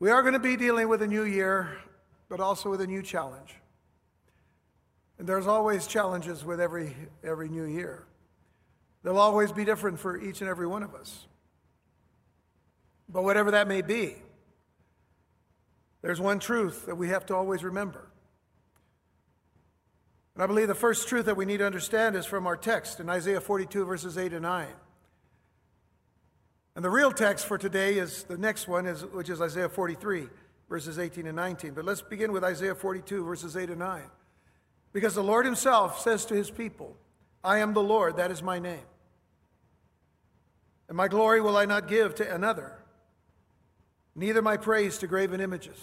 We 0.00 0.10
are 0.10 0.22
going 0.22 0.32
to 0.32 0.40
be 0.40 0.56
dealing 0.56 0.88
with 0.88 1.02
a 1.02 1.06
new 1.06 1.24
year, 1.24 1.76
but 2.30 2.40
also 2.40 2.70
with 2.70 2.80
a 2.80 2.86
new 2.86 3.02
challenge. 3.02 3.54
And 5.18 5.28
there's 5.28 5.46
always 5.46 5.86
challenges 5.86 6.42
with 6.42 6.58
every, 6.58 6.96
every 7.22 7.50
new 7.50 7.64
year. 7.64 8.06
They'll 9.02 9.18
always 9.18 9.52
be 9.52 9.66
different 9.66 10.00
for 10.00 10.18
each 10.18 10.40
and 10.40 10.48
every 10.48 10.66
one 10.66 10.82
of 10.82 10.94
us. 10.94 11.26
But 13.10 13.24
whatever 13.24 13.50
that 13.50 13.68
may 13.68 13.82
be, 13.82 14.16
there's 16.00 16.20
one 16.20 16.38
truth 16.38 16.86
that 16.86 16.96
we 16.96 17.08
have 17.08 17.26
to 17.26 17.36
always 17.36 17.62
remember. 17.62 18.08
And 20.34 20.42
I 20.42 20.46
believe 20.46 20.68
the 20.68 20.74
first 20.74 21.08
truth 21.08 21.26
that 21.26 21.36
we 21.36 21.44
need 21.44 21.58
to 21.58 21.66
understand 21.66 22.16
is 22.16 22.24
from 22.24 22.46
our 22.46 22.56
text 22.56 23.00
in 23.00 23.10
Isaiah 23.10 23.42
42, 23.42 23.84
verses 23.84 24.16
8 24.16 24.32
and 24.32 24.42
9. 24.42 24.66
And 26.76 26.84
the 26.84 26.90
real 26.90 27.12
text 27.12 27.46
for 27.46 27.58
today 27.58 27.98
is 27.98 28.24
the 28.24 28.38
next 28.38 28.68
one, 28.68 28.86
is, 28.86 29.04
which 29.04 29.28
is 29.28 29.40
Isaiah 29.40 29.68
43, 29.68 30.28
verses 30.68 30.98
18 30.98 31.26
and 31.26 31.36
19. 31.36 31.74
But 31.74 31.84
let's 31.84 32.02
begin 32.02 32.32
with 32.32 32.44
Isaiah 32.44 32.74
42, 32.74 33.24
verses 33.24 33.56
8 33.56 33.70
and 33.70 33.78
9. 33.80 34.02
Because 34.92 35.14
the 35.14 35.22
Lord 35.22 35.44
Himself 35.44 36.00
says 36.00 36.24
to 36.26 36.34
His 36.34 36.50
people, 36.50 36.96
I 37.42 37.58
am 37.58 37.74
the 37.74 37.82
Lord, 37.82 38.16
that 38.16 38.30
is 38.30 38.42
my 38.42 38.58
name. 38.58 38.84
And 40.88 40.96
my 40.96 41.08
glory 41.08 41.40
will 41.40 41.56
I 41.56 41.64
not 41.64 41.88
give 41.88 42.16
to 42.16 42.34
another, 42.34 42.76
neither 44.14 44.42
my 44.42 44.56
praise 44.56 44.98
to 44.98 45.06
graven 45.06 45.40
images. 45.40 45.78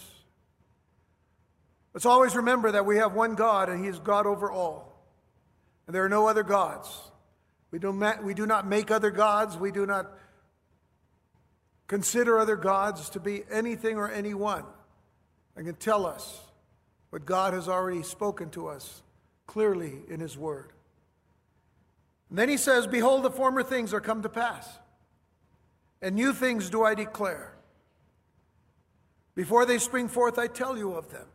Let's 1.93 2.05
always 2.05 2.35
remember 2.35 2.73
that 2.73 2.85
we 2.85 2.97
have 2.97 3.13
one 3.13 3.35
God, 3.35 3.69
and 3.69 3.83
He 3.83 3.89
is 3.89 3.99
God 3.99 4.27
over 4.27 4.51
all. 4.51 5.01
And 5.85 5.95
there 5.95 6.03
are 6.03 6.09
no 6.09 6.27
other 6.27 6.43
gods. 6.43 6.89
We 7.71 7.79
do, 7.79 7.91
not, 7.93 8.23
we 8.23 8.33
do 8.33 8.45
not 8.45 8.67
make 8.67 8.91
other 8.91 9.09
gods. 9.09 9.57
We 9.57 9.71
do 9.71 9.85
not 9.85 10.11
consider 11.87 12.37
other 12.37 12.55
gods 12.55 13.09
to 13.11 13.19
be 13.19 13.43
anything 13.49 13.97
or 13.97 14.11
anyone 14.11 14.63
and 15.55 15.65
can 15.65 15.75
tell 15.75 16.05
us 16.05 16.41
what 17.09 17.25
God 17.25 17.53
has 17.53 17.67
already 17.67 18.03
spoken 18.03 18.49
to 18.51 18.67
us 18.67 19.01
clearly 19.47 19.93
in 20.09 20.19
His 20.19 20.37
Word. 20.37 20.71
And 22.29 22.37
then 22.37 22.49
He 22.49 22.57
says, 22.57 22.85
Behold, 22.85 23.23
the 23.23 23.31
former 23.31 23.63
things 23.63 23.93
are 23.93 24.01
come 24.01 24.21
to 24.23 24.29
pass, 24.29 24.67
and 26.01 26.15
new 26.15 26.33
things 26.33 26.69
do 26.69 26.83
I 26.83 26.93
declare. 26.93 27.53
Before 29.33 29.65
they 29.65 29.77
spring 29.77 30.09
forth, 30.09 30.37
I 30.37 30.47
tell 30.47 30.77
you 30.77 30.93
of 30.93 31.09
them. 31.11 31.27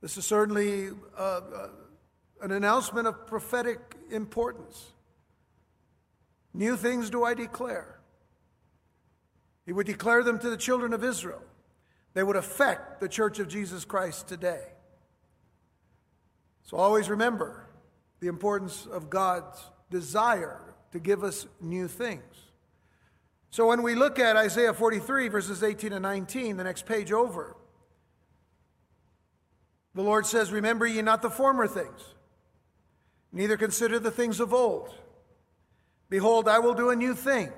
This 0.00 0.16
is 0.16 0.26
certainly 0.26 0.90
uh, 1.16 1.20
uh, 1.20 1.68
an 2.42 2.52
announcement 2.52 3.06
of 3.06 3.26
prophetic 3.26 3.96
importance. 4.10 4.92
New 6.52 6.76
things 6.76 7.08
do 7.08 7.24
I 7.24 7.34
declare. 7.34 7.95
He 9.66 9.72
would 9.72 9.86
declare 9.86 10.22
them 10.22 10.38
to 10.38 10.48
the 10.48 10.56
children 10.56 10.94
of 10.94 11.04
Israel. 11.04 11.42
They 12.14 12.22
would 12.22 12.36
affect 12.36 13.00
the 13.00 13.08
church 13.08 13.40
of 13.40 13.48
Jesus 13.48 13.84
Christ 13.84 14.28
today. 14.28 14.62
So 16.62 16.76
always 16.76 17.10
remember 17.10 17.66
the 18.20 18.28
importance 18.28 18.86
of 18.86 19.10
God's 19.10 19.62
desire 19.90 20.60
to 20.92 20.98
give 20.98 21.22
us 21.22 21.46
new 21.60 21.88
things. 21.88 22.22
So 23.50 23.66
when 23.66 23.82
we 23.82 23.94
look 23.94 24.18
at 24.18 24.36
Isaiah 24.36 24.72
43, 24.72 25.28
verses 25.28 25.62
18 25.62 25.92
and 25.92 26.02
19, 26.02 26.56
the 26.56 26.64
next 26.64 26.86
page 26.86 27.12
over, 27.12 27.56
the 29.94 30.02
Lord 30.02 30.26
says, 30.26 30.52
Remember 30.52 30.86
ye 30.86 31.02
not 31.02 31.22
the 31.22 31.30
former 31.30 31.66
things, 31.66 32.14
neither 33.32 33.56
consider 33.56 33.98
the 33.98 34.10
things 34.10 34.40
of 34.40 34.52
old. 34.52 34.94
Behold, 36.08 36.48
I 36.48 36.60
will 36.60 36.74
do 36.74 36.90
a 36.90 36.96
new 36.96 37.14
thing. 37.14 37.50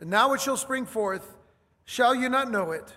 And 0.00 0.10
now 0.10 0.32
it 0.32 0.40
shall 0.40 0.56
spring 0.56 0.86
forth. 0.86 1.36
Shall 1.84 2.14
you 2.14 2.28
not 2.28 2.50
know 2.50 2.72
it? 2.72 2.92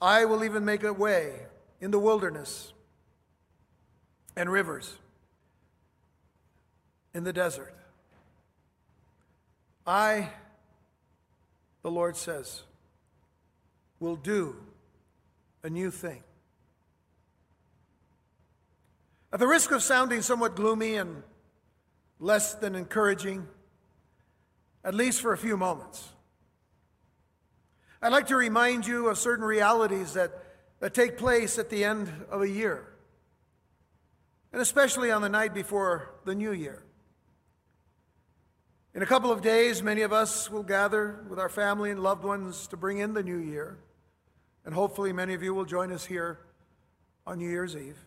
I 0.00 0.24
will 0.24 0.44
even 0.44 0.64
make 0.64 0.82
a 0.82 0.92
way 0.92 1.46
in 1.80 1.90
the 1.90 1.98
wilderness 1.98 2.72
and 4.36 4.50
rivers 4.50 4.94
in 7.14 7.24
the 7.24 7.32
desert. 7.32 7.74
I, 9.86 10.28
the 11.82 11.90
Lord 11.90 12.16
says, 12.16 12.62
will 14.00 14.16
do 14.16 14.56
a 15.62 15.70
new 15.70 15.90
thing. 15.90 16.22
At 19.32 19.40
the 19.40 19.46
risk 19.46 19.70
of 19.70 19.82
sounding 19.82 20.22
somewhat 20.22 20.56
gloomy 20.56 20.96
and 20.96 21.22
less 22.20 22.54
than 22.54 22.74
encouraging, 22.74 23.46
at 24.84 24.94
least 24.94 25.20
for 25.20 25.32
a 25.32 25.38
few 25.38 25.56
moments. 25.56 26.11
I'd 28.04 28.10
like 28.10 28.26
to 28.26 28.36
remind 28.36 28.84
you 28.84 29.06
of 29.06 29.16
certain 29.16 29.44
realities 29.44 30.14
that, 30.14 30.32
that 30.80 30.92
take 30.92 31.16
place 31.16 31.56
at 31.56 31.70
the 31.70 31.84
end 31.84 32.12
of 32.30 32.42
a 32.42 32.48
year, 32.48 32.84
and 34.52 34.60
especially 34.60 35.12
on 35.12 35.22
the 35.22 35.28
night 35.28 35.54
before 35.54 36.12
the 36.24 36.34
new 36.34 36.50
year. 36.50 36.82
In 38.92 39.02
a 39.02 39.06
couple 39.06 39.30
of 39.30 39.40
days, 39.40 39.84
many 39.84 40.02
of 40.02 40.12
us 40.12 40.50
will 40.50 40.64
gather 40.64 41.24
with 41.30 41.38
our 41.38 41.48
family 41.48 41.92
and 41.92 42.02
loved 42.02 42.24
ones 42.24 42.66
to 42.68 42.76
bring 42.76 42.98
in 42.98 43.14
the 43.14 43.22
new 43.22 43.38
year, 43.38 43.78
and 44.64 44.74
hopefully, 44.74 45.12
many 45.12 45.34
of 45.34 45.44
you 45.44 45.54
will 45.54 45.64
join 45.64 45.92
us 45.92 46.04
here 46.04 46.40
on 47.24 47.38
New 47.38 47.48
Year's 47.48 47.76
Eve. 47.76 48.04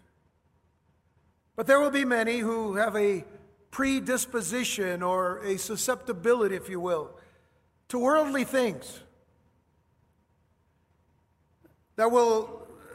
But 1.56 1.68
there 1.68 1.80
will 1.80 1.90
be 1.90 2.04
many 2.04 2.40
who 2.40 2.76
have 2.76 2.98
a 2.98 3.24
predisposition 3.72 5.02
or 5.02 5.38
a 5.38 5.58
susceptibility, 5.58 6.58
if 6.58 6.68
you 6.68 6.82
will, 6.82 7.18
to 7.88 7.98
worldly 7.98 8.44
things 8.44 9.00
that 11.96 12.12
will 12.12 12.62
uh, 12.62 12.94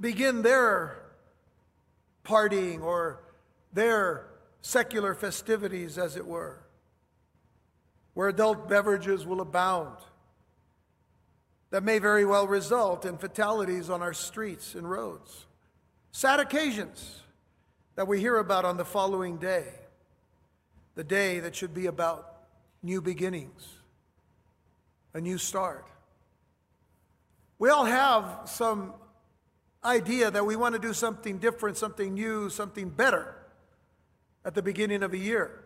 begin 0.00 0.42
their 0.42 1.02
partying 2.24 2.82
or 2.82 3.20
their 3.72 4.26
secular 4.60 5.14
festivities, 5.14 5.98
as 5.98 6.16
it 6.16 6.26
were, 6.26 6.62
where 8.14 8.28
adult 8.28 8.68
beverages 8.68 9.24
will 9.26 9.40
abound. 9.40 9.96
That 11.70 11.82
may 11.82 11.98
very 11.98 12.24
well 12.24 12.46
result 12.46 13.04
in 13.04 13.18
fatalities 13.18 13.90
on 13.90 14.02
our 14.02 14.14
streets 14.14 14.74
and 14.74 14.88
roads. 14.88 15.46
Sad 16.12 16.40
occasions 16.40 17.22
that 17.96 18.08
we 18.08 18.20
hear 18.20 18.38
about 18.38 18.64
on 18.64 18.76
the 18.76 18.84
following 18.84 19.36
day 19.36 19.66
the 20.96 21.04
day 21.04 21.40
that 21.40 21.54
should 21.54 21.74
be 21.74 21.86
about 21.86 22.40
new 22.82 23.00
beginnings, 23.00 23.68
a 25.14 25.20
new 25.20 25.38
start. 25.38 25.86
We 27.58 27.70
all 27.70 27.84
have 27.84 28.42
some 28.46 28.94
idea 29.84 30.30
that 30.30 30.44
we 30.44 30.56
want 30.56 30.74
to 30.74 30.80
do 30.80 30.92
something 30.92 31.38
different, 31.38 31.76
something 31.76 32.14
new, 32.14 32.50
something 32.50 32.88
better 32.90 33.36
at 34.44 34.54
the 34.54 34.62
beginning 34.62 35.02
of 35.02 35.12
a 35.12 35.18
year. 35.18 35.62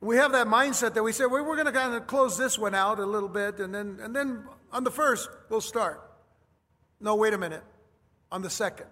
We 0.00 0.16
have 0.16 0.32
that 0.32 0.46
mindset 0.46 0.94
that 0.94 1.02
we 1.02 1.12
say, 1.12 1.26
well, 1.26 1.44
we're 1.44 1.56
going 1.56 1.66
to 1.66 1.72
kind 1.72 1.94
of 1.94 2.06
close 2.06 2.38
this 2.38 2.58
one 2.58 2.74
out 2.74 2.98
a 2.98 3.06
little 3.06 3.28
bit, 3.28 3.58
and 3.58 3.74
then, 3.74 3.98
and 4.00 4.16
then 4.16 4.44
on 4.72 4.84
the 4.84 4.90
first, 4.90 5.28
we'll 5.50 5.60
start. 5.60 6.00
No, 7.00 7.16
wait 7.16 7.34
a 7.34 7.38
minute. 7.38 7.64
On 8.32 8.42
the 8.42 8.50
second. 8.50 8.86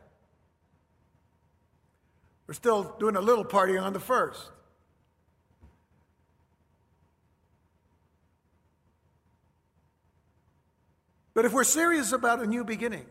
We're 2.46 2.54
still 2.54 2.96
doing 2.98 3.16
a 3.16 3.20
little 3.20 3.44
partying 3.44 3.82
on 3.82 3.92
the 3.92 4.00
first. 4.00 4.50
But 11.38 11.44
if 11.44 11.52
we're 11.52 11.62
serious 11.62 12.10
about 12.10 12.42
a 12.42 12.48
new 12.48 12.64
beginning, 12.64 13.06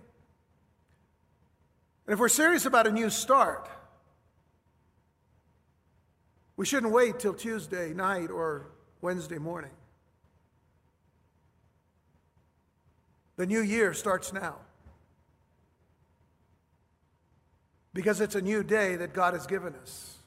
and 2.06 2.14
if 2.14 2.20
we're 2.20 2.28
serious 2.28 2.66
about 2.66 2.86
a 2.86 2.92
new 2.92 3.10
start, 3.10 3.70
we 6.58 6.66
shouldn't 6.66 6.92
wait 6.92 7.20
till 7.20 7.34
Tuesday 7.34 7.94
night 7.94 8.30
or 8.30 8.68
Wednesday 9.00 9.38
morning. 9.38 9.72
The 13.38 13.46
new 13.46 13.62
year 13.62 13.94
starts 13.94 14.34
now. 14.34 14.58
because 17.94 18.20
it's 18.20 18.36
a 18.36 18.42
new 18.42 18.62
day 18.62 18.98
that 18.98 19.14
God 19.14 19.36
has 19.36 19.48
given 19.48 19.74
us. 19.82 20.18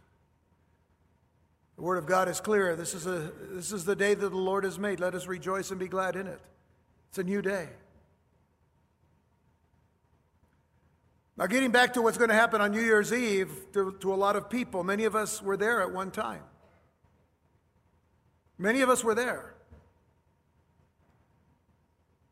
The 1.77 1.83
Word 1.83 1.99
of 1.99 2.07
God 2.07 2.31
is 2.31 2.41
clear. 2.41 2.77
This 2.77 2.95
is, 2.95 3.07
a, 3.07 3.31
this 3.51 3.73
is 3.73 3.85
the 3.85 3.95
day 3.95 4.15
that 4.15 4.31
the 4.31 4.37
Lord 4.39 4.65
has 4.65 4.79
made. 4.79 5.01
Let 5.01 5.15
us 5.15 5.27
rejoice 5.27 5.71
and 5.71 5.79
be 5.79 5.87
glad 5.87 6.17
in 6.17 6.27
it. 6.27 6.41
It's 7.11 7.19
a 7.19 7.25
new 7.25 7.43
day. 7.43 7.69
Now, 11.37 11.47
getting 11.47 11.71
back 11.71 11.95
to 11.95 12.03
what's 12.03 12.19
going 12.19 12.29
to 12.29 12.35
happen 12.35 12.61
on 12.61 12.71
New 12.71 12.83
Year's 12.83 13.13
Eve 13.13 13.51
to, 13.73 13.97
to 14.01 14.13
a 14.13 14.17
lot 14.17 14.37
of 14.37 14.51
people, 14.51 14.85
many 14.85 15.05
of 15.05 15.17
us 15.17 15.41
were 15.43 15.57
there 15.57 15.81
at 15.81 15.93
one 15.93 16.11
time. 16.11 16.43
Many 18.59 18.83
of 18.83 18.91
us 18.91 19.03
were 19.03 19.15
there. 19.15 19.55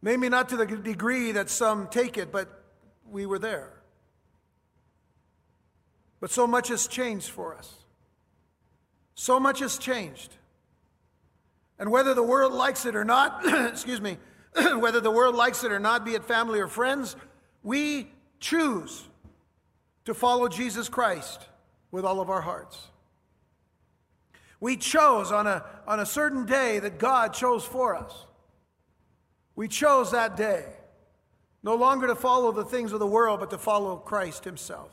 Maybe 0.03 0.29
not 0.29 0.51
to 0.51 0.57
the 0.57 0.67
degree 0.67 1.33
that 1.33 1.49
some 1.49 1.89
take 1.89 2.19
it, 2.19 2.31
but 2.31 2.65
we 3.11 3.27
were 3.27 3.39
there. 3.39 3.73
But 6.21 6.31
so 6.31 6.47
much 6.47 6.69
has 6.69 6.87
changed 6.87 7.31
for 7.31 7.55
us. 7.57 7.73
So 9.15 9.41
much 9.41 9.61
has 9.61 9.79
changed. 9.79 10.35
And 11.79 11.91
whether 11.91 12.15
the 12.15 12.23
world 12.23 12.53
likes 12.53 12.87
it 12.87 12.95
or 12.95 13.05
not, 13.05 13.41
excuse 13.69 14.01
me, 14.01 14.19
whether 14.79 15.01
the 15.01 15.11
world 15.11 15.35
likes 15.35 15.65
it 15.65 15.73
or 15.73 15.79
not, 15.79 16.05
be 16.05 16.15
it 16.15 16.25
family 16.25 16.61
or 16.61 16.69
friends, 16.69 17.17
we 17.63 18.09
choose 18.41 19.07
to 20.05 20.15
follow 20.15 20.49
Jesus 20.49 20.89
Christ 20.89 21.47
with 21.91 22.05
all 22.05 22.21
of 22.21 22.31
our 22.31 22.41
hearts. 22.41 22.89
We 24.61 24.77
chose 24.77 25.31
on 25.31 25.47
a, 25.47 25.65
on 25.87 26.01
a 26.01 26.07
certain 26.07 26.45
day 26.45 26.79
that 26.81 26.99
God 26.99 27.33
chose 27.33 27.65
for 27.65 27.95
us. 27.95 28.27
We 29.55 29.69
chose 29.69 30.13
that 30.13 30.37
day 30.37 30.65
no 31.63 31.75
longer 31.75 32.07
to 32.07 32.15
follow 32.15 32.53
the 32.53 32.65
things 32.65 32.93
of 32.93 33.01
the 33.01 33.07
world, 33.07 33.41
but 33.41 33.51
to 33.51 33.59
follow 33.59 33.97
Christ 33.97 34.45
Himself. 34.45 34.91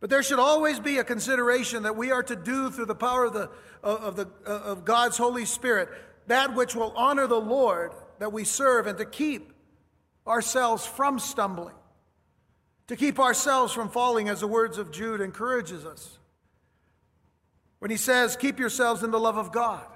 But 0.00 0.10
there 0.10 0.22
should 0.22 0.38
always 0.38 0.80
be 0.80 0.98
a 0.98 1.04
consideration 1.04 1.82
that 1.82 1.96
we 1.96 2.10
are 2.10 2.22
to 2.22 2.36
do 2.36 2.70
through 2.70 2.86
the 2.86 2.94
power 2.94 3.24
of, 3.26 3.32
the, 3.32 3.50
of, 3.82 4.16
the, 4.16 4.28
of 4.46 4.84
God's 4.84 5.18
Holy 5.18 5.44
Spirit 5.44 5.88
that 6.28 6.54
which 6.54 6.74
will 6.74 6.92
honor 6.96 7.26
the 7.26 7.40
Lord 7.40 7.92
that 8.18 8.32
we 8.32 8.44
serve 8.44 8.86
and 8.86 8.98
to 8.98 9.04
keep 9.04 9.52
ourselves 10.28 10.86
from 10.86 11.18
stumbling, 11.18 11.74
to 12.86 12.96
keep 12.96 13.18
ourselves 13.18 13.72
from 13.72 13.88
falling, 13.88 14.28
as 14.28 14.40
the 14.40 14.46
words 14.46 14.78
of 14.78 14.90
Jude 14.90 15.20
encourages 15.20 15.84
us. 15.84 16.18
When 17.78 17.90
he 17.90 17.96
says, 17.96 18.36
Keep 18.36 18.58
yourselves 18.58 19.02
in 19.02 19.10
the 19.10 19.20
love 19.20 19.36
of 19.36 19.52
God. 19.52 19.86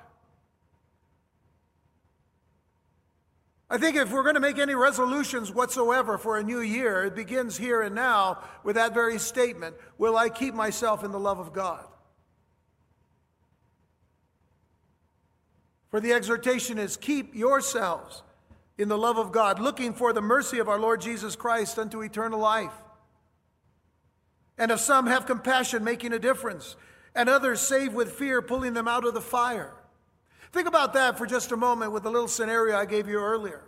I 3.73 3.79
think 3.79 3.96
if 3.96 4.12
we're 4.12 4.23
going 4.23 4.34
to 4.34 4.40
make 4.40 4.58
any 4.58 4.75
resolutions 4.75 5.50
whatsoever 5.50 6.19
for 6.19 6.37
a 6.37 6.43
new 6.43 6.61
year, 6.61 7.05
it 7.05 7.14
begins 7.14 7.56
here 7.56 7.81
and 7.81 7.94
now 7.94 8.43
with 8.64 8.76
that 8.76 8.93
very 8.93 9.19
statement 9.19 9.76
Will 9.96 10.17
I 10.17 10.29
keep 10.29 10.52
myself 10.52 11.02
in 11.02 11.11
the 11.11 11.19
love 11.19 11.38
of 11.38 11.55
God? 11.55 11.87
For 15.90 16.00
the 16.00 16.12
exhortation 16.12 16.79
is 16.79 16.99
keep 16.99 17.34
yourselves 17.34 18.23
in 18.82 18.88
the 18.88 18.99
love 18.99 19.17
of 19.17 19.31
God, 19.31 19.61
looking 19.61 19.94
for 19.94 20.12
the 20.12 20.20
mercy 20.20 20.58
of 20.58 20.69
our 20.69 20.79
Lord 20.79 21.00
Jesus 21.00 21.37
Christ 21.37 21.79
unto 21.79 22.02
eternal 22.02 22.40
life. 22.40 22.73
And 24.58 24.73
if 24.73 24.81
some 24.81 25.06
have 25.06 25.25
compassion, 25.25 25.84
making 25.84 26.12
a 26.12 26.19
difference, 26.19 26.75
and 27.14 27.29
others 27.29 27.61
save 27.61 27.94
with 27.94 28.12
fear, 28.12 28.43
pulling 28.43 28.75
them 28.75 28.88
out 28.88 29.06
of 29.06 29.14
the 29.14 29.20
fire. 29.20 29.73
Think 30.50 30.67
about 30.67 30.94
that 30.94 31.17
for 31.17 31.26
just 31.26 31.52
a 31.52 31.56
moment 31.56 31.93
with 31.93 32.02
the 32.02 32.11
little 32.11 32.26
scenario 32.26 32.76
I 32.76 32.84
gave 32.84 33.08
you 33.08 33.20
earlier. 33.20 33.62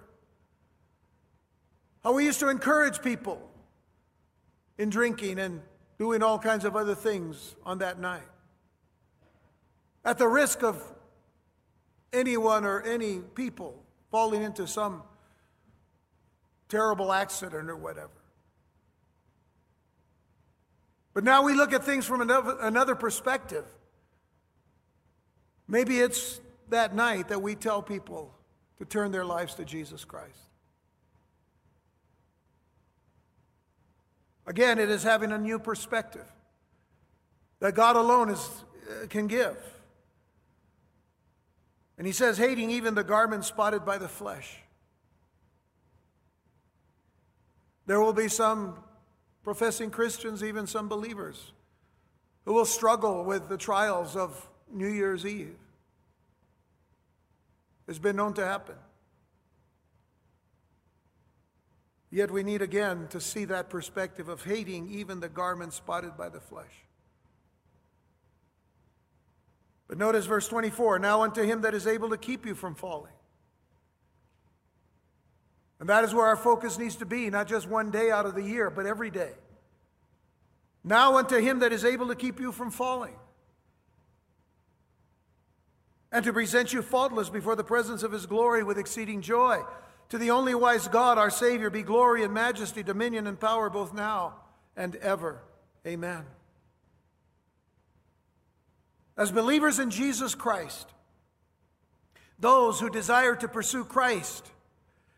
How 2.03 2.13
we 2.13 2.25
used 2.25 2.41
to 2.41 2.49
encourage 2.49 3.01
people 3.01 3.41
in 4.79 4.91
drinking 4.91 5.39
and 5.39 5.63
doing 5.97 6.25
all 6.25 6.41
kinds 6.41 6.65
of 6.65 6.75
other 6.75 6.97
things 6.97 7.55
on 7.65 7.79
that 7.79 8.01
night. 8.01 8.27
At 10.05 10.19
the 10.19 10.27
risk 10.27 10.65
of 10.65 10.83
anyone 12.13 12.65
or 12.65 12.83
any 12.83 13.21
people 13.21 13.84
falling 14.15 14.45
into 14.45 14.65
some 14.65 15.03
terrible 16.69 17.13
accident 17.13 17.69
or 17.69 17.75
whatever. 17.75 18.23
But 21.13 21.25
now 21.25 21.43
we 21.43 21.53
look 21.53 21.73
at 21.73 21.83
things 21.83 22.07
from 22.07 22.21
another, 22.21 22.95
perspective. 22.95 23.65
Maybe 25.67 25.99
it's 25.99 26.41
that 26.69 26.95
night 26.95 27.27
that 27.27 27.43
we 27.43 27.57
tell 27.57 27.83
people 27.83 28.33
to 28.79 28.85
turn 28.85 29.11
their 29.11 29.25
lives 29.25 29.57
to 29.57 29.65
Jesus 29.65 30.05
Christ. 30.05 30.39
Again, 34.47 34.79
it 34.79 34.91
is 34.91 35.03
having 35.03 35.33
a 35.33 35.39
new 35.39 35.59
perspective 35.59 36.33
that 37.59 37.75
God 37.75 37.97
alone 37.97 38.31
is, 38.31 38.49
uh, 38.89 39.09
can 39.09 39.27
give. 39.27 39.57
And 41.97 42.07
he 42.07 42.13
says, 42.13 42.39
hating 42.39 42.71
even 42.71 42.95
the 42.95 43.05
garment 43.05 43.45
spotted 43.45 43.85
by 43.85 43.99
the 43.99 44.09
flesh. 44.09 44.59
There 47.87 48.01
will 48.01 48.13
be 48.13 48.29
some 48.29 48.79
professing 49.43 49.91
Christians, 49.91 50.43
even 50.43 50.67
some 50.67 50.89
believers, 50.89 51.53
who 52.45 52.55
will 52.55 52.65
struggle 52.65 53.25
with 53.25 53.49
the 53.49 53.59
trials 53.59 54.17
of 54.17 54.49
New 54.73 54.89
Year's 54.89 55.25
Eve. 55.25 55.57
It's 57.87 57.99
been 57.99 58.17
known 58.17 58.35
to 58.35 58.45
happen. 58.45 58.77
Yet 62.11 62.31
we 62.31 62.43
need 62.43 62.63
again 62.63 63.09
to 63.11 63.21
see 63.21 63.45
that 63.47 63.69
perspective 63.69 64.29
of 64.29 64.45
hating 64.45 64.89
even 64.89 65.21
the 65.21 65.29
garment 65.29 65.73
spotted 65.73 66.17
by 66.17 66.29
the 66.29 66.41
flesh. 66.41 66.84
But 69.89 69.99
notice 69.99 70.27
verse 70.27 70.49
24 70.49 70.99
now 70.99 71.23
unto 71.23 71.43
him 71.43 71.63
that 71.63 71.75
is 71.75 71.87
able 71.87 72.11
to 72.11 72.17
keep 72.17 72.47
you 72.47 72.55
from 72.55 72.75
falling. 72.75 73.13
And 75.81 75.89
that 75.89 76.05
is 76.05 76.15
where 76.15 76.27
our 76.27 76.37
focus 76.37 76.79
needs 76.79 76.97
to 76.97 77.07
be, 77.07 77.29
not 77.31 77.47
just 77.47 77.69
one 77.69 77.91
day 77.91 78.11
out 78.11 78.27
of 78.27 78.35
the 78.35 78.43
year, 78.43 78.71
but 78.71 78.87
every 78.87 79.11
day. 79.11 79.33
Now 80.83 81.17
unto 81.17 81.39
him 81.39 81.61
that 81.61 81.73
is 81.73 81.85
able 81.85 82.09
to 82.09 82.15
keep 82.15 82.41
you 82.41 82.53
from 82.53 82.71
falling 82.71 83.15
and 86.13 86.25
to 86.25 86.33
present 86.33 86.73
you 86.73 86.81
faultless 86.81 87.29
before 87.29 87.57
the 87.57 87.65
presence 87.65 88.03
of 88.03 88.13
his 88.13 88.25
glory 88.25 88.63
with 88.63 88.79
exceeding 88.79 89.21
joy. 89.21 89.61
To 90.11 90.19
the 90.19 90.31
only 90.31 90.55
wise 90.55 90.87
God, 90.87 91.19
our 91.19 91.31
Savior, 91.31 91.71
be 91.71 91.83
glory 91.83 92.23
and 92.23 92.33
majesty, 92.33 92.83
dominion 92.83 93.27
and 93.27 93.39
power 93.39 93.69
both 93.69 93.93
now 93.93 94.35
and 94.77 94.95
ever. 94.97 95.43
Amen. 95.87 96.25
As 99.17 99.31
believers 99.31 99.79
in 99.79 99.91
Jesus 99.91 100.35
Christ, 100.35 100.89
those 102.39 102.81
who 102.81 102.91
desire 102.91 103.37
to 103.37 103.49
pursue 103.49 103.85
Christ, 103.85 104.51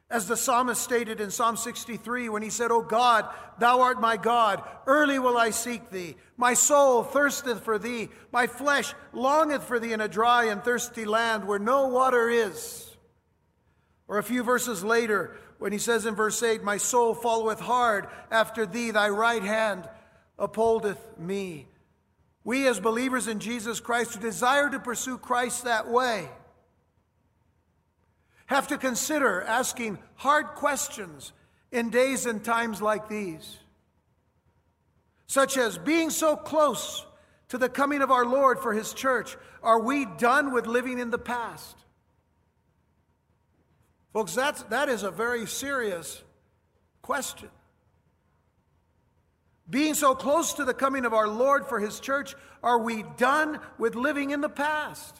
as 0.08 0.28
the 0.28 0.36
psalmist 0.36 0.80
stated 0.80 1.20
in 1.20 1.30
Psalm 1.30 1.56
63 1.56 2.28
when 2.28 2.42
he 2.42 2.50
said, 2.50 2.70
O 2.70 2.80
God, 2.80 3.28
thou 3.58 3.80
art 3.80 4.00
my 4.00 4.16
God, 4.16 4.62
early 4.86 5.18
will 5.18 5.36
I 5.36 5.50
seek 5.50 5.90
thee. 5.90 6.14
My 6.36 6.54
soul 6.54 7.02
thirsteth 7.02 7.64
for 7.64 7.78
thee, 7.78 8.10
my 8.30 8.46
flesh 8.46 8.94
longeth 9.12 9.64
for 9.64 9.80
thee 9.80 9.92
in 9.92 10.00
a 10.00 10.08
dry 10.08 10.44
and 10.44 10.62
thirsty 10.62 11.04
land 11.04 11.46
where 11.46 11.58
no 11.58 11.88
water 11.88 12.28
is. 12.28 12.96
Or 14.06 14.18
a 14.18 14.22
few 14.22 14.44
verses 14.44 14.84
later, 14.84 15.36
when 15.58 15.72
he 15.72 15.78
says 15.78 16.06
in 16.06 16.14
verse 16.14 16.40
8, 16.40 16.62
My 16.62 16.76
soul 16.76 17.14
followeth 17.14 17.58
hard 17.58 18.06
after 18.30 18.66
thee, 18.66 18.92
thy 18.92 19.08
right 19.08 19.42
hand 19.42 19.88
upholdeth 20.38 21.18
me. 21.18 21.66
We, 22.46 22.68
as 22.68 22.78
believers 22.78 23.26
in 23.26 23.40
Jesus 23.40 23.80
Christ 23.80 24.14
who 24.14 24.20
desire 24.20 24.70
to 24.70 24.78
pursue 24.78 25.18
Christ 25.18 25.64
that 25.64 25.90
way, 25.90 26.28
have 28.46 28.68
to 28.68 28.78
consider 28.78 29.42
asking 29.42 29.98
hard 30.14 30.46
questions 30.54 31.32
in 31.72 31.90
days 31.90 32.24
and 32.24 32.44
times 32.44 32.80
like 32.80 33.08
these, 33.08 33.56
such 35.26 35.58
as 35.58 35.76
being 35.76 36.08
so 36.08 36.36
close 36.36 37.04
to 37.48 37.58
the 37.58 37.68
coming 37.68 38.00
of 38.00 38.12
our 38.12 38.24
Lord 38.24 38.60
for 38.60 38.72
his 38.72 38.92
church, 38.92 39.36
are 39.60 39.80
we 39.80 40.04
done 40.04 40.52
with 40.52 40.68
living 40.68 41.00
in 41.00 41.10
the 41.10 41.18
past? 41.18 41.76
Folks, 44.12 44.36
that's, 44.36 44.62
that 44.64 44.88
is 44.88 45.02
a 45.02 45.10
very 45.10 45.46
serious 45.46 46.22
question. 47.02 47.48
Being 49.68 49.94
so 49.94 50.14
close 50.14 50.54
to 50.54 50.64
the 50.64 50.74
coming 50.74 51.04
of 51.04 51.12
our 51.12 51.28
Lord 51.28 51.66
for 51.66 51.80
his 51.80 51.98
church, 51.98 52.34
are 52.62 52.78
we 52.78 53.04
done 53.16 53.58
with 53.78 53.94
living 53.94 54.30
in 54.30 54.40
the 54.40 54.48
past? 54.48 55.16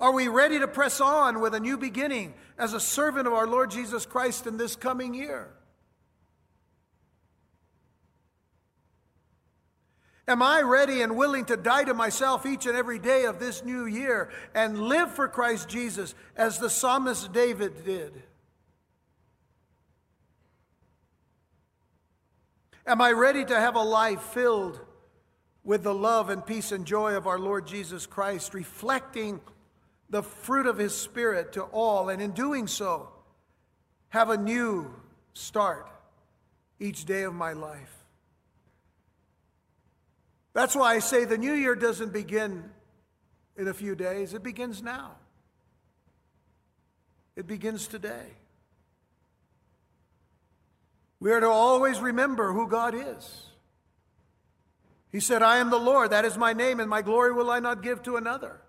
Are 0.00 0.12
we 0.12 0.28
ready 0.28 0.58
to 0.60 0.68
press 0.68 1.00
on 1.00 1.40
with 1.40 1.54
a 1.54 1.60
new 1.60 1.76
beginning 1.76 2.34
as 2.56 2.72
a 2.72 2.80
servant 2.80 3.26
of 3.26 3.32
our 3.32 3.46
Lord 3.46 3.70
Jesus 3.70 4.06
Christ 4.06 4.46
in 4.46 4.56
this 4.56 4.76
coming 4.76 5.14
year? 5.14 5.48
Am 10.28 10.42
I 10.42 10.60
ready 10.60 11.00
and 11.00 11.16
willing 11.16 11.46
to 11.46 11.56
die 11.56 11.84
to 11.84 11.94
myself 11.94 12.44
each 12.44 12.66
and 12.66 12.76
every 12.76 12.98
day 12.98 13.24
of 13.24 13.40
this 13.40 13.64
new 13.64 13.86
year 13.86 14.28
and 14.54 14.78
live 14.78 15.10
for 15.10 15.26
Christ 15.26 15.70
Jesus 15.70 16.14
as 16.36 16.58
the 16.58 16.68
psalmist 16.68 17.32
David 17.32 17.84
did? 17.84 18.12
Am 22.88 23.02
I 23.02 23.12
ready 23.12 23.44
to 23.44 23.54
have 23.54 23.76
a 23.76 23.82
life 23.82 24.22
filled 24.22 24.80
with 25.62 25.82
the 25.82 25.92
love 25.92 26.30
and 26.30 26.44
peace 26.44 26.72
and 26.72 26.86
joy 26.86 27.16
of 27.16 27.26
our 27.26 27.38
Lord 27.38 27.66
Jesus 27.66 28.06
Christ, 28.06 28.54
reflecting 28.54 29.42
the 30.08 30.22
fruit 30.22 30.64
of 30.64 30.78
His 30.78 30.94
Spirit 30.94 31.52
to 31.52 31.64
all, 31.64 32.08
and 32.08 32.22
in 32.22 32.30
doing 32.30 32.66
so, 32.66 33.10
have 34.08 34.30
a 34.30 34.38
new 34.38 34.90
start 35.34 35.86
each 36.80 37.04
day 37.04 37.24
of 37.24 37.34
my 37.34 37.52
life? 37.52 37.94
That's 40.54 40.74
why 40.74 40.94
I 40.94 41.00
say 41.00 41.26
the 41.26 41.36
new 41.36 41.52
year 41.52 41.74
doesn't 41.74 42.14
begin 42.14 42.70
in 43.58 43.68
a 43.68 43.74
few 43.74 43.96
days, 43.96 44.32
it 44.32 44.42
begins 44.42 44.82
now. 44.82 45.16
It 47.36 47.46
begins 47.46 47.86
today. 47.86 48.28
We 51.20 51.32
are 51.32 51.40
to 51.40 51.48
always 51.48 52.00
remember 52.00 52.52
who 52.52 52.68
God 52.68 52.94
is. 52.94 53.44
He 55.10 55.20
said, 55.20 55.42
I 55.42 55.58
am 55.58 55.70
the 55.70 55.78
Lord, 55.78 56.10
that 56.10 56.24
is 56.24 56.36
my 56.36 56.52
name, 56.52 56.80
and 56.80 56.88
my 56.88 57.02
glory 57.02 57.32
will 57.32 57.50
I 57.50 57.60
not 57.60 57.82
give 57.82 58.02
to 58.04 58.16
another, 58.16 58.60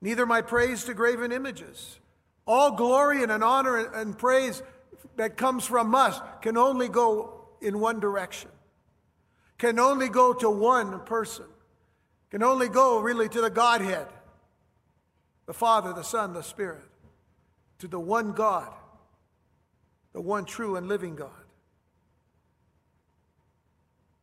neither 0.00 0.26
my 0.26 0.42
praise 0.42 0.84
to 0.84 0.94
graven 0.94 1.30
images. 1.30 1.98
All 2.46 2.72
glory 2.72 3.22
and 3.22 3.30
an 3.30 3.42
honor 3.42 3.76
and 3.76 4.16
praise 4.16 4.62
that 5.16 5.36
comes 5.36 5.66
from 5.66 5.94
us 5.94 6.20
can 6.40 6.56
only 6.56 6.88
go 6.88 7.48
in 7.60 7.78
one 7.78 8.00
direction, 8.00 8.50
can 9.58 9.78
only 9.78 10.08
go 10.08 10.32
to 10.32 10.48
one 10.48 11.00
person, 11.00 11.44
can 12.30 12.42
only 12.42 12.68
go 12.68 12.98
really 12.98 13.28
to 13.28 13.40
the 13.40 13.50
Godhead, 13.50 14.06
the 15.46 15.52
Father, 15.52 15.92
the 15.92 16.02
Son, 16.02 16.32
the 16.32 16.42
Spirit, 16.42 16.84
to 17.78 17.88
the 17.88 18.00
one 18.00 18.32
God, 18.32 18.72
the 20.14 20.20
one 20.20 20.46
true 20.46 20.76
and 20.76 20.88
living 20.88 21.14
God 21.14 21.30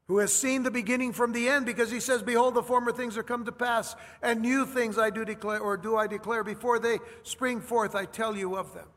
who 0.08 0.20
has 0.20 0.32
seen 0.32 0.64
the 0.64 0.72
beginning 0.72 1.14
from 1.14 1.32
the 1.34 1.50
end, 1.50 1.66
because 1.66 1.90
he 1.90 2.00
says, 2.00 2.22
Behold, 2.22 2.54
the 2.54 2.64
former 2.64 2.92
things 2.92 3.18
are 3.18 3.24
come 3.24 3.46
to 3.46 3.52
pass, 3.52 3.96
and 4.22 4.42
new 4.42 4.66
things 4.66 4.98
I 4.98 5.10
do 5.10 5.26
declare, 5.26 5.60
or 5.60 5.78
do 5.78 5.98
I 5.98 6.06
declare, 6.08 6.44
before 6.44 6.78
they 6.78 7.00
spring 7.24 7.60
forth, 7.60 7.96
I 7.96 8.06
tell 8.06 8.36
you 8.36 8.56
of 8.56 8.74
them. 8.74 8.88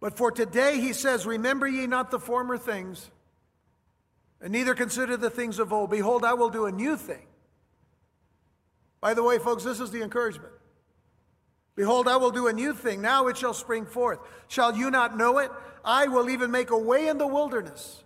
But 0.00 0.18
for 0.18 0.30
today, 0.30 0.80
he 0.80 0.92
says, 0.92 1.24
Remember 1.24 1.66
ye 1.66 1.86
not 1.86 2.10
the 2.10 2.18
former 2.18 2.58
things, 2.58 3.10
and 4.40 4.52
neither 4.52 4.74
consider 4.74 5.16
the 5.16 5.30
things 5.30 5.58
of 5.58 5.72
old. 5.72 5.90
Behold, 5.90 6.24
I 6.24 6.34
will 6.34 6.50
do 6.50 6.66
a 6.66 6.72
new 6.72 6.96
thing. 6.96 7.24
By 9.00 9.14
the 9.14 9.22
way, 9.22 9.38
folks, 9.38 9.64
this 9.64 9.80
is 9.80 9.90
the 9.92 10.02
encouragement. 10.02 10.52
Behold, 11.74 12.06
I 12.06 12.16
will 12.16 12.30
do 12.30 12.48
a 12.48 12.52
new 12.52 12.74
thing. 12.74 13.00
Now 13.00 13.28
it 13.28 13.36
shall 13.36 13.54
spring 13.54 13.86
forth. 13.86 14.18
Shall 14.48 14.76
you 14.76 14.90
not 14.90 15.16
know 15.16 15.38
it? 15.38 15.50
I 15.84 16.06
will 16.06 16.28
even 16.28 16.50
make 16.50 16.70
a 16.70 16.78
way 16.78 17.08
in 17.08 17.18
the 17.18 17.26
wilderness 17.26 18.04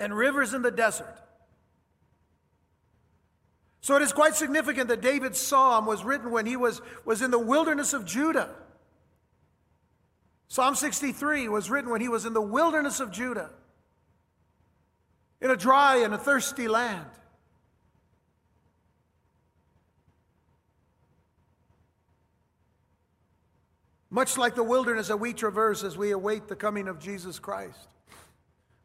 and 0.00 0.14
rivers 0.14 0.52
in 0.52 0.62
the 0.62 0.70
desert. 0.70 1.18
So 3.80 3.96
it 3.96 4.02
is 4.02 4.12
quite 4.12 4.34
significant 4.34 4.88
that 4.88 5.00
David's 5.00 5.40
psalm 5.40 5.86
was 5.86 6.04
written 6.04 6.30
when 6.30 6.46
he 6.46 6.56
was, 6.56 6.80
was 7.04 7.22
in 7.22 7.30
the 7.30 7.38
wilderness 7.38 7.92
of 7.92 8.04
Judah. 8.04 8.50
Psalm 10.48 10.74
63 10.74 11.48
was 11.48 11.70
written 11.70 11.90
when 11.90 12.00
he 12.00 12.08
was 12.08 12.24
in 12.24 12.32
the 12.32 12.42
wilderness 12.42 13.00
of 13.00 13.10
Judah, 13.10 13.50
in 15.40 15.50
a 15.50 15.56
dry 15.56 15.96
and 15.96 16.12
a 16.12 16.18
thirsty 16.18 16.68
land. 16.68 17.06
Much 24.12 24.36
like 24.36 24.54
the 24.54 24.62
wilderness 24.62 25.08
that 25.08 25.16
we 25.16 25.32
traverse 25.32 25.82
as 25.82 25.96
we 25.96 26.10
await 26.10 26.46
the 26.46 26.54
coming 26.54 26.86
of 26.86 26.98
Jesus 26.98 27.38
Christ. 27.38 27.88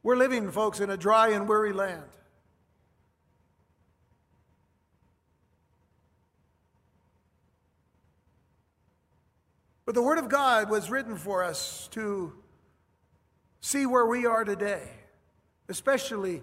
We're 0.02 0.16
living, 0.16 0.50
folks, 0.50 0.80
in 0.80 0.90
a 0.90 0.96
dry 0.96 1.32
and 1.32 1.50
weary 1.50 1.74
land. 1.74 2.02
But 9.86 9.96
the 9.96 10.02
Word 10.02 10.18
of 10.18 10.30
God 10.30 10.70
was 10.70 10.90
written 10.90 11.18
for 11.18 11.44
us 11.44 11.90
to 11.92 12.32
see 13.60 13.86
where 13.86 14.06
we 14.06 14.26
are 14.26 14.46
today, 14.46 14.88
especially 15.68 16.42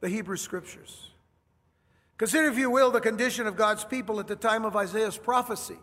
the 0.00 0.08
Hebrew 0.08 0.38
Scriptures. 0.38 1.10
Consider, 2.16 2.48
if 2.48 2.56
you 2.56 2.70
will, 2.70 2.90
the 2.90 3.00
condition 3.00 3.46
of 3.46 3.56
God's 3.56 3.84
people 3.84 4.20
at 4.20 4.26
the 4.26 4.36
time 4.36 4.64
of 4.64 4.74
Isaiah's 4.74 5.18
prophecy. 5.18 5.76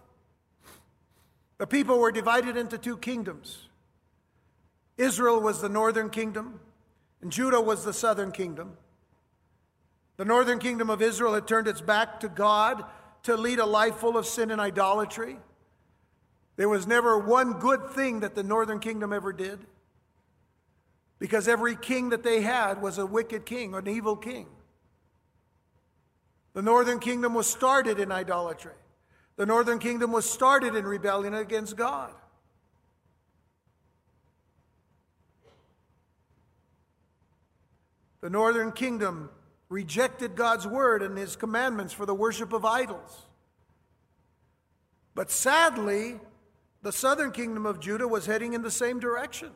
The 1.59 1.67
people 1.67 1.99
were 1.99 2.11
divided 2.11 2.57
into 2.57 2.77
two 2.77 2.97
kingdoms. 2.97 3.67
Israel 4.97 5.39
was 5.39 5.61
the 5.61 5.69
northern 5.69 6.09
kingdom, 6.09 6.59
and 7.21 7.31
Judah 7.31 7.61
was 7.61 7.85
the 7.85 7.93
southern 7.93 8.31
kingdom. 8.31 8.77
The 10.17 10.25
northern 10.25 10.59
kingdom 10.59 10.89
of 10.89 11.01
Israel 11.01 11.33
had 11.33 11.47
turned 11.47 11.67
its 11.67 11.81
back 11.81 12.21
to 12.21 12.29
God 12.29 12.83
to 13.23 13.37
lead 13.37 13.59
a 13.59 13.65
life 13.65 13.95
full 13.95 14.17
of 14.17 14.25
sin 14.25 14.51
and 14.51 14.59
idolatry. 14.59 15.37
There 16.55 16.69
was 16.69 16.87
never 16.87 17.17
one 17.19 17.53
good 17.53 17.91
thing 17.91 18.21
that 18.21 18.35
the 18.35 18.43
northern 18.43 18.79
kingdom 18.79 19.13
ever 19.13 19.31
did 19.31 19.59
because 21.19 21.49
every 21.49 21.75
king 21.75 22.09
that 22.09 22.23
they 22.23 22.41
had 22.41 22.81
was 22.81 22.97
a 22.97 23.05
wicked 23.05 23.45
king, 23.45 23.75
an 23.75 23.87
evil 23.87 24.15
king. 24.15 24.47
The 26.53 26.61
northern 26.61 26.99
kingdom 26.99 27.33
was 27.33 27.47
started 27.47 27.99
in 27.99 28.11
idolatry. 28.11 28.73
The 29.39 29.45
northern 29.45 29.79
kingdom 29.79 30.11
was 30.11 30.29
started 30.29 30.75
in 30.75 30.85
rebellion 30.85 31.33
against 31.33 31.77
God. 31.77 32.11
The 38.19 38.29
northern 38.29 38.73
kingdom 38.73 39.29
rejected 39.69 40.35
God's 40.35 40.67
word 40.67 41.01
and 41.01 41.17
his 41.17 41.37
commandments 41.37 41.93
for 41.93 42.05
the 42.05 42.13
worship 42.13 42.51
of 42.51 42.65
idols. 42.65 43.27
But 45.15 45.31
sadly, 45.31 46.19
the 46.81 46.91
southern 46.91 47.31
kingdom 47.31 47.65
of 47.65 47.79
Judah 47.79 48.09
was 48.09 48.25
heading 48.25 48.51
in 48.51 48.61
the 48.61 48.69
same 48.69 48.99
direction. 48.99 49.51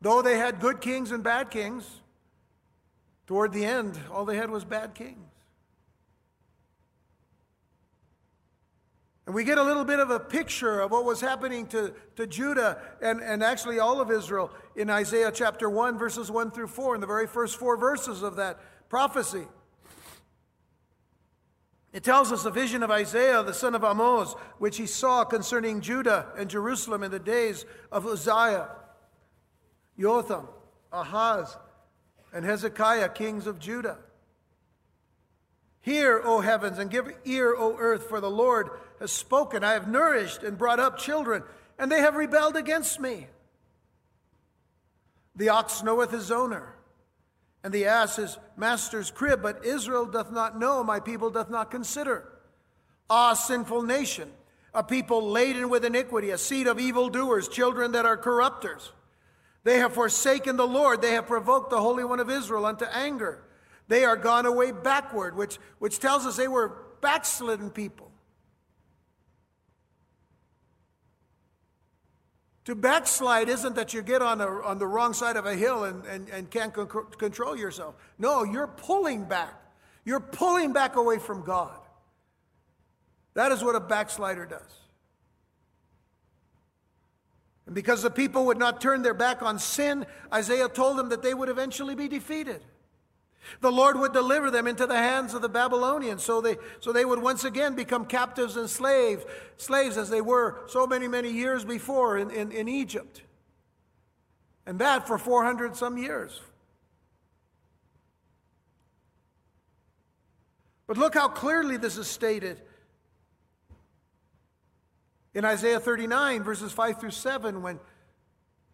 Though 0.00 0.22
they 0.22 0.38
had 0.38 0.58
good 0.58 0.80
kings 0.80 1.12
and 1.12 1.22
bad 1.22 1.52
kings, 1.52 1.88
toward 3.28 3.52
the 3.52 3.64
end, 3.64 3.96
all 4.10 4.24
they 4.24 4.36
had 4.36 4.50
was 4.50 4.64
bad 4.64 4.96
kings. 4.96 5.27
And 9.28 9.34
we 9.34 9.44
get 9.44 9.58
a 9.58 9.62
little 9.62 9.84
bit 9.84 9.98
of 9.98 10.08
a 10.08 10.18
picture 10.18 10.80
of 10.80 10.90
what 10.90 11.04
was 11.04 11.20
happening 11.20 11.66
to, 11.66 11.92
to 12.16 12.26
Judah 12.26 12.80
and, 13.02 13.20
and 13.20 13.44
actually 13.44 13.78
all 13.78 14.00
of 14.00 14.10
Israel 14.10 14.50
in 14.74 14.88
Isaiah 14.88 15.30
chapter 15.30 15.68
1, 15.68 15.98
verses 15.98 16.30
1 16.30 16.50
through 16.50 16.68
4, 16.68 16.94
in 16.94 17.02
the 17.02 17.06
very 17.06 17.26
first 17.26 17.58
four 17.58 17.76
verses 17.76 18.22
of 18.22 18.36
that 18.36 18.58
prophecy. 18.88 19.44
It 21.92 22.02
tells 22.02 22.32
us 22.32 22.46
a 22.46 22.50
vision 22.50 22.82
of 22.82 22.90
Isaiah, 22.90 23.42
the 23.42 23.52
son 23.52 23.74
of 23.74 23.84
Amoz, 23.84 24.32
which 24.56 24.78
he 24.78 24.86
saw 24.86 25.24
concerning 25.24 25.82
Judah 25.82 26.28
and 26.38 26.48
Jerusalem 26.48 27.02
in 27.02 27.10
the 27.10 27.18
days 27.18 27.66
of 27.92 28.06
Uzziah, 28.06 28.70
Jotham, 30.00 30.48
Ahaz, 30.90 31.54
and 32.32 32.46
Hezekiah, 32.46 33.10
kings 33.10 33.46
of 33.46 33.58
Judah. 33.58 33.98
Hear, 35.88 36.20
O 36.22 36.40
heavens, 36.40 36.78
and 36.78 36.90
give 36.90 37.10
ear, 37.24 37.54
O 37.56 37.74
earth, 37.78 38.10
for 38.10 38.20
the 38.20 38.30
Lord 38.30 38.68
has 39.00 39.10
spoken. 39.10 39.64
I 39.64 39.72
have 39.72 39.88
nourished 39.88 40.42
and 40.42 40.58
brought 40.58 40.78
up 40.78 40.98
children, 40.98 41.42
and 41.78 41.90
they 41.90 42.00
have 42.00 42.14
rebelled 42.14 42.56
against 42.56 43.00
me. 43.00 43.26
The 45.34 45.48
ox 45.48 45.82
knoweth 45.82 46.10
his 46.10 46.30
owner, 46.30 46.74
and 47.64 47.72
the 47.72 47.86
ass 47.86 48.16
his 48.16 48.36
master's 48.54 49.10
crib, 49.10 49.40
but 49.40 49.64
Israel 49.64 50.04
doth 50.04 50.30
not 50.30 50.58
know, 50.58 50.84
my 50.84 51.00
people 51.00 51.30
doth 51.30 51.48
not 51.48 51.70
consider. 51.70 52.28
Ah, 53.08 53.32
sinful 53.32 53.80
nation, 53.80 54.30
a 54.74 54.82
people 54.84 55.30
laden 55.30 55.70
with 55.70 55.86
iniquity, 55.86 56.28
a 56.28 56.36
seed 56.36 56.66
of 56.66 56.78
evildoers, 56.78 57.48
children 57.48 57.92
that 57.92 58.04
are 58.04 58.18
corrupters. 58.18 58.92
They 59.64 59.78
have 59.78 59.94
forsaken 59.94 60.58
the 60.58 60.68
Lord, 60.68 61.00
they 61.00 61.14
have 61.14 61.26
provoked 61.26 61.70
the 61.70 61.80
Holy 61.80 62.04
One 62.04 62.20
of 62.20 62.28
Israel 62.28 62.66
unto 62.66 62.84
anger. 62.84 63.42
They 63.88 64.04
are 64.04 64.16
gone 64.16 64.46
away 64.46 64.72
backward, 64.72 65.36
which, 65.36 65.58
which 65.78 65.98
tells 65.98 66.26
us 66.26 66.36
they 66.36 66.48
were 66.48 66.76
backslidden 67.00 67.70
people. 67.70 68.10
To 72.66 72.74
backslide 72.74 73.48
isn't 73.48 73.76
that 73.76 73.94
you 73.94 74.02
get 74.02 74.20
on, 74.20 74.42
a, 74.42 74.46
on 74.46 74.78
the 74.78 74.86
wrong 74.86 75.14
side 75.14 75.36
of 75.36 75.46
a 75.46 75.54
hill 75.54 75.84
and, 75.84 76.04
and, 76.04 76.28
and 76.28 76.50
can't 76.50 76.74
con- 76.74 77.06
control 77.16 77.56
yourself. 77.56 77.94
No, 78.18 78.44
you're 78.44 78.66
pulling 78.66 79.24
back. 79.24 79.54
You're 80.04 80.20
pulling 80.20 80.74
back 80.74 80.96
away 80.96 81.18
from 81.18 81.44
God. 81.44 81.78
That 83.32 83.52
is 83.52 83.64
what 83.64 83.74
a 83.74 83.80
backslider 83.80 84.44
does. 84.44 84.60
And 87.64 87.74
because 87.74 88.02
the 88.02 88.10
people 88.10 88.44
would 88.46 88.58
not 88.58 88.82
turn 88.82 89.00
their 89.00 89.14
back 89.14 89.42
on 89.42 89.58
sin, 89.58 90.04
Isaiah 90.30 90.68
told 90.68 90.98
them 90.98 91.08
that 91.08 91.22
they 91.22 91.32
would 91.32 91.48
eventually 91.48 91.94
be 91.94 92.08
defeated. 92.08 92.62
The 93.60 93.72
Lord 93.72 93.98
would 93.98 94.12
deliver 94.12 94.50
them 94.50 94.66
into 94.66 94.86
the 94.86 94.96
hands 94.96 95.34
of 95.34 95.42
the 95.42 95.48
Babylonians 95.48 96.22
so 96.22 96.40
they, 96.40 96.56
so 96.80 96.92
they 96.92 97.04
would 97.04 97.20
once 97.20 97.44
again 97.44 97.74
become 97.74 98.04
captives 98.04 98.56
and 98.56 98.68
slaves, 98.68 99.24
slaves 99.56 99.96
as 99.96 100.10
they 100.10 100.20
were 100.20 100.60
so 100.68 100.86
many, 100.86 101.08
many 101.08 101.30
years 101.30 101.64
before 101.64 102.18
in, 102.18 102.30
in, 102.30 102.52
in 102.52 102.68
Egypt. 102.68 103.22
And 104.66 104.78
that 104.80 105.06
for 105.06 105.18
400 105.18 105.76
some 105.76 105.96
years. 105.96 106.40
But 110.86 110.96
look 110.96 111.14
how 111.14 111.28
clearly 111.28 111.76
this 111.76 111.96
is 111.96 112.06
stated 112.06 112.60
in 115.34 115.44
Isaiah 115.44 115.80
39, 115.80 116.42
verses 116.42 116.72
5 116.72 117.00
through 117.00 117.10
7, 117.10 117.62
when 117.62 117.78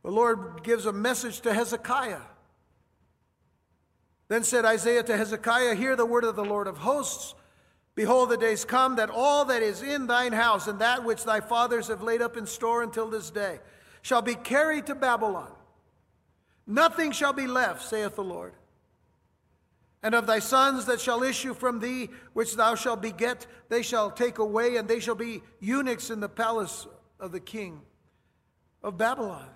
the 0.02 0.10
Lord 0.10 0.62
gives 0.62 0.86
a 0.86 0.92
message 0.92 1.40
to 1.40 1.52
Hezekiah. 1.52 2.20
Then 4.34 4.42
said 4.42 4.64
Isaiah 4.64 5.04
to 5.04 5.16
Hezekiah, 5.16 5.76
Hear 5.76 5.94
the 5.94 6.04
word 6.04 6.24
of 6.24 6.34
the 6.34 6.44
Lord 6.44 6.66
of 6.66 6.78
hosts. 6.78 7.36
Behold, 7.94 8.30
the 8.30 8.36
days 8.36 8.64
come 8.64 8.96
that 8.96 9.08
all 9.08 9.44
that 9.44 9.62
is 9.62 9.80
in 9.80 10.08
thine 10.08 10.32
house 10.32 10.66
and 10.66 10.80
that 10.80 11.04
which 11.04 11.22
thy 11.22 11.38
fathers 11.38 11.86
have 11.86 12.02
laid 12.02 12.20
up 12.20 12.36
in 12.36 12.44
store 12.44 12.82
until 12.82 13.08
this 13.08 13.30
day 13.30 13.60
shall 14.02 14.22
be 14.22 14.34
carried 14.34 14.86
to 14.86 14.96
Babylon. 14.96 15.52
Nothing 16.66 17.12
shall 17.12 17.32
be 17.32 17.46
left, 17.46 17.82
saith 17.82 18.16
the 18.16 18.24
Lord. 18.24 18.54
And 20.02 20.16
of 20.16 20.26
thy 20.26 20.40
sons 20.40 20.86
that 20.86 21.00
shall 21.00 21.22
issue 21.22 21.54
from 21.54 21.78
thee, 21.78 22.08
which 22.32 22.56
thou 22.56 22.74
shalt 22.74 23.00
beget, 23.00 23.46
they 23.68 23.82
shall 23.82 24.10
take 24.10 24.38
away, 24.38 24.78
and 24.78 24.88
they 24.88 24.98
shall 24.98 25.14
be 25.14 25.44
eunuchs 25.60 26.10
in 26.10 26.18
the 26.18 26.28
palace 26.28 26.88
of 27.20 27.30
the 27.30 27.38
king 27.38 27.82
of 28.82 28.98
Babylon. 28.98 29.46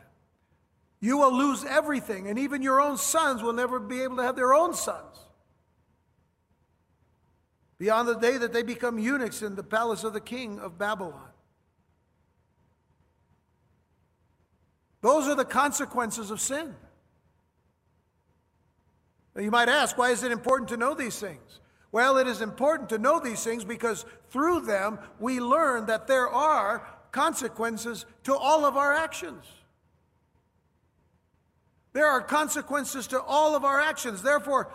You 1.00 1.19
will 1.19 1.37
lose 1.37 1.64
everything, 1.64 2.28
and 2.28 2.38
even 2.38 2.62
your 2.62 2.81
own 2.81 2.97
sons 2.97 3.43
will 3.43 3.52
never 3.52 3.78
be 3.78 4.02
able 4.02 4.17
to 4.17 4.23
have 4.23 4.37
their 4.37 4.52
own 4.52 4.75
sons. 4.75 5.17
Beyond 7.78 8.09
the 8.09 8.14
day 8.14 8.37
that 8.37 8.52
they 8.52 8.62
become 8.62 8.99
eunuchs 8.99 9.43
in 9.43 9.55
the 9.55 9.62
palace 9.62 10.02
of 10.02 10.12
the 10.12 10.21
king 10.21 10.59
of 10.59 10.78
Babylon. 10.78 11.31
Those 15.00 15.28
are 15.28 15.37
the 15.37 15.45
consequences 15.45 16.33
of 16.33 16.40
sin. 16.40 16.75
Now 19.37 19.43
you 19.43 19.52
might 19.52 19.69
ask, 19.69 19.97
why 19.97 20.11
is 20.11 20.25
it 20.25 20.33
important 20.33 20.71
to 20.71 20.76
know 20.76 20.95
these 20.95 21.21
things? 21.21 21.61
Well, 21.93 22.19
it 22.19 22.26
is 22.26 22.43
important 22.43 22.88
to 22.88 22.99
know 22.99 23.21
these 23.21 23.45
things 23.45 23.64
because 23.64 24.05
through 24.31 24.62
them 24.62 24.99
we 25.21 25.38
learn 25.38 25.87
that 25.87 26.09
there 26.09 26.28
are 26.28 26.85
consequences 27.12 28.05
to 28.25 28.35
all 28.35 28.64
of 28.64 28.76
our 28.76 28.93
actions. 28.93 29.45
There 31.92 32.07
are 32.07 32.21
consequences 32.21 33.07
to 33.09 33.21
all 33.21 33.57
of 33.57 33.64
our 33.64 33.80
actions. 33.80 34.23
Therefore, 34.23 34.71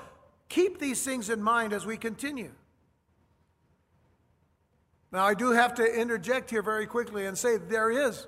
keep 0.50 0.80
these 0.80 1.04
things 1.04 1.30
in 1.30 1.42
mind 1.42 1.74
as 1.74 1.86
we 1.86 1.98
continue. 1.98 2.52
Now, 5.12 5.26
I 5.26 5.36
do 5.36 5.52
have 5.52 5.76
to 5.76 5.86
interject 5.86 6.50
here 6.50 6.64
very 6.64 6.88
quickly 6.88 7.28
and 7.28 7.38
say 7.38 7.58
there 7.58 7.92
is 7.92 8.26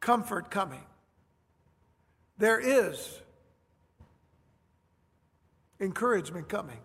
comfort 0.00 0.50
coming. 0.50 0.82
There 2.38 2.58
is 2.58 3.20
encouragement 5.78 6.48
coming. 6.48 6.78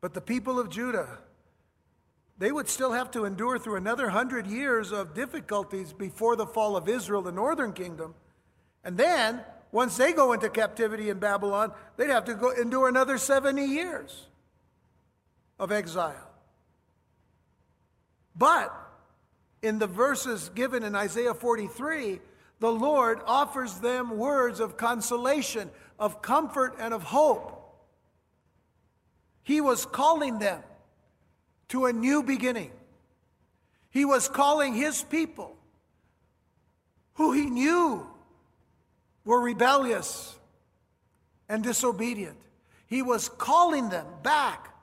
But 0.00 0.14
the 0.14 0.20
people 0.20 0.58
of 0.58 0.68
Judah, 0.68 1.18
they 2.38 2.50
would 2.50 2.68
still 2.68 2.92
have 2.92 3.10
to 3.12 3.24
endure 3.24 3.58
through 3.58 3.76
another 3.76 4.10
hundred 4.10 4.46
years 4.46 4.90
of 4.92 5.14
difficulties 5.14 5.92
before 5.92 6.36
the 6.36 6.46
fall 6.46 6.76
of 6.76 6.88
Israel, 6.88 7.22
the 7.22 7.32
northern 7.32 7.72
kingdom. 7.72 8.14
And 8.82 8.98
then, 8.98 9.40
once 9.70 9.96
they 9.96 10.12
go 10.12 10.32
into 10.32 10.50
captivity 10.50 11.10
in 11.10 11.18
Babylon, 11.18 11.72
they'd 11.96 12.10
have 12.10 12.24
to 12.26 12.34
go 12.34 12.50
endure 12.50 12.88
another 12.88 13.18
70 13.18 13.64
years 13.64 14.26
of 15.58 15.70
exile. 15.70 16.30
But 18.36 18.74
in 19.62 19.78
the 19.78 19.86
verses 19.86 20.50
given 20.54 20.82
in 20.82 20.94
Isaiah 20.94 21.34
43, 21.34 22.20
the 22.58 22.72
Lord 22.72 23.20
offers 23.26 23.78
them 23.78 24.16
words 24.16 24.58
of 24.58 24.76
consolation, 24.76 25.70
of 25.98 26.20
comfort, 26.20 26.74
and 26.78 26.92
of 26.92 27.04
hope. 27.04 27.60
He 29.42 29.60
was 29.60 29.86
calling 29.86 30.38
them 30.38 30.62
to 31.68 31.86
a 31.86 31.92
new 31.92 32.22
beginning. 32.22 32.70
He 33.90 34.04
was 34.04 34.28
calling 34.28 34.74
his 34.74 35.02
people, 35.02 35.56
who 37.14 37.32
he 37.32 37.46
knew 37.46 38.06
were 39.24 39.40
rebellious 39.40 40.36
and 41.48 41.62
disobedient. 41.62 42.36
He 42.86 43.02
was 43.02 43.28
calling 43.28 43.88
them 43.88 44.06
back 44.22 44.74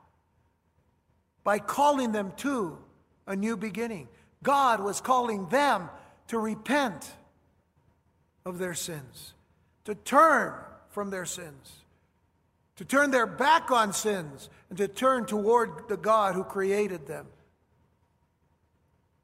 by 1.44 1.58
calling 1.58 2.12
them 2.12 2.32
to 2.38 2.78
a 3.26 3.36
new 3.36 3.56
beginning. 3.56 4.08
God 4.42 4.80
was 4.80 5.00
calling 5.00 5.48
them 5.48 5.88
to 6.28 6.38
repent 6.38 7.12
of 8.44 8.58
their 8.58 8.74
sins, 8.74 9.34
to 9.84 9.94
turn 9.94 10.54
from 10.88 11.10
their 11.10 11.26
sins, 11.26 11.81
to 12.82 12.88
turn 12.88 13.12
their 13.12 13.28
back 13.28 13.70
on 13.70 13.92
sins, 13.92 14.50
and 14.68 14.76
to 14.76 14.88
turn 14.88 15.24
toward 15.24 15.86
the 15.86 15.96
God 15.96 16.34
who 16.34 16.42
created 16.42 17.06
them. 17.06 17.26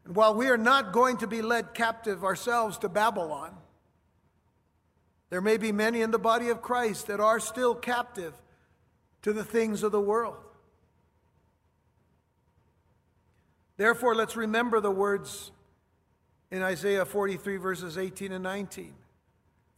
And 0.05 0.15
while 0.15 0.33
we 0.33 0.47
are 0.47 0.57
not 0.57 0.93
going 0.93 1.17
to 1.17 1.27
be 1.27 1.43
led 1.43 1.75
captive 1.75 2.23
ourselves 2.23 2.79
to 2.79 2.89
Babylon, 2.89 3.51
there 5.31 5.41
may 5.41 5.57
be 5.57 5.73
many 5.73 6.03
in 6.03 6.13
the 6.13 6.21
body 6.21 6.51
of 6.51 6.63
Christ 6.63 7.09
that 7.09 7.19
are 7.19 7.41
still 7.41 7.75
captive 7.75 8.33
to 9.23 9.33
the 9.33 9.43
things 9.43 9.83
of 9.83 9.91
the 9.91 10.01
world. 10.01 10.37
Therefore, 13.77 14.15
let's 14.15 14.37
remember 14.37 14.79
the 14.79 14.93
words 14.93 15.51
in 16.53 16.63
Isaiah 16.63 17.05
43, 17.05 17.57
verses 17.57 17.99
18 17.99 18.31
and 18.31 18.45
19. 18.45 18.95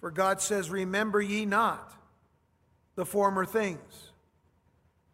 For 0.01 0.11
God 0.11 0.43
says, 0.43 0.69
Remember 0.69 1.23
ye 1.23 1.47
not 1.47 1.97
the 2.95 3.07
former 3.07 3.45
things, 3.45 4.13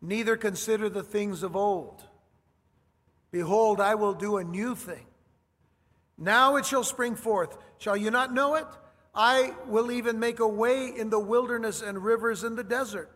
neither 0.01 0.37
consider 0.37 0.89
the 0.89 1.03
things 1.03 1.43
of 1.43 1.57
old. 1.57 2.03
Behold, 3.31 3.81
I 3.81 3.95
will 3.95 4.15
do 4.15 4.37
a 4.39 4.45
new 4.45 4.75
thing. 4.75 5.07
Now 6.19 6.57
it 6.57 6.67
shall 6.67 6.85
spring 6.85 7.17
forth. 7.17 7.57
Shall 7.79 7.97
you 7.97 8.11
not 8.11 8.33
know 8.33 8.55
it? 8.55 8.67
I 9.15 9.55
will 9.67 9.91
even 9.91 10.19
make 10.19 10.41
a 10.41 10.49
way 10.49 10.89
in 10.89 11.11
the 11.11 11.19
wilderness 11.19 11.83
and 11.83 12.03
rivers 12.03 12.45
in 12.45 12.55
the 12.55 12.65
desert. 12.65 13.11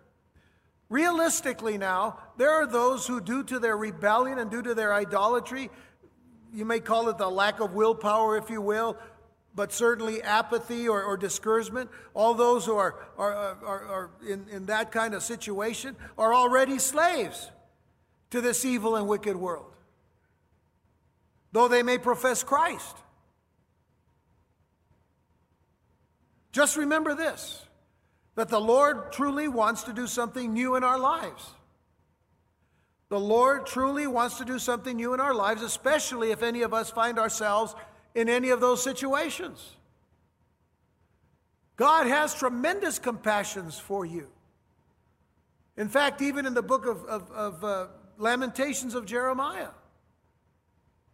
Realistically, 0.88 1.78
now, 1.78 2.18
there 2.36 2.50
are 2.50 2.66
those 2.66 3.06
who, 3.06 3.20
due 3.20 3.44
to 3.44 3.58
their 3.58 3.76
rebellion 3.76 4.38
and 4.38 4.50
due 4.50 4.62
to 4.62 4.74
their 4.74 4.92
idolatry, 4.92 5.70
you 6.52 6.64
may 6.64 6.80
call 6.80 7.08
it 7.08 7.18
the 7.18 7.30
lack 7.30 7.60
of 7.60 7.74
willpower, 7.74 8.36
if 8.36 8.50
you 8.50 8.60
will, 8.60 8.96
but 9.54 9.72
certainly 9.72 10.22
apathy 10.22 10.88
or, 10.88 11.02
or 11.02 11.16
discouragement, 11.16 11.90
all 12.14 12.34
those 12.34 12.64
who 12.64 12.76
are, 12.76 12.94
are, 13.18 13.32
are, 13.32 13.84
are 13.84 14.10
in, 14.26 14.46
in 14.50 14.66
that 14.66 14.92
kind 14.92 15.14
of 15.14 15.22
situation 15.22 15.96
are 16.16 16.32
already 16.32 16.78
slaves 16.78 17.50
to 18.30 18.40
this 18.40 18.64
evil 18.64 18.96
and 18.96 19.08
wicked 19.08 19.36
world, 19.36 19.72
though 21.52 21.68
they 21.68 21.82
may 21.82 21.98
profess 21.98 22.42
Christ. 22.42 22.96
Just 26.52 26.76
remember 26.76 27.14
this 27.14 27.62
that 28.36 28.48
the 28.48 28.60
Lord 28.60 29.12
truly 29.12 29.48
wants 29.48 29.82
to 29.82 29.92
do 29.92 30.06
something 30.06 30.54
new 30.54 30.76
in 30.76 30.84
our 30.84 30.98
lives. 30.98 31.50
The 33.10 33.20
Lord 33.20 33.66
truly 33.66 34.06
wants 34.06 34.38
to 34.38 34.44
do 34.44 34.58
something 34.58 34.96
new 34.96 35.12
in 35.12 35.20
our 35.20 35.34
lives, 35.34 35.62
especially 35.62 36.30
if 36.30 36.42
any 36.42 36.62
of 36.62 36.72
us 36.72 36.90
find 36.90 37.18
ourselves 37.18 37.74
in 38.14 38.28
any 38.28 38.50
of 38.50 38.60
those 38.60 38.82
situations. 38.82 39.76
God 41.76 42.06
has 42.06 42.34
tremendous 42.34 42.98
compassions 42.98 43.78
for 43.78 44.04
you. 44.04 44.28
In 45.76 45.88
fact, 45.88 46.20
even 46.20 46.44
in 46.44 46.52
the 46.52 46.62
book 46.62 46.86
of, 46.86 47.04
of, 47.04 47.30
of 47.30 47.64
uh, 47.64 47.86
Lamentations 48.18 48.94
of 48.94 49.06
Jeremiah, 49.06 49.70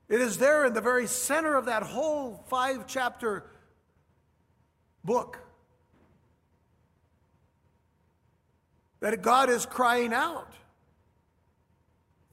it 0.09 0.21
is 0.21 0.39
there 0.39 0.65
in 0.65 0.73
the 0.73 0.81
very 0.81 1.07
center 1.07 1.55
of 1.55 1.67
that 1.67 1.83
whole 1.83 2.45
five 2.49 2.87
chapter 2.87 3.45
book 5.05 5.39
that 9.01 9.23
God 9.23 9.51
is 9.51 9.67
crying 9.67 10.13
out 10.13 10.53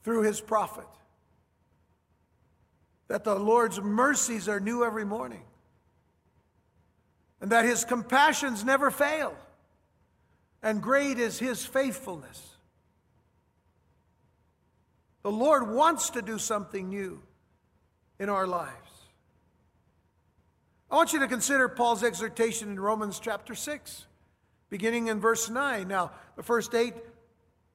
through 0.02 0.22
his 0.22 0.40
prophet. 0.40 0.86
That 3.08 3.24
the 3.24 3.34
Lord's 3.34 3.80
mercies 3.80 4.48
are 4.48 4.60
new 4.60 4.84
every 4.84 5.04
morning. 5.04 5.42
And 7.40 7.52
that 7.52 7.64
his 7.64 7.84
compassions 7.84 8.64
never 8.64 8.90
fail. 8.90 9.36
And 10.62 10.82
great 10.82 11.18
is 11.18 11.38
his 11.38 11.64
faithfulness. 11.64 12.56
The 15.22 15.30
Lord 15.30 15.70
wants 15.70 16.10
to 16.10 16.22
do 16.22 16.38
something 16.38 16.88
new 16.88 17.20
in 18.18 18.28
our 18.28 18.46
lives. 18.46 18.72
I 20.90 20.96
want 20.96 21.12
you 21.12 21.20
to 21.20 21.28
consider 21.28 21.68
Paul's 21.68 22.02
exhortation 22.02 22.70
in 22.70 22.80
Romans 22.80 23.18
chapter 23.18 23.54
6 23.54 24.06
beginning 24.74 25.06
in 25.06 25.20
verse 25.20 25.48
9. 25.48 25.86
Now, 25.86 26.10
the 26.34 26.42
first 26.42 26.74
eight 26.74 26.94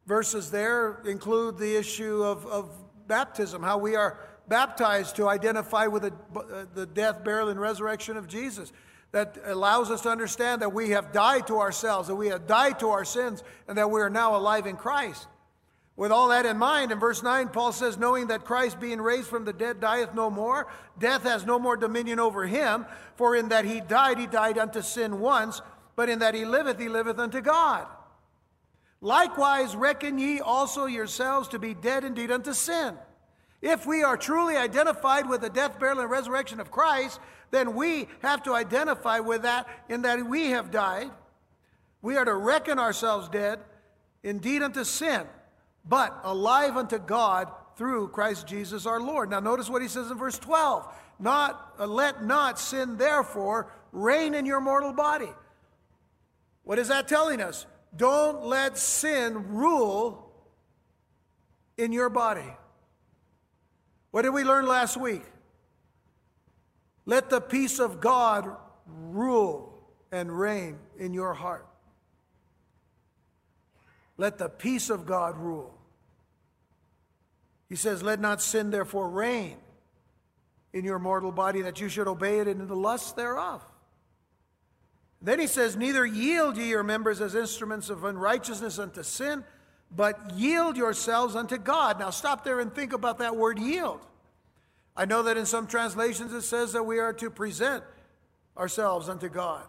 verses 0.05 0.51
there 0.51 1.01
include 1.05 1.57
the 1.57 1.77
issue 1.77 2.23
of, 2.23 2.45
of 2.45 2.69
baptism, 3.07 3.63
how 3.63 3.77
we 3.77 3.95
are 3.95 4.19
baptized 4.49 5.15
to 5.17 5.29
identify 5.29 5.87
with 5.87 6.03
the, 6.03 6.13
uh, 6.35 6.65
the 6.73 6.85
death, 6.85 7.23
burial, 7.23 7.49
and 7.49 7.59
resurrection 7.59 8.17
of 8.17 8.27
Jesus. 8.27 8.71
That 9.11 9.39
allows 9.43 9.89
us 9.89 10.01
to 10.01 10.09
understand 10.09 10.61
that 10.61 10.73
we 10.73 10.91
have 10.91 11.11
died 11.11 11.47
to 11.47 11.59
ourselves, 11.59 12.09
that 12.09 12.15
we 12.15 12.27
have 12.27 12.45
died 12.45 12.79
to 12.79 12.89
our 12.89 13.05
sins, 13.05 13.43
and 13.67 13.77
that 13.77 13.89
we 13.89 14.01
are 14.01 14.09
now 14.09 14.35
alive 14.35 14.67
in 14.67 14.75
Christ. 14.75 15.27
With 15.95 16.11
all 16.11 16.27
that 16.29 16.45
in 16.45 16.57
mind, 16.57 16.91
in 16.91 16.99
verse 16.99 17.23
9, 17.23 17.49
Paul 17.49 17.71
says, 17.71 17.97
Knowing 17.97 18.27
that 18.27 18.45
Christ, 18.45 18.79
being 18.79 19.01
raised 19.01 19.27
from 19.27 19.45
the 19.45 19.53
dead, 19.53 19.79
dieth 19.79 20.13
no 20.13 20.29
more, 20.29 20.67
death 20.99 21.23
has 21.23 21.45
no 21.45 21.57
more 21.57 21.75
dominion 21.75 22.19
over 22.19 22.45
him, 22.45 22.85
for 23.15 23.35
in 23.35 23.49
that 23.49 23.65
he 23.65 23.81
died, 23.81 24.19
he 24.19 24.27
died 24.27 24.57
unto 24.57 24.81
sin 24.81 25.19
once 25.19 25.61
but 25.99 26.07
in 26.07 26.19
that 26.19 26.33
he 26.33 26.45
liveth, 26.45 26.79
he 26.79 26.87
liveth 26.87 27.19
unto 27.19 27.41
God. 27.41 27.85
Likewise, 29.01 29.75
reckon 29.75 30.17
ye 30.17 30.39
also 30.39 30.85
yourselves 30.85 31.49
to 31.49 31.59
be 31.59 31.73
dead 31.73 32.05
indeed 32.05 32.31
unto 32.31 32.53
sin, 32.53 32.95
If 33.61 33.85
we 33.85 34.03
are 34.03 34.15
truly 34.15 34.55
identified 34.55 35.27
with 35.27 35.41
the 35.41 35.49
death, 35.49 35.79
burial, 35.79 35.99
and 35.99 36.09
resurrection 36.09 36.59
of 36.59 36.71
Christ, 36.71 37.19
then 37.51 37.75
we 37.75 38.07
have 38.21 38.43
to 38.43 38.53
identify 38.53 39.19
with 39.19 39.41
that 39.41 39.67
in 39.89 40.03
that 40.03 40.25
we 40.25 40.51
have 40.51 40.71
died. 40.71 41.11
We 42.01 42.15
are 42.15 42.25
to 42.25 42.35
reckon 42.35 42.79
ourselves 42.79 43.27
dead, 43.27 43.59
indeed 44.23 44.61
unto 44.61 44.83
sin, 44.83 45.23
but 45.83 46.17
alive 46.23 46.77
unto 46.77 46.97
God 46.97 47.49
through 47.75 48.09
Christ 48.09 48.47
Jesus 48.47 48.85
our 48.85 48.99
Lord. 48.99 49.29
Now 49.29 49.39
notice 49.39 49.69
what 49.69 49.81
he 49.81 49.87
says 49.87 50.09
in 50.09 50.17
verse 50.17 50.39
12. 50.39 50.87
Not 51.19 51.73
uh, 51.79 51.85
let 51.85 52.23
not 52.23 52.59
sin 52.59 52.97
therefore 52.97 53.73
reign 53.91 54.33
in 54.33 54.45
your 54.45 54.61
mortal 54.61 54.93
body. 54.93 55.31
What 56.63 56.79
is 56.79 56.87
that 56.87 57.07
telling 57.07 57.41
us? 57.41 57.65
Don't 57.95 58.45
let 58.45 58.77
sin 58.77 59.49
rule 59.49 60.31
in 61.77 61.91
your 61.91 62.09
body. 62.09 62.53
What 64.11 64.23
did 64.23 64.29
we 64.29 64.43
learn 64.43 64.65
last 64.65 64.97
week? 64.97 65.23
Let 67.05 67.29
the 67.29 67.41
peace 67.41 67.79
of 67.79 67.99
God 67.99 68.55
rule 68.85 69.73
and 70.11 70.31
reign 70.31 70.77
in 70.97 71.13
your 71.13 71.33
heart. 71.33 71.65
Let 74.17 74.37
the 74.37 74.49
peace 74.49 74.89
of 74.89 75.05
God 75.05 75.37
rule. 75.37 75.73
He 77.69 77.75
says, 77.75 78.03
Let 78.03 78.19
not 78.19 78.41
sin 78.41 78.71
therefore 78.71 79.09
reign 79.09 79.57
in 80.73 80.83
your 80.83 80.99
mortal 80.99 81.31
body, 81.31 81.61
that 81.61 81.79
you 81.79 81.89
should 81.89 82.07
obey 82.07 82.39
it 82.39 82.47
in 82.47 82.67
the 82.67 82.75
lusts 82.75 83.13
thereof. 83.13 83.63
Then 85.21 85.39
he 85.39 85.47
says, 85.47 85.75
Neither 85.75 86.05
yield 86.05 86.57
ye 86.57 86.69
your 86.69 86.83
members 86.83 87.21
as 87.21 87.35
instruments 87.35 87.89
of 87.89 88.03
unrighteousness 88.03 88.79
unto 88.79 89.03
sin, 89.03 89.43
but 89.95 90.33
yield 90.35 90.77
yourselves 90.77 91.35
unto 91.35 91.57
God. 91.57 91.99
Now 91.99 92.09
stop 92.09 92.43
there 92.43 92.59
and 92.59 92.73
think 92.73 92.93
about 92.93 93.19
that 93.19 93.35
word 93.35 93.59
yield. 93.59 94.01
I 94.95 95.05
know 95.05 95.23
that 95.23 95.37
in 95.37 95.45
some 95.45 95.67
translations 95.67 96.33
it 96.33 96.41
says 96.41 96.73
that 96.73 96.83
we 96.83 96.99
are 96.99 97.13
to 97.13 97.29
present 97.29 97.83
ourselves 98.57 99.09
unto 99.09 99.29
God. 99.29 99.63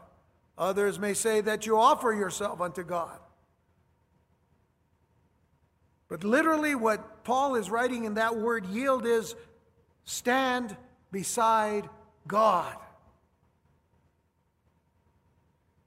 Others 0.58 0.98
may 0.98 1.14
say 1.14 1.40
that 1.40 1.64
you 1.66 1.78
offer 1.78 2.12
yourself 2.12 2.60
unto 2.60 2.82
God. 2.82 3.18
But 6.08 6.24
literally, 6.24 6.74
what 6.74 7.22
Paul 7.22 7.54
is 7.54 7.70
writing 7.70 8.04
in 8.04 8.14
that 8.14 8.36
word 8.36 8.66
yield 8.66 9.06
is 9.06 9.36
stand 10.04 10.76
beside 11.12 11.88
God. 12.26 12.76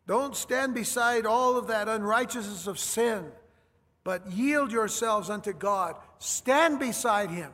Don't 0.07 0.35
stand 0.35 0.73
beside 0.73 1.25
all 1.25 1.57
of 1.57 1.67
that 1.67 1.89
unrighteousness 1.89 2.67
of 2.67 2.79
sin, 2.79 3.25
but 4.03 4.31
yield 4.31 4.71
yourselves 4.71 5.29
unto 5.29 5.53
God. 5.53 5.95
Stand 6.19 6.79
beside 6.79 7.29
Him 7.29 7.51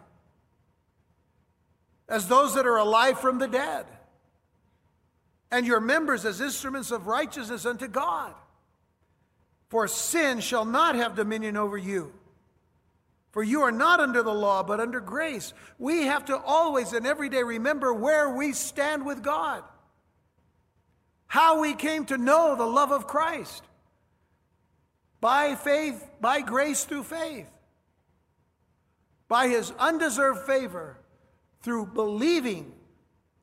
as 2.07 2.27
those 2.27 2.55
that 2.55 2.65
are 2.65 2.77
alive 2.77 3.19
from 3.19 3.37
the 3.37 3.47
dead, 3.47 3.85
and 5.51 5.65
your 5.65 5.79
members 5.79 6.25
as 6.25 6.41
instruments 6.41 6.91
of 6.91 7.07
righteousness 7.07 7.65
unto 7.65 7.87
God. 7.87 8.33
For 9.69 9.87
sin 9.87 10.39
shall 10.39 10.65
not 10.65 10.95
have 10.95 11.15
dominion 11.15 11.55
over 11.55 11.77
you. 11.77 12.11
For 13.31 13.43
you 13.43 13.61
are 13.61 13.71
not 13.71 13.99
under 13.99 14.23
the 14.23 14.33
law, 14.33 14.63
but 14.63 14.79
under 14.79 14.99
grace. 14.99 15.53
We 15.77 16.05
have 16.05 16.25
to 16.25 16.37
always 16.37 16.93
and 16.93 17.05
every 17.05 17.29
day 17.29 17.43
remember 17.43 17.93
where 17.93 18.35
we 18.35 18.53
stand 18.53 19.05
with 19.05 19.21
God 19.21 19.63
how 21.29 21.61
we 21.61 21.75
came 21.75 22.05
to 22.05 22.17
know 22.17 22.55
the 22.55 22.65
love 22.65 22.91
of 22.91 23.07
Christ 23.07 23.63
by 25.21 25.55
faith, 25.55 26.09
by 26.21 26.41
grace 26.41 26.85
through 26.85 27.03
faith, 27.03 27.49
by 29.27 29.47
his 29.47 29.71
undeserved 29.79 30.41
favor 30.45 30.97
through 31.61 31.87
believing 31.87 32.71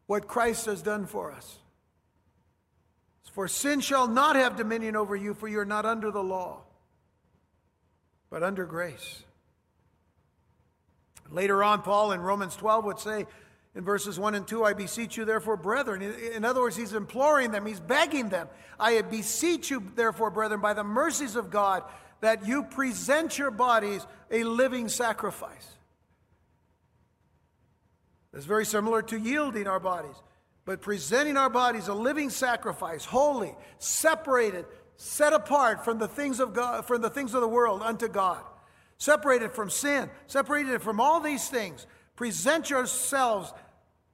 what 0.07 0.29
Christ 0.29 0.67
has 0.67 0.83
done 0.83 1.07
for 1.07 1.33
us. 1.33 1.59
For 3.33 3.49
sin 3.49 3.81
shall 3.81 4.09
not 4.09 4.37
have 4.37 4.57
dominion 4.57 4.97
over 4.97 5.15
you, 5.15 5.35
for 5.35 5.47
you 5.47 5.59
are 5.59 5.67
not 5.67 5.85
under 5.85 6.11
the 6.11 6.23
law, 6.23 6.63
but 8.31 8.43
under 8.43 8.65
grace. 8.65 9.23
Later 11.31 11.63
on, 11.63 11.83
Paul 11.83 12.13
in 12.13 12.21
Romans 12.23 12.57
12 12.57 12.85
would 12.87 12.99
say, 12.99 13.27
in 13.77 13.85
verses 13.85 14.19
1 14.19 14.35
and 14.35 14.49
2, 14.49 14.65
I 14.65 14.73
beseech 14.73 15.19
you, 15.19 15.27
therefore, 15.27 15.59
brethren. 15.59 16.01
In 16.01 16.47
other 16.47 16.63
words, 16.63 16.77
he's 16.77 16.95
imploring 16.95 17.51
them, 17.51 17.67
he's 17.67 17.79
begging 17.79 18.31
them. 18.31 18.49
I 18.81 19.03
beseech 19.03 19.71
you, 19.71 19.93
therefore, 19.95 20.31
brethren, 20.31 20.63
by 20.63 20.73
the 20.73 20.83
mercies 20.83 21.37
of 21.37 21.51
God, 21.51 21.85
that 22.23 22.47
you 22.47 22.63
present 22.63 23.39
your 23.39 23.51
bodies 23.51 24.07
a 24.31 24.45
living 24.45 24.89
sacrifice. 24.89 25.69
It's 28.33 28.47
very 28.47 28.65
similar 28.65 29.03
to 29.03 29.19
yielding 29.19 29.67
our 29.67 29.81
bodies, 29.81 30.17
but 30.65 30.81
presenting 30.81 31.37
our 31.37 31.51
bodies 31.51 31.89
a 31.89 31.95
living 31.95 32.31
sacrifice, 32.31 33.05
holy, 33.05 33.55
separated, 33.79 34.65
set 34.97 35.35
apart 35.35 35.85
from 35.85 35.99
the 35.99 36.09
things 36.09 36.41
of 36.41 36.55
God, 36.55 36.87
from 36.87 37.03
the 37.03 37.11
things 37.11 37.35
of 37.35 37.43
the 37.43 37.49
world 37.49 37.83
unto 37.83 38.09
God, 38.09 38.43
separated 38.97 39.53
from 39.53 39.69
sin, 39.69 40.09
separated 40.29 40.81
from 40.81 40.99
all 40.99 41.21
these 41.21 41.47
things. 41.51 41.87
Present 42.15 42.71
yourselves 42.71 43.53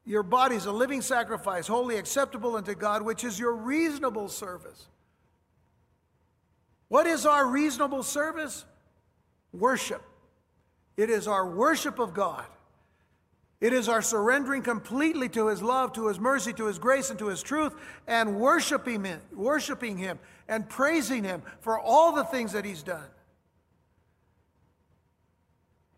your 0.04 0.22
body 0.22 0.56
is 0.56 0.66
a 0.66 0.72
living 0.72 1.00
sacrifice, 1.00 1.66
wholly 1.66 1.96
acceptable 1.96 2.56
unto 2.56 2.74
God, 2.74 3.02
which 3.02 3.22
is 3.24 3.38
your 3.38 3.54
reasonable 3.54 4.28
service. 4.28 4.88
What 6.88 7.06
is 7.06 7.24
our 7.24 7.46
reasonable 7.46 8.02
service? 8.02 8.64
Worship. 9.52 10.02
It 10.96 11.08
is 11.08 11.26
our 11.26 11.48
worship 11.48 11.98
of 11.98 12.14
God. 12.14 12.44
It 13.60 13.72
is 13.72 13.88
our 13.88 14.02
surrendering 14.02 14.62
completely 14.62 15.28
to 15.30 15.46
His 15.46 15.62
love, 15.62 15.92
to 15.92 16.08
His 16.08 16.18
mercy, 16.18 16.52
to 16.54 16.66
His 16.66 16.80
grace, 16.80 17.10
and 17.10 17.18
to 17.20 17.28
His 17.28 17.42
truth, 17.42 17.72
and 18.08 18.40
worshiping 18.40 19.04
Him, 19.04 19.20
worshiping 19.32 19.96
Him, 19.96 20.18
and 20.48 20.68
praising 20.68 21.22
Him 21.22 21.42
for 21.60 21.78
all 21.78 22.12
the 22.12 22.24
things 22.24 22.52
that 22.52 22.64
He's 22.64 22.82
done. 22.82 23.08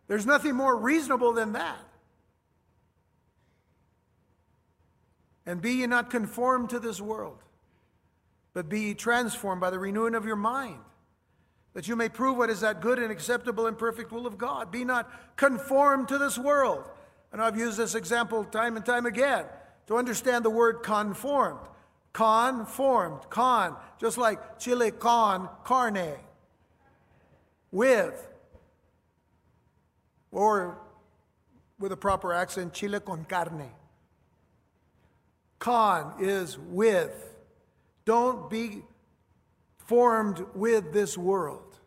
There's 0.09 0.27
nothing 0.27 0.55
more 0.55 0.77
reasonable 0.77 1.33
than 1.33 1.55
that. 1.55 1.79
And 5.47 5.61
be 5.61 5.73
ye 5.73 5.87
not 5.87 6.11
conformed 6.11 6.71
to 6.71 6.79
this 6.79 7.01
world, 7.01 7.43
but 8.55 8.69
be 8.69 8.81
ye 8.81 8.95
transformed 8.95 9.61
by 9.61 9.71
the 9.71 9.79
renewing 9.79 10.15
of 10.15 10.25
your 10.25 10.37
mind, 10.37 10.79
that 11.75 11.89
you 11.89 11.97
may 11.97 12.09
prove 12.09 12.37
what 12.37 12.51
is 12.51 12.61
that 12.61 12.81
good 12.81 12.99
and 12.99 13.11
acceptable 13.11 13.67
and 13.67 13.77
perfect 13.77 14.13
will 14.13 14.27
of 14.27 14.39
God. 14.39 14.71
Be 14.71 14.85
not 14.85 15.37
conformed 15.37 16.09
to 16.09 16.19
this 16.19 16.39
world. 16.39 16.85
And 17.33 17.43
I've 17.43 17.59
used 17.59 17.77
this 17.77 17.95
example 17.95 18.45
time 18.45 18.77
and 18.77 18.87
time 18.87 19.07
again 19.07 19.45
to 19.89 19.97
understand 19.97 20.45
the 20.45 20.51
word 20.51 20.83
conformed. 20.83 21.61
Conformed, 22.13 23.29
con, 23.29 23.77
just 24.01 24.17
like 24.17 24.61
chile 24.61 24.93
con 24.93 25.49
carne, 25.65 26.15
with, 27.73 28.29
or 30.31 30.79
with 31.81 31.91
a 31.91 31.97
proper 31.97 32.33
accent, 32.33 32.73
chile 32.73 33.01
con 33.01 33.27
carne. 33.29 33.69
Con 35.65 36.17
is 36.21 36.59
with. 36.59 37.39
Don't 38.05 38.51
be 38.51 38.83
formed 39.79 40.45
with 40.55 40.93
this 40.93 41.17
world. 41.17 41.79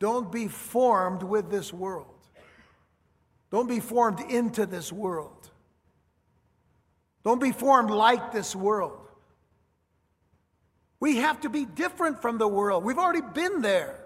Don't 0.00 0.32
be 0.32 0.48
formed 0.48 1.22
with 1.22 1.52
this 1.52 1.72
world. 1.72 2.08
Don't 3.52 3.68
be 3.68 3.78
formed 3.78 4.22
into 4.28 4.66
this 4.66 4.92
world. 4.92 5.50
Don't 7.22 7.40
be 7.40 7.52
formed 7.52 7.90
like 7.90 8.32
this 8.32 8.56
world. 8.56 9.06
We 10.98 11.18
have 11.18 11.42
to 11.42 11.48
be 11.48 11.64
different 11.64 12.22
from 12.22 12.38
the 12.38 12.48
world. 12.48 12.82
We've 12.82 12.98
already 12.98 13.20
been 13.20 13.62
there. 13.62 14.00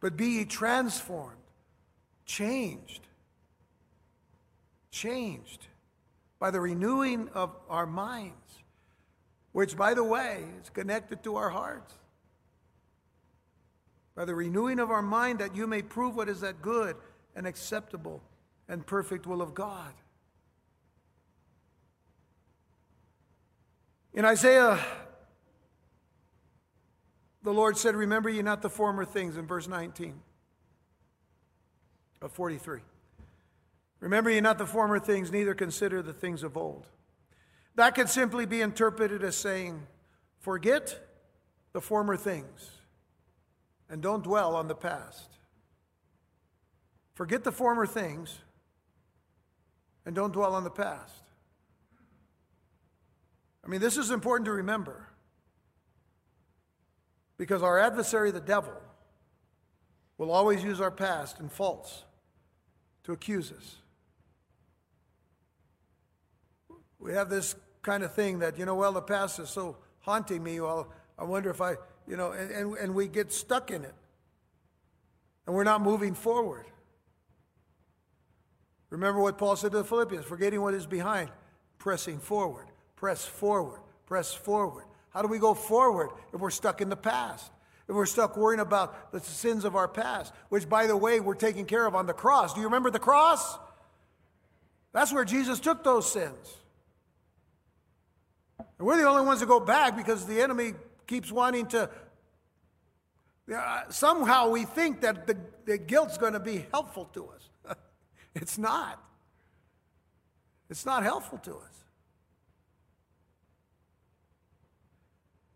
But 0.00 0.16
be 0.16 0.28
ye 0.28 0.44
transformed, 0.46 1.36
changed 2.24 3.07
changed 4.98 5.68
by 6.38 6.50
the 6.50 6.60
renewing 6.60 7.28
of 7.34 7.54
our 7.68 7.86
minds, 7.86 8.62
which, 9.52 9.76
by 9.76 9.94
the 9.94 10.04
way, 10.04 10.44
is 10.60 10.70
connected 10.70 11.22
to 11.22 11.36
our 11.36 11.50
hearts. 11.50 11.94
By 14.16 14.24
the 14.24 14.34
renewing 14.34 14.80
of 14.80 14.90
our 14.90 15.02
mind, 15.02 15.38
that 15.38 15.54
you 15.54 15.66
may 15.66 15.82
prove 15.82 16.16
what 16.16 16.28
is 16.28 16.40
that 16.40 16.60
good 16.60 16.96
and 17.36 17.46
acceptable 17.46 18.20
and 18.68 18.84
perfect 18.84 19.26
will 19.26 19.40
of 19.40 19.54
God. 19.54 19.92
In 24.12 24.24
Isaiah, 24.24 24.84
the 27.44 27.52
Lord 27.52 27.76
said, 27.76 27.94
Remember 27.94 28.28
ye 28.28 28.42
not 28.42 28.62
the 28.62 28.70
former 28.70 29.04
things, 29.04 29.36
in 29.36 29.46
verse 29.46 29.68
19 29.68 30.20
of 32.20 32.32
43. 32.32 32.80
Remember 34.00 34.30
ye 34.30 34.40
not 34.40 34.58
the 34.58 34.66
former 34.66 34.98
things, 34.98 35.32
neither 35.32 35.54
consider 35.54 36.02
the 36.02 36.12
things 36.12 36.42
of 36.42 36.56
old. 36.56 36.86
That 37.74 37.94
could 37.94 38.08
simply 38.08 38.46
be 38.46 38.60
interpreted 38.60 39.22
as 39.24 39.36
saying, 39.36 39.86
Forget 40.38 40.98
the 41.72 41.80
former 41.80 42.16
things. 42.16 42.70
and 43.90 44.02
don't 44.02 44.22
dwell 44.22 44.54
on 44.54 44.68
the 44.68 44.74
past. 44.74 45.30
Forget 47.14 47.42
the 47.42 47.52
former 47.52 47.86
things 47.86 48.38
and 50.04 50.14
don't 50.14 50.32
dwell 50.32 50.54
on 50.54 50.62
the 50.62 50.70
past. 50.70 51.22
I 53.64 53.68
mean, 53.68 53.80
this 53.80 53.96
is 53.96 54.10
important 54.10 54.44
to 54.44 54.52
remember 54.52 55.08
because 57.38 57.62
our 57.62 57.78
adversary, 57.78 58.30
the 58.30 58.40
devil, 58.40 58.74
will 60.18 60.30
always 60.30 60.62
use 60.62 60.80
our 60.80 60.90
past 60.90 61.38
and 61.40 61.50
faults 61.50 62.04
to 63.04 63.12
accuse 63.12 63.52
us. 63.52 63.76
We 66.98 67.12
have 67.12 67.30
this 67.30 67.54
kind 67.82 68.02
of 68.02 68.12
thing 68.12 68.40
that, 68.40 68.58
you 68.58 68.64
know, 68.64 68.74
well, 68.74 68.92
the 68.92 69.02
past 69.02 69.38
is 69.38 69.50
so 69.50 69.76
haunting 70.00 70.42
me. 70.42 70.60
Well, 70.60 70.92
I 71.18 71.24
wonder 71.24 71.50
if 71.50 71.60
I, 71.60 71.76
you 72.06 72.16
know, 72.16 72.32
and, 72.32 72.50
and, 72.50 72.76
and 72.76 72.94
we 72.94 73.08
get 73.08 73.32
stuck 73.32 73.70
in 73.70 73.84
it. 73.84 73.94
And 75.46 75.54
we're 75.54 75.64
not 75.64 75.80
moving 75.80 76.14
forward. 76.14 76.66
Remember 78.90 79.20
what 79.20 79.38
Paul 79.38 79.56
said 79.56 79.70
to 79.72 79.78
the 79.78 79.84
Philippians 79.84 80.24
forgetting 80.24 80.60
what 80.60 80.74
is 80.74 80.86
behind, 80.86 81.30
pressing 81.78 82.18
forward, 82.18 82.66
press 82.96 83.24
forward, 83.24 83.80
press 84.06 84.32
forward. 84.32 84.84
How 85.10 85.22
do 85.22 85.28
we 85.28 85.38
go 85.38 85.54
forward 85.54 86.10
if 86.32 86.40
we're 86.40 86.50
stuck 86.50 86.80
in 86.80 86.88
the 86.88 86.96
past? 86.96 87.50
If 87.88 87.94
we're 87.94 88.06
stuck 88.06 88.36
worrying 88.36 88.60
about 88.60 89.12
the 89.12 89.20
sins 89.20 89.64
of 89.64 89.74
our 89.74 89.88
past, 89.88 90.34
which, 90.50 90.68
by 90.68 90.86
the 90.86 90.96
way, 90.96 91.20
we're 91.20 91.34
taking 91.34 91.64
care 91.64 91.86
of 91.86 91.94
on 91.94 92.04
the 92.04 92.12
cross. 92.12 92.52
Do 92.52 92.60
you 92.60 92.66
remember 92.66 92.90
the 92.90 92.98
cross? 92.98 93.58
That's 94.92 95.12
where 95.12 95.24
Jesus 95.24 95.58
took 95.58 95.82
those 95.84 96.10
sins. 96.10 96.57
And 98.78 98.86
we're 98.86 98.96
the 98.96 99.08
only 99.08 99.24
ones 99.24 99.40
that 99.40 99.46
go 99.46 99.60
back 99.60 99.96
because 99.96 100.26
the 100.26 100.40
enemy 100.40 100.74
keeps 101.06 101.32
wanting 101.32 101.66
to. 101.66 101.90
somehow 103.88 104.50
we 104.50 104.64
think 104.64 105.00
that 105.00 105.26
the, 105.26 105.36
the 105.64 105.78
guilt's 105.78 106.16
going 106.16 106.34
to 106.34 106.40
be 106.40 106.66
helpful 106.70 107.06
to 107.14 107.28
us. 107.28 107.76
it's 108.34 108.56
not. 108.56 109.02
It's 110.70 110.86
not 110.86 111.02
helpful 111.02 111.38
to 111.38 111.56
us. 111.56 111.78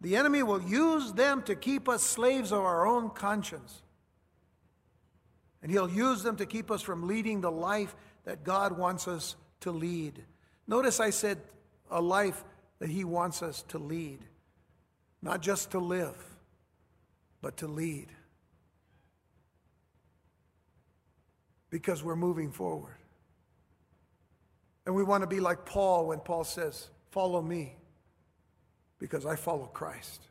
The 0.00 0.16
enemy 0.16 0.42
will 0.42 0.61
use 0.61 1.12
them 1.12 1.42
to 1.42 1.54
keep 1.54 1.88
us 1.88 2.02
slaves 2.02 2.50
of 2.50 2.58
our 2.61 2.85
own 2.87 3.11
conscience. 3.11 3.82
And 5.62 5.70
he'll 5.70 5.88
use 5.88 6.24
them 6.24 6.37
to 6.37 6.46
keep 6.46 6.72
us 6.72 6.82
from 6.82 7.06
leading 7.06 7.40
the 7.40 7.52
life 7.52 7.94
that 8.24 8.42
God 8.42 8.76
wants 8.76 9.06
us 9.06 9.37
to 9.61 9.70
lead. 9.70 10.24
Notice 10.66 10.98
I 10.98 11.11
said 11.11 11.38
a 11.88 12.00
life 12.00 12.42
that 12.83 12.90
he 12.90 13.05
wants 13.05 13.45
us 13.45 13.62
to 13.68 13.79
lead, 13.79 14.18
not 15.23 15.40
just 15.40 15.71
to 15.71 15.79
live, 15.79 16.16
but 17.40 17.59
to 17.59 17.68
lead. 17.68 18.09
Because 21.71 22.03
we're 22.03 22.16
moving 22.16 22.51
forward. 22.51 22.97
And 24.85 24.97
we 24.97 25.05
want 25.05 25.23
to 25.23 25.29
be 25.29 25.38
like 25.38 25.64
Paul 25.64 26.09
when 26.09 26.18
Paul 26.18 26.42
says, 26.42 26.88
Follow 27.12 27.40
me 27.40 27.77
because 28.99 29.27
I 29.27 29.37
follow 29.37 29.66
Christ. 29.66 30.27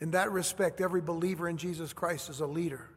In 0.00 0.12
that 0.12 0.30
respect, 0.30 0.80
every 0.80 1.00
believer 1.00 1.48
in 1.48 1.56
Jesus 1.56 1.92
Christ 1.92 2.30
is 2.30 2.38
a 2.38 2.46
leader. 2.46 2.88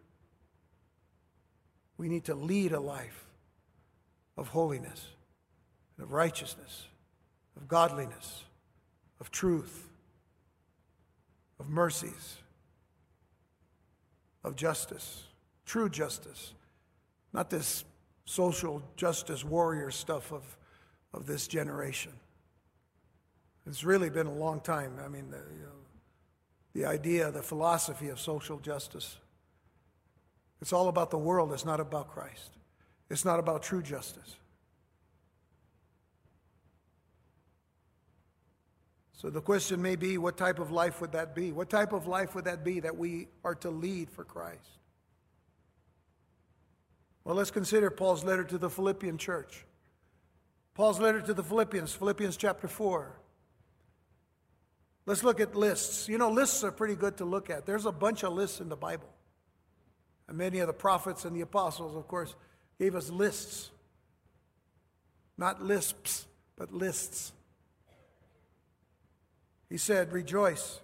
We 1.97 2.09
need 2.09 2.25
to 2.25 2.35
lead 2.35 2.73
a 2.73 2.79
life 2.79 3.25
of 4.37 4.49
holiness 4.49 5.03
and 5.97 6.03
of 6.03 6.11
righteousness, 6.11 6.89
of 7.57 7.67
godliness, 7.67 8.43
of 9.19 9.31
truth, 9.31 9.89
of 11.59 11.67
mercies, 11.67 12.37
of 14.43 14.55
justice, 14.55 15.23
true 15.65 15.89
justice, 15.89 16.53
not 17.33 17.49
this 17.49 17.83
social 18.25 18.81
justice 18.95 19.43
warrior 19.43 19.91
stuff 19.91 20.31
of, 20.31 20.57
of 21.13 21.25
this 21.25 21.47
generation. 21.47 22.13
It's 23.65 23.83
really 23.83 24.09
been 24.09 24.27
a 24.27 24.33
long 24.33 24.61
time. 24.61 24.93
I 25.03 25.09
mean, 25.09 25.29
the, 25.29 25.37
you 25.37 25.63
know, 25.63 25.71
the 26.73 26.85
idea, 26.85 27.31
the 27.31 27.41
philosophy 27.41 28.09
of 28.09 28.19
social 28.19 28.59
justice. 28.59 29.17
It's 30.61 30.71
all 30.71 30.87
about 30.87 31.11
the 31.11 31.17
world, 31.17 31.51
it's 31.51 31.65
not 31.65 31.79
about 31.79 32.09
Christ. 32.09 32.51
It's 33.09 33.25
not 33.25 33.39
about 33.39 33.63
true 33.63 33.81
justice. 33.81 34.35
So 39.17 39.31
the 39.31 39.41
question 39.41 39.81
may 39.81 39.95
be 39.95 40.19
what 40.19 40.37
type 40.37 40.59
of 40.59 40.69
life 40.69 41.01
would 41.01 41.13
that 41.13 41.33
be? 41.33 41.51
What 41.51 41.71
type 41.71 41.91
of 41.91 42.05
life 42.05 42.35
would 42.35 42.45
that 42.45 42.63
be 42.63 42.81
that 42.81 42.95
we 42.95 43.27
are 43.43 43.55
to 43.55 43.71
lead 43.71 44.11
for 44.11 44.23
Christ? 44.23 44.69
Well, 47.23 47.35
let's 47.35 47.49
consider 47.49 47.89
Paul's 47.89 48.23
letter 48.23 48.43
to 48.43 48.59
the 48.59 48.69
Philippian 48.69 49.17
church. 49.17 49.65
Paul's 50.75 50.99
letter 50.99 51.19
to 51.19 51.33
the 51.33 51.43
Philippians, 51.43 51.93
Philippians 51.93 52.37
chapter 52.37 52.67
4. 52.67 53.19
Let's 55.07 55.23
look 55.23 55.39
at 55.39 55.55
lists. 55.55 56.07
You 56.07 56.19
know, 56.19 56.29
lists 56.29 56.63
are 56.63 56.71
pretty 56.71 56.95
good 56.95 57.17
to 57.17 57.25
look 57.25 57.49
at. 57.49 57.65
There's 57.65 57.87
a 57.87 57.91
bunch 57.91 58.23
of 58.23 58.33
lists 58.33 58.61
in 58.61 58.69
the 58.69 58.75
Bible. 58.75 59.09
And 60.27 60.37
many 60.37 60.59
of 60.59 60.67
the 60.67 60.73
prophets 60.73 61.25
and 61.25 61.35
the 61.35 61.41
apostles, 61.41 61.95
of 61.95 62.07
course, 62.07 62.35
gave 62.77 62.93
us 62.93 63.09
lists. 63.09 63.71
Not 65.39 65.63
lisps, 65.63 66.27
but 66.55 66.71
lists. 66.71 67.31
He 69.69 69.77
said, 69.77 70.11
Rejoice 70.11 70.79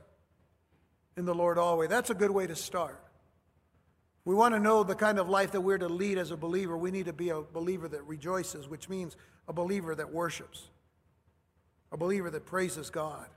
in 1.15 1.25
the 1.25 1.35
Lord 1.35 1.57
always. 1.57 1.89
That's 1.89 2.09
a 2.09 2.15
good 2.15 2.31
way 2.31 2.47
to 2.47 2.55
start. 2.55 2.99
We 4.25 4.35
want 4.35 4.55
to 4.55 4.59
know 4.59 4.83
the 4.83 4.95
kind 4.95 5.19
of 5.19 5.27
life 5.27 5.51
that 5.51 5.61
we're 5.61 5.77
to 5.77 5.89
lead 5.89 6.17
as 6.17 6.31
a 6.31 6.37
believer. 6.37 6.77
We 6.77 6.91
need 6.91 7.05
to 7.05 7.13
be 7.13 7.29
a 7.29 7.41
believer 7.41 7.87
that 7.89 8.03
rejoices, 8.07 8.69
which 8.69 8.87
means 8.87 9.17
a 9.47 9.53
believer 9.53 9.93
that 9.95 10.13
worships, 10.13 10.69
a 11.91 11.97
believer 11.97 12.29
that 12.29 12.45
praises 12.45 12.89
God 12.89 13.27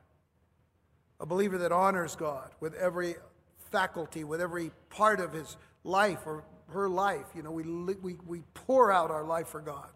a 1.19 1.27
believer 1.27 1.59
that 1.59 1.73
honors 1.73 2.17
God 2.17 2.51
with 2.61 2.75
every 2.75 3.17
faculty, 3.71 4.25
with 4.25 4.41
every 4.41 4.71
part 4.91 5.21
of 5.21 5.33
his 5.33 5.57
life 5.85 6.21
or 6.27 6.45
her 6.69 6.89
life. 6.89 7.27
You 7.35 7.43
know, 7.43 7.51
we, 7.51 7.65
we, 7.65 8.17
we 8.27 8.43
pour 8.55 8.93
out 8.93 9.11
our 9.11 9.25
life 9.25 9.49
for 9.49 9.61
God. 9.61 9.89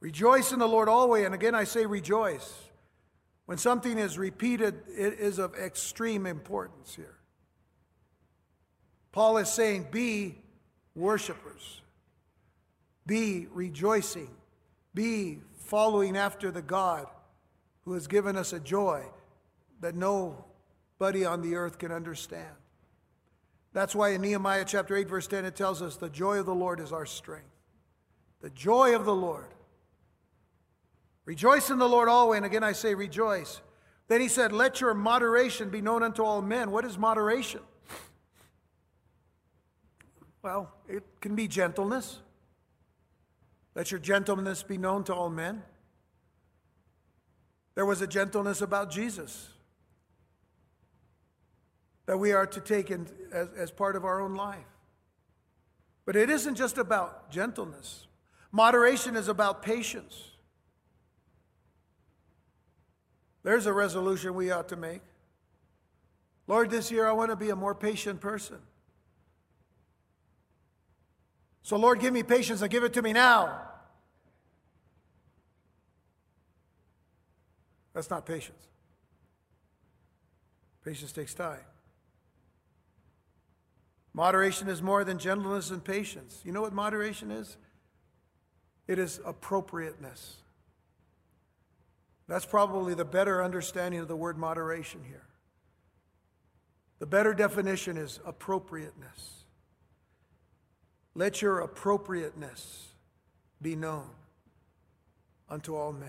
Rejoice 0.00 0.52
in 0.52 0.58
the 0.58 0.68
Lord 0.68 0.88
always. 0.88 1.24
And 1.24 1.34
again, 1.34 1.54
I 1.54 1.64
say 1.64 1.86
rejoice. 1.86 2.52
When 3.46 3.58
something 3.58 3.98
is 3.98 4.18
repeated, 4.18 4.74
it 4.88 5.14
is 5.14 5.38
of 5.38 5.54
extreme 5.54 6.26
importance 6.26 6.94
here. 6.94 7.16
Paul 9.12 9.38
is 9.38 9.48
saying, 9.48 9.86
be 9.90 10.36
worshipers, 10.94 11.80
be 13.06 13.46
rejoicing, 13.52 14.30
be 14.94 15.38
following 15.54 16.16
after 16.16 16.50
the 16.50 16.60
God 16.60 17.06
who 17.84 17.94
has 17.94 18.08
given 18.08 18.36
us 18.36 18.52
a 18.52 18.60
joy 18.60 19.04
that 19.80 19.94
nobody 19.94 21.24
on 21.24 21.40
the 21.40 21.54
earth 21.54 21.78
can 21.78 21.92
understand. 21.92 22.54
That's 23.72 23.94
why 23.94 24.10
in 24.10 24.22
Nehemiah 24.22 24.64
chapter 24.66 24.96
8, 24.96 25.08
verse 25.08 25.26
10, 25.26 25.44
it 25.44 25.54
tells 25.54 25.82
us 25.82 25.96
the 25.96 26.08
joy 26.08 26.38
of 26.38 26.46
the 26.46 26.54
Lord 26.54 26.80
is 26.80 26.92
our 26.92 27.06
strength. 27.06 27.44
The 28.40 28.50
joy 28.50 28.94
of 28.94 29.04
the 29.04 29.14
Lord. 29.14 29.48
Rejoice 31.26 31.70
in 31.70 31.78
the 31.78 31.88
Lord 31.88 32.08
always. 32.08 32.38
And 32.38 32.46
again, 32.46 32.64
I 32.64 32.72
say 32.72 32.94
rejoice. 32.94 33.60
Then 34.08 34.20
he 34.20 34.28
said, 34.28 34.52
Let 34.52 34.80
your 34.80 34.94
moderation 34.94 35.68
be 35.68 35.82
known 35.82 36.02
unto 36.02 36.22
all 36.22 36.40
men. 36.40 36.70
What 36.70 36.84
is 36.84 36.96
moderation? 36.96 37.60
Well, 40.40 40.72
it 40.88 41.02
can 41.20 41.34
be 41.34 41.48
gentleness. 41.48 42.20
Let 43.74 43.90
your 43.90 43.98
gentleness 43.98 44.62
be 44.62 44.78
known 44.78 45.02
to 45.04 45.14
all 45.14 45.28
men. 45.28 45.62
There 47.74 47.84
was 47.84 48.00
a 48.00 48.06
gentleness 48.06 48.62
about 48.62 48.90
Jesus 48.90 49.48
that 52.06 52.16
we 52.16 52.32
are 52.32 52.46
to 52.46 52.60
take 52.60 52.92
in, 52.92 53.08
as, 53.32 53.48
as 53.58 53.70
part 53.72 53.96
of 53.96 54.04
our 54.04 54.20
own 54.20 54.36
life. 54.36 54.64
But 56.04 56.14
it 56.14 56.30
isn't 56.30 56.54
just 56.54 56.78
about 56.78 57.30
gentleness, 57.30 58.06
moderation 58.52 59.16
is 59.16 59.26
about 59.26 59.62
patience. 59.62 60.35
There's 63.46 63.66
a 63.66 63.72
resolution 63.72 64.34
we 64.34 64.50
ought 64.50 64.70
to 64.70 64.76
make. 64.76 65.02
Lord, 66.48 66.68
this 66.68 66.90
year 66.90 67.06
I 67.06 67.12
want 67.12 67.30
to 67.30 67.36
be 67.36 67.50
a 67.50 67.54
more 67.54 67.76
patient 67.76 68.20
person. 68.20 68.58
So, 71.62 71.76
Lord, 71.76 72.00
give 72.00 72.12
me 72.12 72.24
patience 72.24 72.60
and 72.60 72.68
give 72.68 72.82
it 72.82 72.92
to 72.94 73.02
me 73.02 73.12
now. 73.12 73.56
That's 77.94 78.10
not 78.10 78.26
patience. 78.26 78.66
Patience 80.84 81.12
takes 81.12 81.32
time. 81.32 81.60
Moderation 84.12 84.66
is 84.66 84.82
more 84.82 85.04
than 85.04 85.20
gentleness 85.20 85.70
and 85.70 85.84
patience. 85.84 86.40
You 86.42 86.50
know 86.50 86.62
what 86.62 86.72
moderation 86.72 87.30
is? 87.30 87.56
It 88.88 88.98
is 88.98 89.20
appropriateness. 89.24 90.38
That's 92.28 92.44
probably 92.44 92.94
the 92.94 93.04
better 93.04 93.42
understanding 93.42 94.00
of 94.00 94.08
the 94.08 94.16
word 94.16 94.36
moderation 94.36 95.00
here. 95.06 95.26
The 96.98 97.06
better 97.06 97.34
definition 97.34 97.96
is 97.96 98.20
appropriateness. 98.24 99.44
Let 101.14 101.40
your 101.40 101.60
appropriateness 101.60 102.88
be 103.62 103.76
known 103.76 104.10
unto 105.48 105.76
all 105.76 105.92
men. 105.92 106.08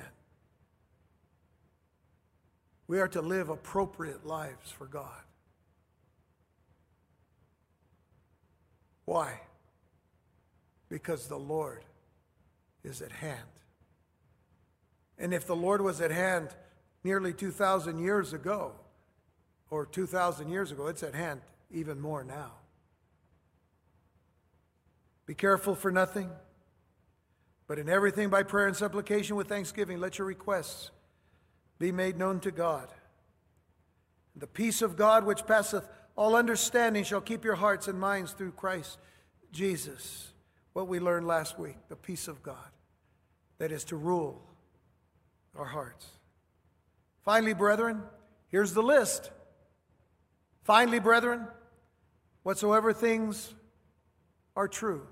We 2.88 3.00
are 3.00 3.08
to 3.10 3.22
live 3.22 3.50
appropriate 3.50 4.26
lives 4.26 4.72
for 4.72 4.86
God. 4.86 5.22
Why? 9.06 9.42
Because 10.90 11.28
the 11.28 11.38
Lord 11.38 11.84
is 12.84 13.02
at 13.02 13.12
hand. 13.12 13.42
And 15.18 15.34
if 15.34 15.48
the 15.48 15.56
Lord 15.56 15.82
was 15.82 16.02
at 16.02 16.12
hand 16.12 16.50
nearly 17.04 17.34
2,000 17.34 18.00
years 18.00 18.34
ago, 18.34 18.74
or 19.70 19.86
2,000 19.86 20.50
years 20.50 20.72
ago, 20.72 20.88
it's 20.88 21.04
at 21.04 21.16
hand 21.16 21.42
even 21.72 22.00
more 22.00 22.24
now. 22.24 22.54
Be 25.26 25.34
careful 25.34 25.76
for 25.76 25.92
nothing, 25.92 26.30
but 27.68 27.78
in 27.78 27.90
everything 27.90 28.30
by 28.30 28.44
prayer 28.44 28.68
and 28.68 28.76
supplication 28.76 29.36
with 29.36 29.50
thanksgiving, 29.50 30.00
let 30.00 30.18
your 30.18 30.28
requests 30.28 30.92
be 31.80 31.92
made 31.92 32.18
known 32.18 32.40
to 32.40 32.52
God. 32.52 32.88
The 34.36 34.48
peace 34.48 34.82
of 34.82 34.96
God, 34.96 35.26
which 35.26 35.46
passeth 35.46 35.88
all 36.16 36.36
understanding, 36.36 37.04
shall 37.04 37.22
keep 37.22 37.44
your 37.44 37.56
hearts 37.56 37.88
and 37.88 38.00
minds 38.00 38.32
through 38.32 38.52
Christ 38.52 38.98
Jesus. 39.52 40.32
What 40.74 40.88
we 40.88 41.00
learned 41.00 41.28
last 41.28 41.60
week, 41.60 41.76
the 41.90 41.96
peace 41.96 42.28
of 42.28 42.42
God 42.42 42.56
that 43.58 43.72
is 43.72 43.84
to 43.86 43.96
rule 43.96 44.47
our 45.58 45.66
hearts. 45.66 46.06
Finally, 47.24 47.54
brethren, 47.54 48.02
here's 48.50 48.74
the 48.74 48.82
list. 48.82 49.32
Finally, 50.64 51.00
brethren, 51.00 51.48
whatsoever 52.44 52.94
things 52.94 53.54
are 54.56 54.68
true, 54.68 55.06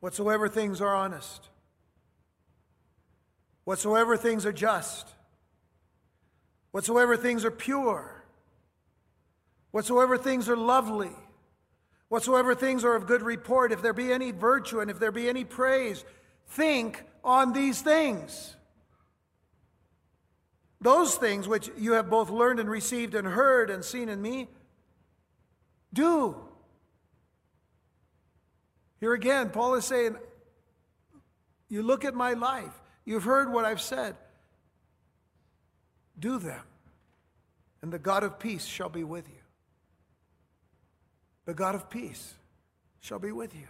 whatsoever 0.00 0.48
things 0.48 0.80
are 0.80 0.94
honest, 0.94 1.48
whatsoever 3.64 4.16
things 4.16 4.46
are 4.46 4.52
just, 4.52 5.08
whatsoever 6.70 7.16
things 7.16 7.44
are 7.44 7.50
pure, 7.50 8.24
whatsoever 9.70 10.16
things 10.16 10.48
are 10.48 10.56
lovely, 10.56 11.12
whatsoever 12.08 12.54
things 12.54 12.84
are 12.84 12.94
of 12.94 13.06
good 13.06 13.22
report, 13.22 13.72
if 13.72 13.82
there 13.82 13.92
be 13.92 14.12
any 14.12 14.30
virtue 14.30 14.80
and 14.80 14.90
if 14.90 14.98
there 14.98 15.12
be 15.12 15.28
any 15.28 15.44
praise, 15.44 16.04
think 16.48 17.04
on 17.22 17.52
these 17.52 17.82
things. 17.82 18.56
Those 20.80 21.14
things 21.16 21.46
which 21.46 21.70
you 21.76 21.92
have 21.92 22.08
both 22.08 22.30
learned 22.30 22.58
and 22.58 22.70
received 22.70 23.14
and 23.14 23.26
heard 23.26 23.68
and 23.70 23.84
seen 23.84 24.08
in 24.08 24.22
me, 24.22 24.48
do. 25.92 26.36
Here 28.98 29.12
again, 29.12 29.50
Paul 29.50 29.74
is 29.74 29.84
saying, 29.84 30.16
You 31.68 31.82
look 31.82 32.04
at 32.04 32.14
my 32.14 32.32
life, 32.32 32.80
you've 33.04 33.24
heard 33.24 33.52
what 33.52 33.64
I've 33.64 33.80
said. 33.80 34.16
Do 36.18 36.38
them, 36.38 36.62
and 37.82 37.92
the 37.92 37.98
God 37.98 38.22
of 38.24 38.38
peace 38.38 38.64
shall 38.64 38.90
be 38.90 39.04
with 39.04 39.28
you. 39.28 39.34
The 41.46 41.54
God 41.54 41.74
of 41.74 41.88
peace 41.90 42.34
shall 43.00 43.18
be 43.18 43.32
with 43.32 43.54
you. 43.54 43.66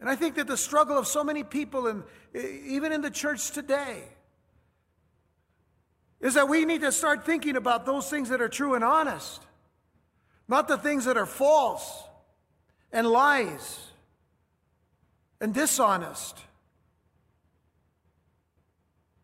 And 0.00 0.08
I 0.08 0.16
think 0.16 0.36
that 0.36 0.46
the 0.46 0.56
struggle 0.56 0.96
of 0.96 1.06
so 1.06 1.22
many 1.22 1.44
people, 1.44 1.86
and 1.86 2.02
even 2.34 2.90
in 2.90 3.02
the 3.02 3.10
church 3.10 3.50
today, 3.50 4.02
is 6.20 6.34
that 6.34 6.48
we 6.48 6.64
need 6.64 6.80
to 6.80 6.92
start 6.92 7.24
thinking 7.26 7.56
about 7.56 7.84
those 7.84 8.08
things 8.08 8.30
that 8.30 8.40
are 8.40 8.48
true 8.48 8.74
and 8.74 8.82
honest, 8.82 9.42
not 10.48 10.68
the 10.68 10.78
things 10.78 11.04
that 11.04 11.18
are 11.18 11.26
false 11.26 12.02
and 12.92 13.06
lies 13.06 13.78
and 15.40 15.52
dishonest. 15.52 16.36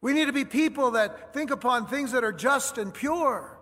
We 0.03 0.13
need 0.13 0.27
to 0.27 0.33
be 0.33 0.45
people 0.45 0.93
that 0.93 1.33
think 1.33 1.51
upon 1.51 1.87
things 1.87 2.13
that 2.13 2.23
are 2.23 2.33
just 2.33 2.77
and 2.77 2.93
pure, 2.93 3.59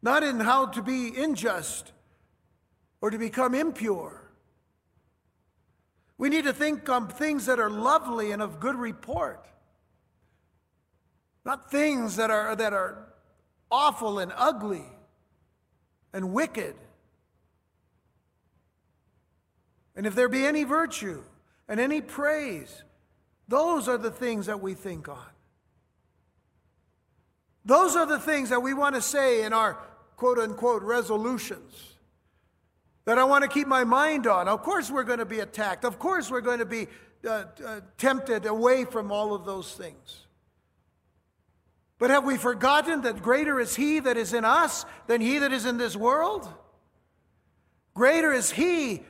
not 0.00 0.22
in 0.22 0.40
how 0.40 0.66
to 0.66 0.82
be 0.82 1.12
unjust 1.16 1.92
or 3.00 3.10
to 3.10 3.18
become 3.18 3.54
impure. 3.54 4.21
We 6.22 6.28
need 6.28 6.44
to 6.44 6.52
think 6.52 6.88
on 6.88 7.08
things 7.08 7.46
that 7.46 7.58
are 7.58 7.68
lovely 7.68 8.30
and 8.30 8.40
of 8.40 8.60
good 8.60 8.76
report, 8.76 9.44
not 11.44 11.68
things 11.68 12.14
that 12.14 12.30
are, 12.30 12.54
that 12.54 12.72
are 12.72 13.12
awful 13.72 14.20
and 14.20 14.32
ugly 14.36 14.84
and 16.12 16.32
wicked. 16.32 16.76
And 19.96 20.06
if 20.06 20.14
there 20.14 20.28
be 20.28 20.46
any 20.46 20.62
virtue 20.62 21.24
and 21.66 21.80
any 21.80 22.00
praise, 22.00 22.84
those 23.48 23.88
are 23.88 23.98
the 23.98 24.12
things 24.12 24.46
that 24.46 24.60
we 24.60 24.74
think 24.74 25.08
on. 25.08 25.26
Those 27.64 27.96
are 27.96 28.06
the 28.06 28.20
things 28.20 28.50
that 28.50 28.62
we 28.62 28.74
want 28.74 28.94
to 28.94 29.02
say 29.02 29.42
in 29.42 29.52
our 29.52 29.76
quote 30.14 30.38
unquote 30.38 30.84
resolutions 30.84 31.91
that 33.04 33.18
I 33.18 33.24
want 33.24 33.42
to 33.42 33.48
keep 33.48 33.66
my 33.66 33.84
mind 33.84 34.26
on. 34.26 34.48
Of 34.48 34.62
course, 34.62 34.90
we're 34.90 35.04
going 35.04 35.18
to 35.18 35.24
be 35.24 35.40
attacked. 35.40 35.84
Of 35.84 35.98
course, 35.98 36.30
we're 36.30 36.40
going 36.40 36.60
to 36.60 36.66
be 36.66 36.86
uh, 37.26 37.44
uh, 37.64 37.80
tempted 37.98 38.46
away 38.46 38.84
from 38.84 39.10
all 39.10 39.34
of 39.34 39.44
those 39.44 39.72
things. 39.72 40.26
But 41.98 42.10
have 42.10 42.24
we 42.24 42.36
forgotten 42.36 43.02
that 43.02 43.22
greater 43.22 43.60
is 43.60 43.76
He 43.76 44.00
that 44.00 44.16
is 44.16 44.34
in 44.34 44.44
us 44.44 44.84
than 45.06 45.20
He 45.20 45.38
that 45.38 45.52
is 45.52 45.66
in 45.66 45.78
this 45.78 45.96
world? 45.96 46.48
Greater 47.94 48.32
is 48.32 48.50
He, 48.50 49.02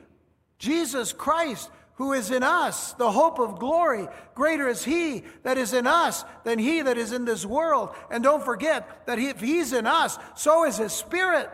Jesus 0.59 1.11
Christ, 1.11 1.71
who 1.95 2.13
is 2.13 2.31
in 2.31 2.43
us, 2.43 2.93
the 2.93 3.11
hope 3.11 3.39
of 3.39 3.59
glory. 3.59 4.07
Greater 4.35 4.67
is 4.67 4.83
He 4.83 5.23
that 5.43 5.57
is 5.57 5.73
in 5.73 5.87
us 5.87 6.23
than 6.43 6.59
He 6.59 6.81
that 6.81 6.97
is 6.97 7.13
in 7.13 7.25
this 7.25 7.45
world. 7.45 7.95
And 8.11 8.23
don't 8.23 8.43
forget 8.43 9.05
that 9.07 9.19
if 9.19 9.39
He's 9.39 9.73
in 9.73 9.87
us, 9.87 10.17
so 10.35 10.65
is 10.65 10.77
His 10.77 10.93
Spirit. 10.93 11.49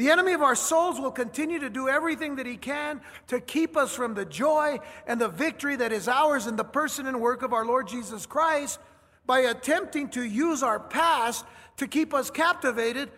The 0.00 0.08
enemy 0.08 0.32
of 0.32 0.40
our 0.40 0.54
souls 0.54 0.98
will 0.98 1.10
continue 1.10 1.58
to 1.58 1.68
do 1.68 1.86
everything 1.86 2.36
that 2.36 2.46
he 2.46 2.56
can 2.56 3.02
to 3.26 3.38
keep 3.38 3.76
us 3.76 3.94
from 3.94 4.14
the 4.14 4.24
joy 4.24 4.78
and 5.06 5.20
the 5.20 5.28
victory 5.28 5.76
that 5.76 5.92
is 5.92 6.08
ours 6.08 6.46
in 6.46 6.56
the 6.56 6.64
person 6.64 7.06
and 7.06 7.20
work 7.20 7.42
of 7.42 7.52
our 7.52 7.66
Lord 7.66 7.86
Jesus 7.86 8.24
Christ 8.24 8.80
by 9.26 9.40
attempting 9.40 10.08
to 10.12 10.22
use 10.22 10.62
our 10.62 10.80
past 10.80 11.44
to 11.76 11.86
keep 11.86 12.14
us 12.14 12.30
captivated 12.30 13.10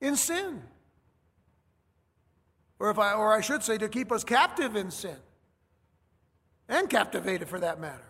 in 0.00 0.14
sin. 0.14 0.62
Or, 2.78 2.90
if 2.90 2.98
I, 3.00 3.14
or 3.14 3.32
I 3.32 3.40
should 3.40 3.64
say, 3.64 3.76
to 3.76 3.88
keep 3.88 4.12
us 4.12 4.22
captive 4.22 4.76
in 4.76 4.92
sin 4.92 5.16
and 6.68 6.88
captivated 6.88 7.48
for 7.48 7.58
that 7.58 7.80
matter. 7.80 8.06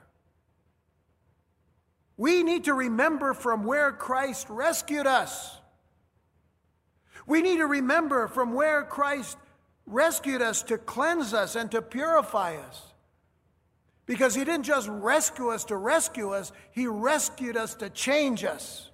We 2.19 2.43
need 2.43 2.65
to 2.65 2.75
remember 2.75 3.33
from 3.33 3.65
where 3.65 3.91
Christ 3.91 4.49
rescued 4.51 5.07
us. 5.07 5.63
We 7.27 7.43
need 7.43 7.57
to 7.57 7.67
remember 7.67 8.29
from 8.29 8.53
where 8.53 8.83
Christ 8.83 9.39
rescued 9.87 10.43
us 10.43 10.63
to 10.65 10.79
cleanse 10.79 11.33
us 11.33 11.57
and 11.57 11.71
to 11.71 11.83
purify 11.83 12.57
us. 12.57 12.83
Because 14.07 14.35
he 14.35 14.45
didn't 14.45 14.65
just 14.65 14.89
rescue 14.89 15.49
us 15.49 15.65
to 15.67 15.77
rescue 15.77 16.31
us, 16.31 16.53
he 16.73 16.87
rescued 16.87 17.57
us 17.57 17.75
to 17.77 17.89
change 17.89 18.45
us. 18.45 18.91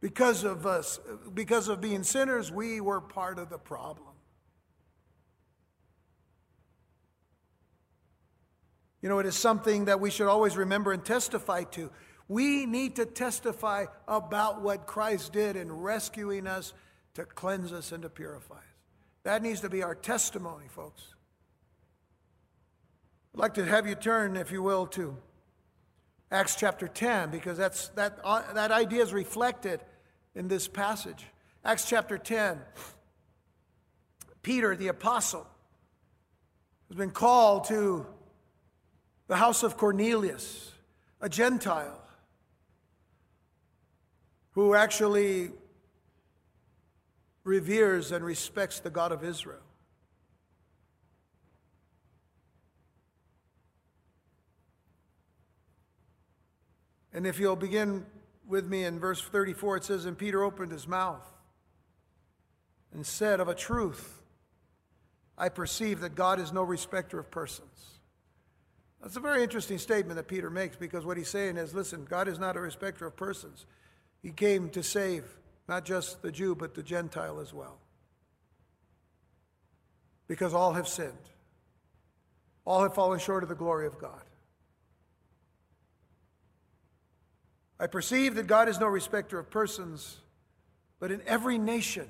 Because 0.00 0.44
of 0.44 0.66
us, 0.66 1.00
because 1.34 1.68
of 1.68 1.80
being 1.80 2.02
sinners, 2.04 2.52
we 2.52 2.80
were 2.80 3.00
part 3.00 3.38
of 3.38 3.50
the 3.50 3.58
problem. 3.58 4.08
You 9.00 9.08
know, 9.08 9.20
it 9.20 9.26
is 9.26 9.36
something 9.36 9.84
that 9.84 10.00
we 10.00 10.10
should 10.10 10.26
always 10.26 10.56
remember 10.56 10.92
and 10.92 11.04
testify 11.04 11.64
to. 11.64 11.90
We 12.28 12.66
need 12.66 12.96
to 12.96 13.06
testify 13.06 13.86
about 14.06 14.60
what 14.60 14.86
Christ 14.86 15.32
did 15.32 15.56
in 15.56 15.72
rescuing 15.72 16.46
us 16.46 16.74
to 17.14 17.24
cleanse 17.24 17.72
us 17.72 17.90
and 17.90 18.02
to 18.02 18.10
purify 18.10 18.56
us. 18.56 18.62
That 19.24 19.42
needs 19.42 19.62
to 19.62 19.70
be 19.70 19.82
our 19.82 19.94
testimony, 19.94 20.66
folks. 20.68 21.02
I'd 23.34 23.40
like 23.40 23.54
to 23.54 23.64
have 23.64 23.86
you 23.86 23.94
turn, 23.94 24.36
if 24.36 24.52
you 24.52 24.62
will, 24.62 24.86
to 24.88 25.16
Acts 26.30 26.56
chapter 26.56 26.86
10, 26.86 27.30
because 27.30 27.56
that's, 27.56 27.88
that, 27.90 28.18
uh, 28.22 28.52
that 28.52 28.70
idea 28.70 29.02
is 29.02 29.14
reflected 29.14 29.80
in 30.34 30.48
this 30.48 30.68
passage. 30.68 31.24
Acts 31.64 31.88
chapter 31.88 32.18
10. 32.18 32.60
Peter, 34.42 34.76
the 34.76 34.88
apostle, 34.88 35.46
has 36.88 36.96
been 36.96 37.10
called 37.10 37.64
to 37.64 38.06
the 39.26 39.36
house 39.36 39.62
of 39.62 39.78
Cornelius, 39.78 40.72
a 41.20 41.28
Gentile 41.28 42.02
who 44.58 44.74
actually 44.74 45.52
reveres 47.44 48.10
and 48.10 48.24
respects 48.24 48.80
the 48.80 48.90
God 48.90 49.12
of 49.12 49.22
Israel. 49.22 49.62
And 57.12 57.24
if 57.24 57.38
you'll 57.38 57.54
begin 57.54 58.04
with 58.48 58.66
me 58.66 58.82
in 58.82 58.98
verse 58.98 59.22
34, 59.22 59.76
it 59.76 59.84
says, 59.84 60.06
And 60.06 60.18
Peter 60.18 60.42
opened 60.42 60.72
his 60.72 60.88
mouth 60.88 61.24
and 62.92 63.06
said, 63.06 63.38
Of 63.38 63.46
a 63.46 63.54
truth, 63.54 64.20
I 65.38 65.50
perceive 65.50 66.00
that 66.00 66.16
God 66.16 66.40
is 66.40 66.52
no 66.52 66.64
respecter 66.64 67.20
of 67.20 67.30
persons. 67.30 68.00
That's 69.00 69.14
a 69.14 69.20
very 69.20 69.44
interesting 69.44 69.78
statement 69.78 70.16
that 70.16 70.26
Peter 70.26 70.50
makes 70.50 70.74
because 70.74 71.06
what 71.06 71.16
he's 71.16 71.28
saying 71.28 71.58
is 71.58 71.74
listen, 71.74 72.06
God 72.10 72.26
is 72.26 72.40
not 72.40 72.56
a 72.56 72.60
respecter 72.60 73.06
of 73.06 73.14
persons. 73.14 73.64
He 74.22 74.30
came 74.30 74.70
to 74.70 74.82
save 74.82 75.24
not 75.68 75.84
just 75.84 76.22
the 76.22 76.32
Jew, 76.32 76.54
but 76.54 76.74
the 76.74 76.82
Gentile 76.82 77.40
as 77.40 77.52
well. 77.52 77.78
Because 80.26 80.54
all 80.54 80.72
have 80.72 80.88
sinned, 80.88 81.12
all 82.64 82.82
have 82.82 82.94
fallen 82.94 83.18
short 83.18 83.42
of 83.42 83.48
the 83.48 83.54
glory 83.54 83.86
of 83.86 83.98
God. 83.98 84.22
I 87.80 87.86
perceive 87.86 88.34
that 88.34 88.46
God 88.46 88.68
is 88.68 88.80
no 88.80 88.86
respecter 88.86 89.38
of 89.38 89.50
persons, 89.50 90.18
but 90.98 91.12
in 91.12 91.22
every 91.26 91.58
nation, 91.58 92.08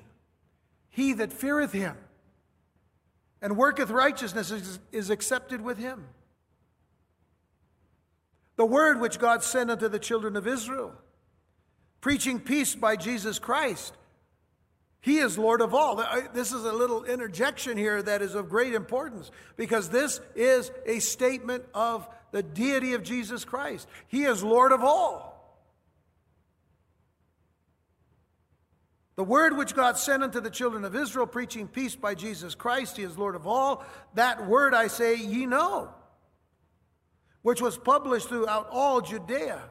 he 0.89 1.13
that 1.13 1.31
feareth 1.31 1.71
him 1.71 1.95
and 3.41 3.55
worketh 3.55 3.89
righteousness 3.89 4.51
is, 4.51 4.79
is 4.91 5.09
accepted 5.09 5.61
with 5.61 5.77
him. 5.77 6.07
The 8.55 8.65
word 8.65 8.99
which 8.99 9.19
God 9.19 9.43
sent 9.43 9.69
unto 9.69 9.87
the 9.87 9.99
children 9.99 10.35
of 10.35 10.47
Israel, 10.47 10.93
preaching 12.01 12.39
peace 12.39 12.75
by 12.75 12.95
Jesus 12.95 13.39
Christ. 13.39 13.93
He 15.01 15.19
is 15.19 15.37
Lord 15.37 15.61
of 15.61 15.73
all. 15.73 16.03
This 16.33 16.51
is 16.51 16.65
a 16.65 16.73
little 16.73 17.05
interjection 17.05 17.77
here 17.77 18.01
that 18.01 18.21
is 18.21 18.35
of 18.35 18.49
great 18.49 18.73
importance 18.73 19.31
because 19.55 19.89
this 19.89 20.19
is 20.35 20.71
a 20.85 20.99
statement 20.99 21.63
of 21.73 22.07
the 22.31 22.43
deity 22.43 22.93
of 22.93 23.03
Jesus 23.03 23.45
Christ. 23.45 23.87
He 24.07 24.23
is 24.23 24.43
Lord 24.43 24.71
of 24.71 24.83
all. 24.83 25.29
The 29.15 29.23
word 29.23 29.57
which 29.57 29.75
God 29.75 29.97
sent 29.97 30.23
unto 30.23 30.39
the 30.39 30.49
children 30.49 30.85
of 30.85 30.95
Israel, 30.95 31.27
preaching 31.27 31.67
peace 31.67 31.95
by 31.95 32.15
Jesus 32.15 32.55
Christ, 32.55 32.95
He 32.95 33.03
is 33.03 33.17
Lord 33.17 33.35
of 33.35 33.45
all, 33.47 33.83
that 34.13 34.47
word 34.47 34.73
I 34.73 34.87
say 34.87 35.15
ye 35.15 35.45
know, 35.45 35.89
which 37.41 37.61
was 37.61 37.77
published 37.77 38.29
throughout 38.29 38.69
all 38.71 39.01
Judea 39.01 39.61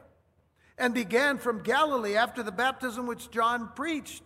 and 0.79 0.93
began 0.93 1.37
from 1.37 1.61
Galilee 1.61 2.15
after 2.15 2.41
the 2.41 2.51
baptism 2.51 3.05
which 3.05 3.29
John 3.29 3.69
preached. 3.75 4.23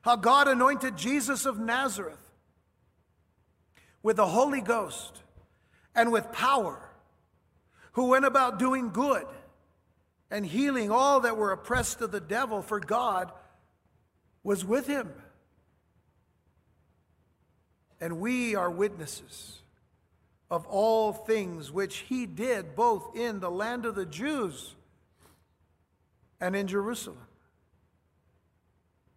How 0.00 0.16
God 0.16 0.48
anointed 0.48 0.96
Jesus 0.96 1.44
of 1.44 1.58
Nazareth 1.58 2.18
with 4.02 4.16
the 4.16 4.26
Holy 4.26 4.62
Ghost 4.62 5.22
and 5.94 6.10
with 6.10 6.32
power, 6.32 6.80
who 7.92 8.08
went 8.08 8.24
about 8.24 8.58
doing 8.58 8.90
good 8.90 9.26
and 10.30 10.46
healing 10.46 10.90
all 10.90 11.20
that 11.20 11.36
were 11.36 11.52
oppressed 11.52 12.00
of 12.00 12.10
the 12.10 12.20
devil, 12.20 12.62
for 12.62 12.80
God 12.80 13.30
was 14.42 14.64
with 14.64 14.86
him. 14.86 15.12
And 18.00 18.20
we 18.20 18.54
are 18.54 18.70
witnesses 18.70 19.60
of 20.50 20.66
all 20.66 21.12
things 21.12 21.70
which 21.70 21.98
he 21.98 22.24
did 22.24 22.74
both 22.74 23.14
in 23.14 23.40
the 23.40 23.50
land 23.50 23.84
of 23.84 23.94
the 23.94 24.06
Jews 24.06 24.76
and 26.40 26.54
in 26.54 26.66
Jerusalem, 26.66 27.26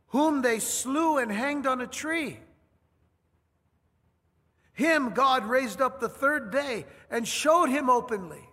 whom 0.08 0.42
they 0.42 0.60
slew 0.60 1.18
and 1.18 1.32
hanged 1.32 1.68
on 1.68 1.82
a 1.82 1.88
tree. 1.88 2.40
Him 4.74 5.12
God 5.14 5.46
raised 5.46 5.82
up 5.82 6.00
the 6.00 6.10
third 6.10 6.52
day 6.52 6.86
and 7.10 7.28
showed 7.28 7.68
him 7.68 7.90
openly. 7.90 8.48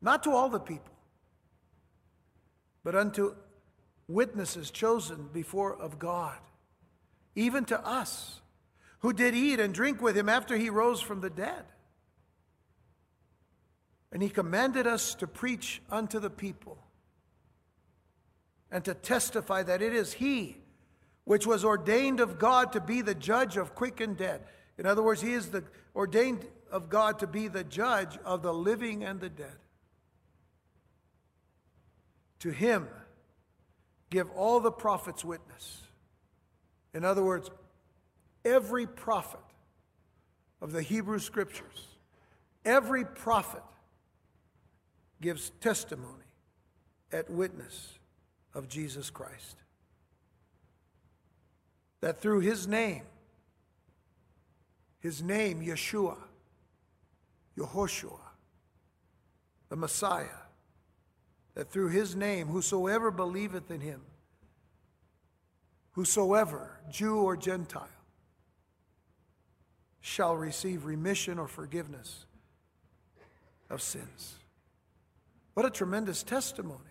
Not 0.00 0.24
to 0.24 0.30
all 0.30 0.48
the 0.48 0.60
people 0.60 0.96
but 2.86 2.94
unto 2.94 3.34
witnesses 4.06 4.70
chosen 4.70 5.28
before 5.32 5.74
of 5.74 5.98
God, 5.98 6.38
even 7.34 7.64
to 7.64 7.84
us 7.84 8.40
who 9.00 9.12
did 9.12 9.34
eat 9.34 9.58
and 9.58 9.74
drink 9.74 10.00
with 10.00 10.16
him 10.16 10.28
after 10.28 10.56
he 10.56 10.70
rose 10.70 11.00
from 11.00 11.20
the 11.20 11.28
dead. 11.28 11.64
And 14.16 14.22
he 14.22 14.30
commanded 14.30 14.86
us 14.86 15.14
to 15.16 15.26
preach 15.26 15.82
unto 15.90 16.18
the 16.18 16.30
people 16.30 16.78
and 18.70 18.82
to 18.86 18.94
testify 18.94 19.62
that 19.64 19.82
it 19.82 19.92
is 19.92 20.14
he 20.14 20.56
which 21.24 21.46
was 21.46 21.66
ordained 21.66 22.20
of 22.20 22.38
God 22.38 22.72
to 22.72 22.80
be 22.80 23.02
the 23.02 23.14
judge 23.14 23.58
of 23.58 23.74
quick 23.74 24.00
and 24.00 24.16
dead. 24.16 24.40
In 24.78 24.86
other 24.86 25.02
words, 25.02 25.20
he 25.20 25.34
is 25.34 25.50
the 25.50 25.64
ordained 25.94 26.46
of 26.70 26.88
God 26.88 27.18
to 27.18 27.26
be 27.26 27.48
the 27.48 27.62
judge 27.62 28.16
of 28.24 28.40
the 28.40 28.54
living 28.54 29.04
and 29.04 29.20
the 29.20 29.28
dead. 29.28 29.58
To 32.38 32.48
him 32.48 32.88
give 34.08 34.30
all 34.30 34.60
the 34.60 34.72
prophets 34.72 35.26
witness. 35.26 35.82
In 36.94 37.04
other 37.04 37.22
words, 37.22 37.50
every 38.46 38.86
prophet 38.86 39.40
of 40.62 40.72
the 40.72 40.80
Hebrew 40.80 41.18
Scriptures, 41.18 41.86
every 42.64 43.04
prophet 43.04 43.60
gives 45.20 45.50
testimony 45.60 46.24
at 47.12 47.30
witness 47.30 47.98
of 48.54 48.68
Jesus 48.68 49.10
Christ. 49.10 49.56
That 52.00 52.20
through 52.20 52.40
his 52.40 52.66
name, 52.66 53.02
his 55.00 55.22
name, 55.22 55.62
Yeshua, 55.62 56.16
Yehoshua, 57.56 58.20
the 59.68 59.76
Messiah, 59.76 60.26
that 61.54 61.70
through 61.70 61.88
his 61.88 62.14
name, 62.14 62.48
whosoever 62.48 63.10
believeth 63.10 63.70
in 63.70 63.80
him, 63.80 64.02
whosoever, 65.92 66.80
Jew 66.90 67.16
or 67.22 67.36
Gentile, 67.36 67.88
shall 70.00 70.36
receive 70.36 70.84
remission 70.84 71.38
or 71.38 71.48
forgiveness 71.48 72.26
of 73.70 73.82
sins. 73.82 74.36
What 75.56 75.64
a 75.64 75.70
tremendous 75.70 76.22
testimony 76.22 76.82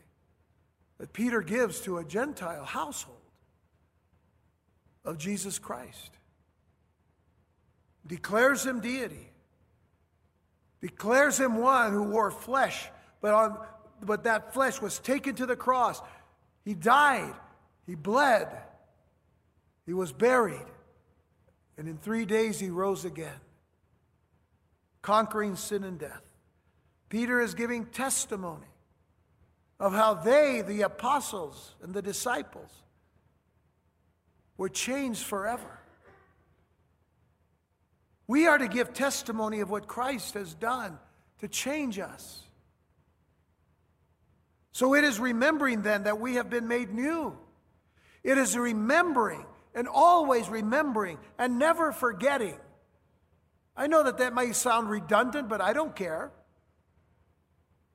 that 0.97 1.13
Peter 1.13 1.43
gives 1.43 1.81
to 1.81 1.99
a 1.99 2.03
Gentile 2.03 2.65
household 2.65 3.19
of 5.03 5.19
Jesus 5.19 5.59
Christ. 5.59 6.09
Declares 8.07 8.65
him 8.65 8.79
deity, 8.79 9.29
declares 10.81 11.39
him 11.39 11.57
one 11.57 11.91
who 11.91 12.05
wore 12.05 12.31
flesh, 12.31 12.89
but 13.21 13.35
on 13.35 13.55
but 14.01 14.23
that 14.23 14.55
flesh 14.55 14.81
was 14.81 14.97
taken 14.97 15.35
to 15.35 15.45
the 15.45 15.55
cross. 15.55 16.01
He 16.63 16.73
died, 16.73 17.35
he 17.85 17.93
bled, 17.93 18.47
he 19.85 19.93
was 19.93 20.11
buried, 20.11 20.65
and 21.77 21.87
in 21.87 21.99
three 21.99 22.25
days 22.25 22.59
he 22.59 22.71
rose 22.71 23.05
again, 23.05 23.41
conquering 25.03 25.55
sin 25.55 25.83
and 25.83 25.99
death. 25.99 26.24
Peter 27.09 27.39
is 27.39 27.53
giving 27.53 27.85
testimony 27.85 28.67
of 29.79 29.93
how 29.93 30.13
they, 30.13 30.61
the 30.61 30.81
apostles 30.81 31.75
and 31.81 31.93
the 31.93 32.01
disciples, 32.01 32.71
were 34.57 34.69
changed 34.69 35.23
forever. 35.23 35.79
We 38.27 38.47
are 38.47 38.57
to 38.57 38.67
give 38.67 38.93
testimony 38.93 39.59
of 39.59 39.69
what 39.69 39.87
Christ 39.87 40.33
has 40.33 40.53
done 40.53 40.97
to 41.39 41.47
change 41.47 41.99
us. 41.99 42.41
So 44.71 44.93
it 44.95 45.03
is 45.03 45.19
remembering 45.19 45.83
then 45.83 46.03
that 46.03 46.19
we 46.19 46.35
have 46.35 46.49
been 46.49 46.67
made 46.67 46.93
new. 46.93 47.37
It 48.23 48.37
is 48.37 48.57
remembering 48.57 49.45
and 49.75 49.87
always 49.87 50.49
remembering 50.49 51.19
and 51.37 51.59
never 51.59 51.91
forgetting. 51.91 52.57
I 53.77 53.87
know 53.87 54.03
that 54.03 54.17
that 54.17 54.33
may 54.33 54.53
sound 54.53 54.89
redundant, 54.89 55.49
but 55.49 55.61
I 55.61 55.73
don't 55.73 55.95
care. 55.95 56.31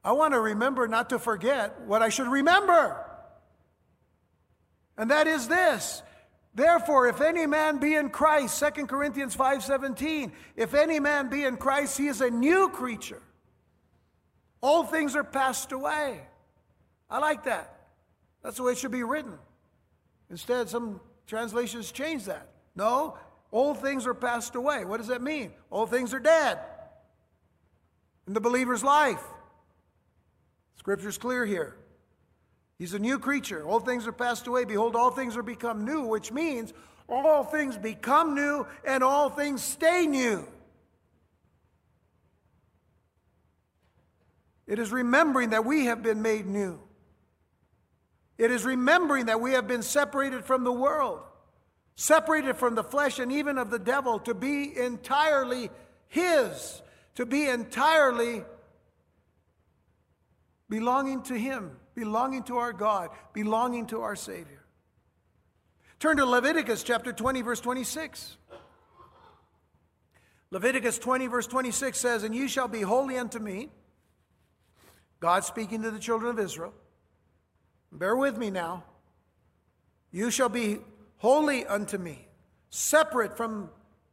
I 0.03 0.13
want 0.13 0.35
to 0.35 0.41
remember 0.41 0.89
not 0.89 1.11
to 1.11 1.19
forget 1.19 1.83
what 1.83 2.03
I 2.03 2.09
should 2.09 2.29
remember. 2.29 3.05
And 4.97 5.11
that 5.11 5.27
is 5.27 5.49
this. 5.49 6.03
Therefore, 6.55 7.07
if 7.09 7.21
any 7.21 7.47
man 7.47 7.79
be 7.79 7.95
in 7.95 8.11
Christ, 8.11 8.59
2 8.59 8.87
Corinthians 8.87 9.37
5:17, 9.37 10.33
if 10.57 10.75
any 10.75 10.99
man 10.99 11.29
be 11.29 11.45
in 11.45 11.57
Christ, 11.57 11.97
he 11.97 12.09
is 12.09 12.21
a 12.21 12.31
new 12.31 12.69
creature. 12.71 13.23
All 14.61 14.85
things 14.85 15.15
are 15.17 15.25
passed 15.25 15.73
away. 15.73 16.21
I 17.09 17.19
like 17.19 17.45
that. 17.45 17.89
That's 18.43 18.57
the 18.57 18.63
way 18.63 18.73
it 18.73 18.79
should 18.79 18.91
be 18.91 19.03
written. 19.03 19.39
Instead, 20.29 20.69
some 20.69 21.01
translations 21.27 21.93
change 21.93 22.25
that. 22.25 22.49
No, 22.75 23.19
old 23.53 23.79
things 23.79 24.07
are 24.07 24.15
passed 24.15 24.55
away. 24.55 24.85
What 24.85 24.99
does 24.99 25.09
that 25.09 25.23
mean? 25.23 25.53
Old 25.71 25.91
things 25.91 26.15
are 26.15 26.21
dead 26.21 26.59
in 28.27 28.33
the 28.33 28.41
believer's 28.41 28.85
life. 28.85 29.23
Scripture's 30.81 31.19
clear 31.19 31.45
here. 31.45 31.77
He's 32.79 32.95
a 32.95 32.99
new 32.99 33.19
creature. 33.19 33.63
All 33.69 33.81
things 33.81 34.07
are 34.07 34.13
passed 34.13 34.47
away. 34.47 34.65
Behold, 34.65 34.97
all 34.97 35.11
things 35.11 35.37
are 35.37 35.43
become 35.43 35.85
new, 35.85 36.07
which 36.07 36.33
means 36.33 36.73
all 37.07 37.45
things 37.45 37.77
become 37.77 38.35
new 38.35 38.67
and 38.83 39.05
all 39.05 39.29
things 39.29 39.63
stay 39.63 40.07
new. 40.07 40.43
It 44.67 44.79
is 44.79 44.91
remembering 44.91 45.51
that 45.51 45.67
we 45.67 45.85
have 45.85 46.03
been 46.03 46.23
made 46.23 46.47
new. 46.47 46.81
It 48.39 48.51
is 48.51 48.65
remembering 48.65 49.27
that 49.27 49.43
we 49.43 49.53
have 49.53 49.69
been 49.69 49.83
separated 49.83 50.47
from 50.47 50.65
the 50.65 50.73
world, 50.73 51.21
separated 51.95 52.57
from 52.57 52.75
the 52.75 52.85
flesh 52.85 53.19
and 53.19 53.31
even 53.31 53.59
of 53.59 53.69
the 53.69 53.79
devil, 53.79 54.19
to 54.21 54.33
be 54.33 54.75
entirely 54.79 55.69
His, 56.09 56.81
to 57.17 57.27
be 57.27 57.47
entirely 57.47 58.45
belonging 60.71 61.23
to 61.25 61.35
Him, 61.35 61.73
belonging 61.95 62.45
to 62.45 62.57
our 62.57 62.73
God, 62.73 63.11
belonging 63.35 63.87
to 63.89 64.01
our 64.01 64.17
Savior. 64.17 64.65
Turn 65.99 66.17
to 66.17 66.25
Leviticus 66.25 66.83
chapter 66.83 67.13
20, 67.13 67.43
verse 67.43 67.61
26. 67.61 68.39
Leviticus 70.51 70.99
20, 70.99 71.27
verse 71.27 71.47
26 71.47 71.99
says, 71.99 72.23
And 72.23 72.35
you 72.35 72.49
shall 72.49 72.69
be 72.69 72.81
holy 72.81 73.19
unto 73.19 73.39
me. 73.39 73.69
God 75.19 75.45
speaking 75.45 75.83
to 75.83 75.91
the 75.91 75.99
children 75.99 76.31
of 76.31 76.39
Israel. 76.39 76.73
Bear 77.93 78.17
with 78.17 78.39
me 78.39 78.51
now. 78.51 78.85
You 80.11 80.31
shall 80.31 80.49
be 80.49 80.79
holy 81.19 81.67
unto 81.67 81.99
me, 81.99 82.27
separate 82.71 83.37
from 83.37 83.69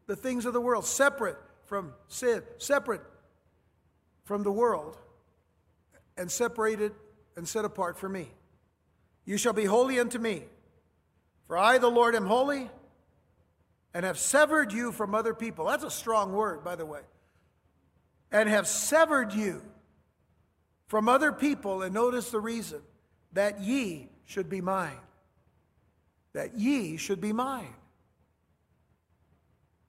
the 0.08 0.16
things 0.16 0.46
of 0.46 0.54
the 0.54 0.62
world, 0.62 0.86
separate 0.86 1.38
from 1.66 1.94
sin, 2.08 2.44
separate 2.58 3.02
from 4.26 4.44
the 4.44 4.52
world, 4.52 4.98
and 6.18 6.32
separated 6.32 6.94
and 7.36 7.48
set 7.48 7.66
apart 7.66 7.98
for 7.98 8.10
me. 8.10 8.32
You 9.26 9.38
shall 9.38 9.54
be 9.54 9.66
holy 9.66 10.00
unto 10.00 10.20
me. 10.20 10.44
For 11.48 11.58
I, 11.58 11.78
the 11.78 11.90
Lord, 11.90 12.16
am 12.16 12.26
holy 12.26 12.70
and 13.94 14.06
have 14.06 14.20
severed 14.20 14.74
you 14.74 14.92
from 14.92 15.16
other 15.16 15.34
people. 15.34 15.66
That's 15.66 15.84
a 15.84 15.92
strong 15.92 16.34
word, 16.34 16.64
by 16.64 16.76
the 16.76 16.86
way. 16.86 17.02
And 18.32 18.50
have 18.50 18.68
severed 18.68 19.34
you 19.34 19.62
from 20.88 21.10
other 21.10 21.32
people, 21.32 21.82
and 21.82 21.94
notice 21.94 22.30
the 22.30 22.40
reason 22.40 22.82
that 23.34 23.62
ye 23.62 24.10
should 24.26 24.50
be 24.50 24.62
mine. 24.62 25.00
That 26.34 26.58
ye 26.58 26.98
should 26.98 27.20
be 27.22 27.34
mine. 27.34 27.74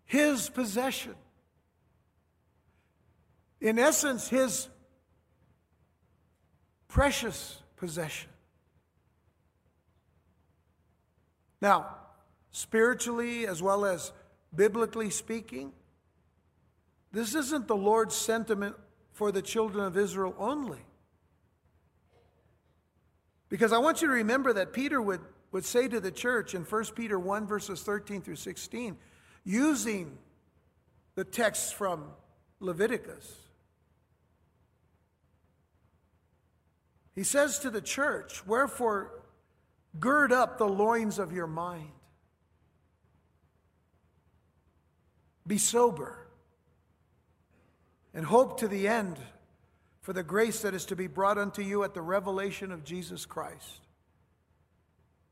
His 0.05 0.49
possession. 0.49 1.15
In 3.61 3.79
essence, 3.79 4.29
his 4.29 4.69
precious 6.89 7.63
possession. 7.77 8.31
Now, 11.61 11.97
spiritually 12.51 13.47
as 13.47 13.63
well 13.63 13.85
as 13.85 14.13
biblically 14.55 15.11
speaking, 15.11 15.73
this 17.13 17.35
isn't 17.35 17.69
the 17.69 17.77
Lord's 17.77 18.15
sentiment 18.15 18.77
for 19.13 19.33
the 19.33 19.43
children 19.43 19.85
of 19.85 19.97
Israel 19.97 20.35
only. 20.39 20.79
Because 23.49 23.73
I 23.73 23.79
want 23.79 24.03
you 24.03 24.09
to 24.09 24.15
remember 24.15 24.53
that 24.53 24.73
Peter 24.73 25.01
would, 25.01 25.21
would 25.53 25.65
say 25.65 25.89
to 25.89 26.01
the 26.01 26.11
church 26.11 26.55
in 26.55 26.63
1 26.63 26.85
Peter 26.95 27.19
1, 27.19 27.47
verses 27.47 27.83
13 27.83 28.21
through 28.21 28.37
16, 28.37 28.97
using 29.45 30.19
the 31.15 31.25
texts 31.25 31.73
from 31.73 32.05
Leviticus. 32.61 33.48
He 37.19 37.25
says 37.25 37.59
to 37.59 37.71
the 37.71 37.81
church, 37.81 38.47
Wherefore, 38.47 39.11
gird 39.99 40.31
up 40.31 40.57
the 40.57 40.69
loins 40.69 41.19
of 41.19 41.33
your 41.33 41.49
mind, 41.49 41.91
be 45.45 45.59
sober, 45.59 46.29
and 48.15 48.25
hope 48.25 48.61
to 48.61 48.69
the 48.69 48.87
end 48.87 49.19
for 50.01 50.13
the 50.13 50.23
grace 50.23 50.63
that 50.63 50.75
is 50.75 50.85
to 50.85 50.95
be 50.95 51.09
brought 51.09 51.39
unto 51.39 51.61
you 51.61 51.83
at 51.83 51.93
the 51.93 52.01
revelation 52.01 52.71
of 52.71 52.85
Jesus 52.85 53.27
Christ. 53.27 53.81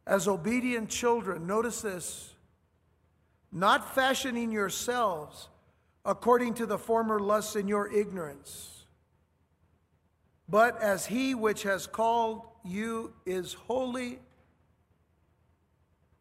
As 0.09 0.26
obedient 0.26 0.91
children, 0.91 1.47
notice 1.47 1.82
this 1.82 2.34
not 3.53 3.95
fashioning 3.95 4.51
yourselves 4.51 5.49
according 6.05 6.55
to 6.55 6.66
the 6.66 6.78
former 6.78 7.20
lusts 7.20 7.55
in 7.55 7.68
your 7.68 7.87
ignorance, 7.93 8.76
but 10.49 10.80
as 10.80 11.07
he 11.07 11.34
which 11.34 11.62
has 11.64 11.86
called 11.86 12.42
you 12.64 13.12
is 13.24 13.55
holy, 13.55 14.18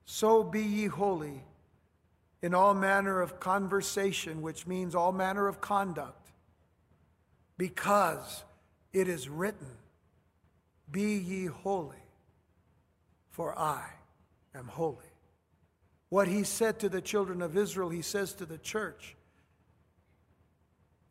so 0.05 0.43
be 0.43 0.61
ye 0.61 0.86
holy 0.86 1.43
in 2.41 2.53
all 2.53 2.73
manner 2.73 3.21
of 3.21 3.39
conversation, 3.39 4.41
which 4.41 4.67
means 4.67 4.93
all 4.93 5.11
manner 5.11 5.47
of 5.47 5.61
conduct 5.61 6.32
because 7.57 8.43
it 8.93 9.07
is 9.07 9.30
written, 9.30 9.67
Be 10.91 11.17
ye 11.17 11.45
holy, 11.45 11.95
for 13.32 13.57
I 13.57 13.84
am 14.53 14.67
holy. 14.67 14.97
What 16.09 16.28
he 16.28 16.43
said 16.43 16.80
to 16.80 16.89
the 16.89 17.01
children 17.01 17.41
of 17.41 17.57
Israel, 17.57 17.89
he 17.89 18.01
says 18.01 18.34
to 18.36 18.45
the 18.45 18.57
church. 18.57 19.15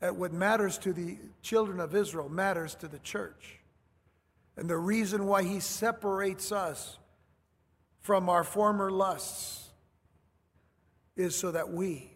That 0.01 0.17
what 0.17 0.33
matters 0.33 0.79
to 0.79 0.93
the 0.93 1.19
children 1.43 1.81
of 1.81 1.95
Israel 1.95 2.29
matters 2.29 2.75
to 2.77 2.89
the 2.89 2.99
church. 2.99 3.61
And 4.57 4.69
the 4.69 4.77
reason 4.77 5.27
why 5.27 5.43
he 5.43 5.61
separates 5.61 6.53
us 6.53 6.99
from 8.01 8.29
our 8.29 8.45
former 8.45 8.91
lusts 8.91 9.71
is 11.17 11.35
so 11.35 11.53
that 11.53 11.71
we 11.71 12.11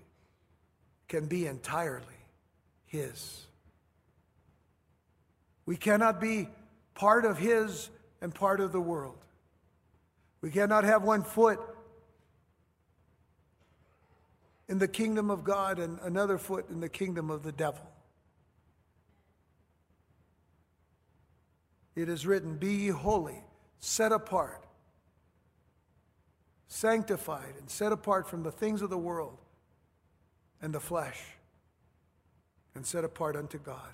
can 1.08 1.26
be 1.26 1.46
entirely 1.46 2.04
his. 2.88 3.46
We 5.66 5.76
cannot 5.76 6.20
be 6.20 6.48
part 6.94 7.24
of 7.24 7.38
His 7.38 7.90
and 8.20 8.34
part 8.34 8.60
of 8.60 8.72
the 8.72 8.80
world. 8.80 9.18
We 10.40 10.50
cannot 10.50 10.84
have 10.84 11.02
one 11.02 11.22
foot 11.22 11.60
in 14.68 14.78
the 14.78 14.88
kingdom 14.88 15.30
of 15.30 15.44
God 15.44 15.78
and 15.78 15.98
another 16.00 16.38
foot 16.38 16.68
in 16.68 16.80
the 16.80 16.88
kingdom 16.88 17.30
of 17.30 17.42
the 17.42 17.52
devil. 17.52 17.90
It 21.96 22.08
is 22.08 22.26
written, 22.26 22.58
Be 22.58 22.74
ye 22.74 22.88
holy, 22.88 23.42
set 23.80 24.12
apart, 24.12 24.64
sanctified, 26.68 27.54
and 27.58 27.68
set 27.68 27.92
apart 27.92 28.28
from 28.28 28.42
the 28.42 28.52
things 28.52 28.82
of 28.82 28.90
the 28.90 28.98
world 28.98 29.38
and 30.60 30.72
the 30.72 30.80
flesh, 30.80 31.20
and 32.74 32.86
set 32.86 33.04
apart 33.04 33.36
unto 33.36 33.58
God. 33.58 33.92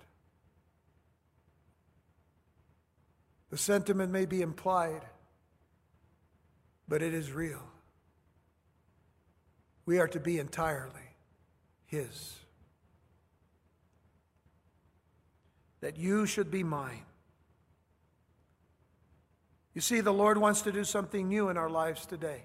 The 3.50 3.56
sentiment 3.56 4.10
may 4.10 4.26
be 4.26 4.42
implied, 4.42 5.02
but 6.88 7.00
it 7.00 7.14
is 7.14 7.30
real. 7.30 7.62
We 9.86 9.98
are 9.98 10.08
to 10.08 10.20
be 10.20 10.38
entirely 10.38 11.16
His. 11.86 12.34
That 15.80 15.98
you 15.98 16.26
should 16.26 16.50
be 16.50 16.62
mine. 16.62 17.04
You 19.74 19.80
see, 19.80 20.00
the 20.00 20.12
Lord 20.12 20.38
wants 20.38 20.62
to 20.62 20.72
do 20.72 20.84
something 20.84 21.28
new 21.28 21.48
in 21.48 21.56
our 21.56 21.68
lives 21.68 22.06
today. 22.06 22.44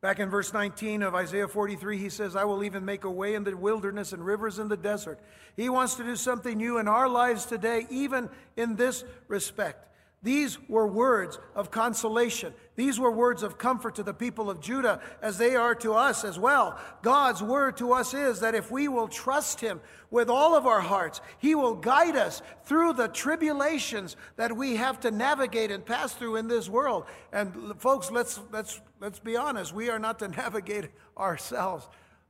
Back 0.00 0.18
in 0.18 0.30
verse 0.30 0.54
19 0.54 1.02
of 1.02 1.14
Isaiah 1.14 1.46
43, 1.46 1.98
he 1.98 2.08
says, 2.08 2.34
I 2.34 2.44
will 2.44 2.64
even 2.64 2.86
make 2.86 3.04
a 3.04 3.10
way 3.10 3.34
in 3.34 3.44
the 3.44 3.54
wilderness 3.54 4.14
and 4.14 4.24
rivers 4.24 4.58
in 4.58 4.68
the 4.68 4.76
desert. 4.76 5.20
He 5.56 5.68
wants 5.68 5.96
to 5.96 6.04
do 6.04 6.16
something 6.16 6.56
new 6.56 6.78
in 6.78 6.88
our 6.88 7.06
lives 7.06 7.44
today, 7.44 7.86
even 7.90 8.30
in 8.56 8.76
this 8.76 9.04
respect. 9.28 9.89
These 10.22 10.58
were 10.68 10.86
words 10.86 11.38
of 11.54 11.70
consolation. 11.70 12.52
These 12.76 13.00
were 13.00 13.10
words 13.10 13.42
of 13.42 13.56
comfort 13.56 13.94
to 13.94 14.02
the 14.02 14.12
people 14.12 14.50
of 14.50 14.60
Judah 14.60 15.00
as 15.22 15.38
they 15.38 15.56
are 15.56 15.74
to 15.76 15.94
us 15.94 16.24
as 16.24 16.38
well. 16.38 16.78
God's 17.00 17.42
word 17.42 17.78
to 17.78 17.94
us 17.94 18.12
is 18.12 18.40
that 18.40 18.54
if 18.54 18.70
we 18.70 18.86
will 18.86 19.08
trust 19.08 19.60
Him 19.60 19.80
with 20.10 20.28
all 20.28 20.54
of 20.54 20.66
our 20.66 20.82
hearts, 20.82 21.22
He 21.38 21.54
will 21.54 21.74
guide 21.74 22.16
us 22.16 22.42
through 22.66 22.94
the 22.94 23.08
tribulations 23.08 24.16
that 24.36 24.54
we 24.54 24.76
have 24.76 25.00
to 25.00 25.10
navigate 25.10 25.70
and 25.70 25.86
pass 25.86 26.12
through 26.12 26.36
in 26.36 26.48
this 26.48 26.68
world. 26.68 27.06
And 27.32 27.80
folks, 27.80 28.10
let's, 28.10 28.38
let's, 28.52 28.78
let's 29.00 29.20
be 29.20 29.38
honest. 29.38 29.74
We 29.74 29.88
are 29.88 29.98
not 29.98 30.18
to 30.18 30.28
navigate 30.42 30.90
ourselves 31.16 31.88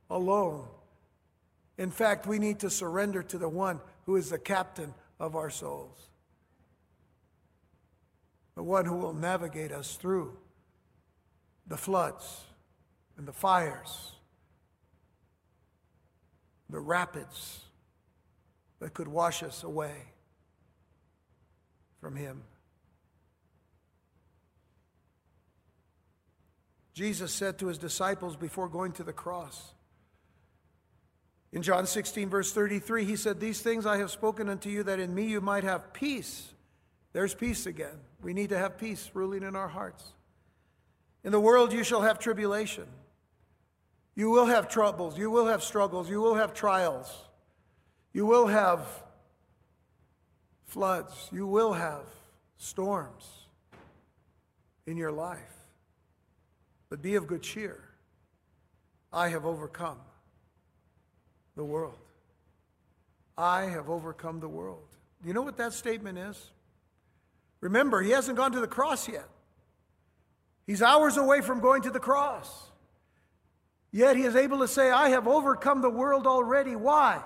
alone. 0.09 0.65
In 1.77 1.91
fact, 1.91 2.25
we 2.25 2.39
need 2.39 2.59
to 2.59 2.69
surrender 2.69 3.21
to 3.23 3.37
the 3.37 3.49
one 3.49 3.81
who 4.05 4.15
is 4.15 4.29
the 4.29 4.39
captain 4.39 4.93
of 5.19 5.35
our 5.35 5.49
souls 5.49 6.10
the 8.55 8.63
one 8.63 8.85
who 8.85 8.95
will 8.95 9.13
navigate 9.13 9.71
us 9.71 9.95
through 9.95 10.37
the 11.67 11.77
floods 11.77 12.41
and 13.17 13.27
the 13.27 13.33
fires, 13.33 14.11
the 16.69 16.79
rapids 16.79 17.61
that 18.79 18.93
could 18.93 19.07
wash 19.07 19.43
us 19.43 19.63
away 19.63 19.93
from 21.99 22.15
Him. 22.15 22.43
Jesus 26.93 27.31
said 27.31 27.57
to 27.59 27.67
his 27.67 27.77
disciples 27.77 28.35
before 28.35 28.67
going 28.67 28.91
to 28.93 29.03
the 29.03 29.13
cross, 29.13 29.73
In 31.51 31.61
John 31.61 31.87
16, 31.87 32.29
verse 32.29 32.51
33, 32.51 33.05
he 33.05 33.15
said, 33.15 33.39
These 33.39 33.61
things 33.61 33.85
I 33.85 33.97
have 33.97 34.11
spoken 34.11 34.49
unto 34.49 34.69
you, 34.69 34.83
that 34.83 34.99
in 34.99 35.15
me 35.15 35.25
you 35.25 35.41
might 35.41 35.63
have 35.63 35.93
peace. 35.93 36.53
There's 37.13 37.33
peace 37.33 37.65
again. 37.65 37.97
We 38.21 38.33
need 38.33 38.49
to 38.49 38.57
have 38.57 38.77
peace 38.77 39.09
ruling 39.13 39.43
in 39.43 39.55
our 39.55 39.67
hearts. 39.67 40.03
In 41.23 41.31
the 41.31 41.39
world 41.39 41.73
you 41.73 41.83
shall 41.83 42.01
have 42.01 42.19
tribulation. 42.19 42.85
You 44.15 44.29
will 44.29 44.45
have 44.45 44.67
troubles. 44.67 45.17
You 45.17 45.31
will 45.31 45.47
have 45.47 45.63
struggles. 45.63 46.09
You 46.09 46.21
will 46.21 46.35
have 46.35 46.53
trials. 46.53 47.11
You 48.13 48.25
will 48.25 48.47
have 48.47 48.85
floods. 50.65 51.29
You 51.31 51.47
will 51.47 51.73
have 51.73 52.03
storms 52.57 53.25
in 54.85 54.97
your 54.97 55.11
life. 55.11 55.39
But 56.89 57.01
be 57.01 57.15
of 57.15 57.27
good 57.27 57.41
cheer. 57.41 57.79
I 59.13 59.29
have 59.29 59.45
overcome 59.45 59.99
the 61.55 61.63
world. 61.63 61.97
I 63.37 63.63
have 63.63 63.89
overcome 63.89 64.39
the 64.39 64.47
world. 64.47 64.87
Do 65.21 65.27
you 65.27 65.33
know 65.33 65.41
what 65.41 65.57
that 65.57 65.73
statement 65.73 66.17
is? 66.17 66.51
Remember, 67.61 68.01
he 68.01 68.11
hasn't 68.11 68.37
gone 68.37 68.51
to 68.51 68.59
the 68.59 68.67
cross 68.67 69.07
yet. 69.07 69.27
He's 70.65 70.81
hours 70.81 71.17
away 71.17 71.41
from 71.41 71.59
going 71.59 71.83
to 71.83 71.91
the 71.91 71.99
cross. 71.99 72.71
Yet 73.91 74.15
he 74.15 74.23
is 74.23 74.35
able 74.35 74.59
to 74.59 74.67
say, 74.67 74.89
I 74.89 75.09
have 75.09 75.27
overcome 75.27 75.81
the 75.81 75.89
world 75.89 76.25
already. 76.25 76.75
Why? 76.75 77.21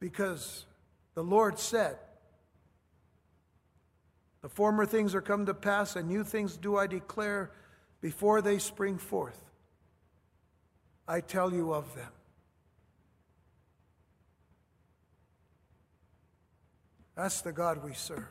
Because 0.00 0.64
the 1.14 1.22
Lord 1.22 1.58
said, 1.58 1.96
The 4.42 4.48
former 4.48 4.86
things 4.86 5.14
are 5.14 5.20
come 5.20 5.46
to 5.46 5.54
pass, 5.54 5.96
and 5.96 6.08
new 6.08 6.24
things 6.24 6.56
do 6.56 6.76
I 6.76 6.86
declare 6.86 7.50
before 8.00 8.40
they 8.40 8.58
spring 8.58 8.96
forth. 8.96 9.38
I 11.06 11.20
tell 11.20 11.52
you 11.52 11.74
of 11.74 11.94
them. 11.94 12.12
That's 17.18 17.40
the 17.40 17.50
God 17.50 17.82
we 17.82 17.94
serve. 17.94 18.28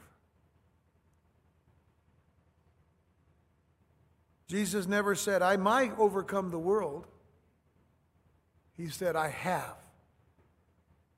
Jesus 4.48 4.88
never 4.88 5.14
said, 5.14 5.42
I 5.42 5.58
might 5.58 5.92
overcome 6.00 6.52
the 6.52 6.58
world. 6.58 7.06
He 8.78 8.88
said, 8.88 9.18
I 9.18 9.28
have 9.28 9.76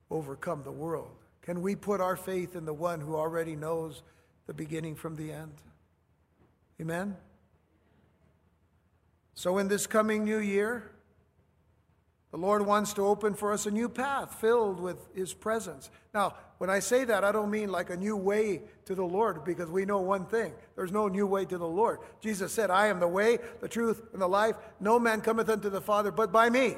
overcome 0.09 0.63
the 0.63 0.71
world. 0.71 1.11
Can 1.43 1.61
we 1.61 1.75
put 1.75 2.01
our 2.01 2.15
faith 2.15 2.55
in 2.55 2.65
the 2.65 2.73
one 2.73 3.01
who 3.01 3.15
already 3.15 3.55
knows 3.55 4.01
the 4.47 4.53
beginning 4.55 4.95
from 4.95 5.15
the 5.15 5.31
end? 5.31 5.53
Amen? 6.81 7.17
So, 9.35 9.59
in 9.59 9.67
this 9.67 9.85
coming 9.85 10.23
new 10.23 10.39
year, 10.39 10.89
the 12.31 12.37
Lord 12.37 12.65
wants 12.65 12.93
to 12.93 13.05
open 13.05 13.35
for 13.35 13.53
us 13.53 13.67
a 13.67 13.71
new 13.71 13.89
path 13.89 14.41
filled 14.41 14.79
with 14.79 14.97
His 15.13 15.35
presence. 15.35 15.91
Now, 16.15 16.33
when 16.59 16.69
I 16.69 16.79
say 16.79 17.05
that, 17.05 17.23
I 17.23 17.31
don't 17.31 17.49
mean 17.49 17.71
like 17.71 17.89
a 17.89 17.95
new 17.95 18.17
way 18.17 18.61
to 18.83 18.93
the 18.93 19.03
Lord 19.03 19.45
because 19.45 19.69
we 19.69 19.85
know 19.85 20.01
one 20.01 20.25
thing 20.25 20.53
there's 20.75 20.91
no 20.91 21.07
new 21.07 21.25
way 21.25 21.45
to 21.45 21.57
the 21.57 21.67
Lord. 21.67 21.99
Jesus 22.21 22.51
said, 22.51 22.69
I 22.69 22.87
am 22.87 22.99
the 22.99 23.07
way, 23.07 23.39
the 23.61 23.69
truth, 23.69 24.01
and 24.11 24.21
the 24.21 24.27
life. 24.27 24.55
No 24.79 24.99
man 24.99 25.21
cometh 25.21 25.49
unto 25.49 25.69
the 25.69 25.79
Father 25.79 26.11
but 26.11 26.33
by 26.33 26.49
me. 26.49 26.75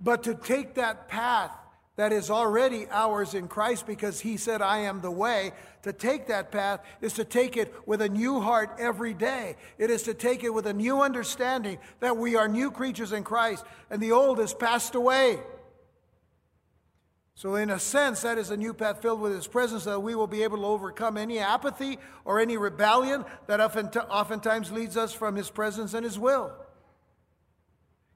But 0.00 0.22
to 0.24 0.34
take 0.34 0.74
that 0.76 1.06
path 1.08 1.52
that 1.96 2.12
is 2.12 2.30
already 2.30 2.86
ours 2.90 3.34
in 3.34 3.46
Christ 3.46 3.86
because 3.86 4.20
he 4.20 4.38
said, 4.38 4.62
I 4.62 4.78
am 4.78 5.02
the 5.02 5.10
way. 5.10 5.52
To 5.82 5.92
take 5.92 6.28
that 6.28 6.50
path 6.50 6.80
is 7.02 7.12
to 7.14 7.24
take 7.24 7.58
it 7.58 7.74
with 7.86 8.00
a 8.00 8.08
new 8.08 8.40
heart 8.40 8.76
every 8.78 9.12
day. 9.12 9.56
It 9.76 9.90
is 9.90 10.02
to 10.04 10.14
take 10.14 10.44
it 10.44 10.50
with 10.50 10.66
a 10.66 10.74
new 10.74 11.02
understanding 11.02 11.78
that 12.00 12.16
we 12.16 12.36
are 12.36 12.48
new 12.48 12.70
creatures 12.70 13.12
in 13.12 13.22
Christ 13.22 13.64
and 13.90 14.00
the 14.00 14.12
old 14.12 14.38
has 14.38 14.54
passed 14.54 14.94
away. 14.94 15.40
So, 17.36 17.56
in 17.56 17.68
a 17.68 17.78
sense, 17.78 18.22
that 18.22 18.38
is 18.38 18.50
a 18.50 18.56
new 18.56 18.72
path 18.72 19.02
filled 19.02 19.20
with 19.20 19.34
His 19.34 19.46
presence 19.46 19.84
that 19.84 20.00
we 20.00 20.14
will 20.14 20.26
be 20.26 20.42
able 20.42 20.56
to 20.56 20.64
overcome 20.64 21.18
any 21.18 21.38
apathy 21.38 21.98
or 22.24 22.40
any 22.40 22.56
rebellion 22.56 23.26
that 23.46 23.60
oftentimes 23.60 24.72
leads 24.72 24.96
us 24.96 25.12
from 25.12 25.36
His 25.36 25.50
presence 25.50 25.92
and 25.92 26.02
His 26.02 26.18
will. 26.18 26.50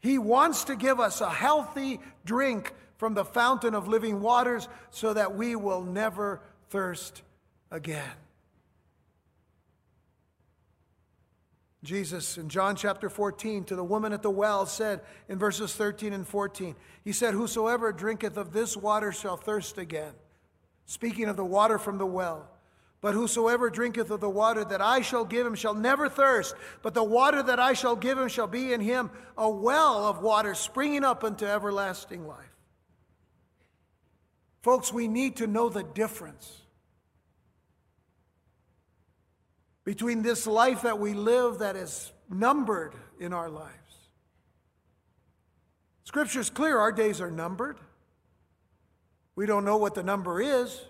He 0.00 0.16
wants 0.16 0.64
to 0.64 0.74
give 0.74 0.98
us 0.98 1.20
a 1.20 1.28
healthy 1.28 2.00
drink 2.24 2.72
from 2.96 3.12
the 3.12 3.26
fountain 3.26 3.74
of 3.74 3.88
living 3.88 4.22
waters 4.22 4.68
so 4.90 5.12
that 5.12 5.34
we 5.34 5.54
will 5.54 5.82
never 5.82 6.40
thirst 6.70 7.20
again. 7.70 8.08
Jesus 11.82 12.36
in 12.36 12.48
John 12.48 12.76
chapter 12.76 13.08
14 13.08 13.64
to 13.64 13.76
the 13.76 13.84
woman 13.84 14.12
at 14.12 14.22
the 14.22 14.30
well 14.30 14.66
said 14.66 15.00
in 15.28 15.38
verses 15.38 15.74
13 15.74 16.12
and 16.12 16.28
14, 16.28 16.76
He 17.02 17.12
said, 17.12 17.32
Whosoever 17.32 17.92
drinketh 17.92 18.36
of 18.36 18.52
this 18.52 18.76
water 18.76 19.12
shall 19.12 19.36
thirst 19.36 19.78
again. 19.78 20.12
Speaking 20.84 21.28
of 21.28 21.36
the 21.36 21.44
water 21.44 21.78
from 21.78 21.98
the 21.98 22.06
well. 22.06 22.50
But 23.00 23.14
whosoever 23.14 23.70
drinketh 23.70 24.10
of 24.10 24.20
the 24.20 24.28
water 24.28 24.62
that 24.62 24.82
I 24.82 25.00
shall 25.00 25.24
give 25.24 25.46
him 25.46 25.54
shall 25.54 25.72
never 25.72 26.08
thirst, 26.08 26.54
but 26.82 26.92
the 26.92 27.02
water 27.02 27.42
that 27.42 27.58
I 27.58 27.72
shall 27.72 27.96
give 27.96 28.18
him 28.18 28.28
shall 28.28 28.46
be 28.46 28.74
in 28.74 28.82
him 28.82 29.10
a 29.38 29.48
well 29.48 30.04
of 30.04 30.20
water 30.20 30.54
springing 30.54 31.02
up 31.02 31.24
unto 31.24 31.46
everlasting 31.46 32.26
life. 32.26 32.44
Folks, 34.60 34.92
we 34.92 35.08
need 35.08 35.36
to 35.36 35.46
know 35.46 35.70
the 35.70 35.82
difference 35.82 36.60
between 39.90 40.22
this 40.22 40.46
life 40.46 40.82
that 40.82 41.00
we 41.00 41.14
live 41.14 41.58
that 41.58 41.74
is 41.74 42.12
numbered 42.28 42.94
in 43.18 43.32
our 43.32 43.50
lives. 43.50 43.74
Scripture's 46.04 46.48
clear, 46.48 46.78
our 46.78 46.92
days 46.92 47.20
are 47.20 47.28
numbered. 47.28 47.76
We 49.34 49.46
don't 49.46 49.64
know 49.64 49.78
what 49.78 49.96
the 49.96 50.04
number 50.04 50.40
is. 50.40 50.80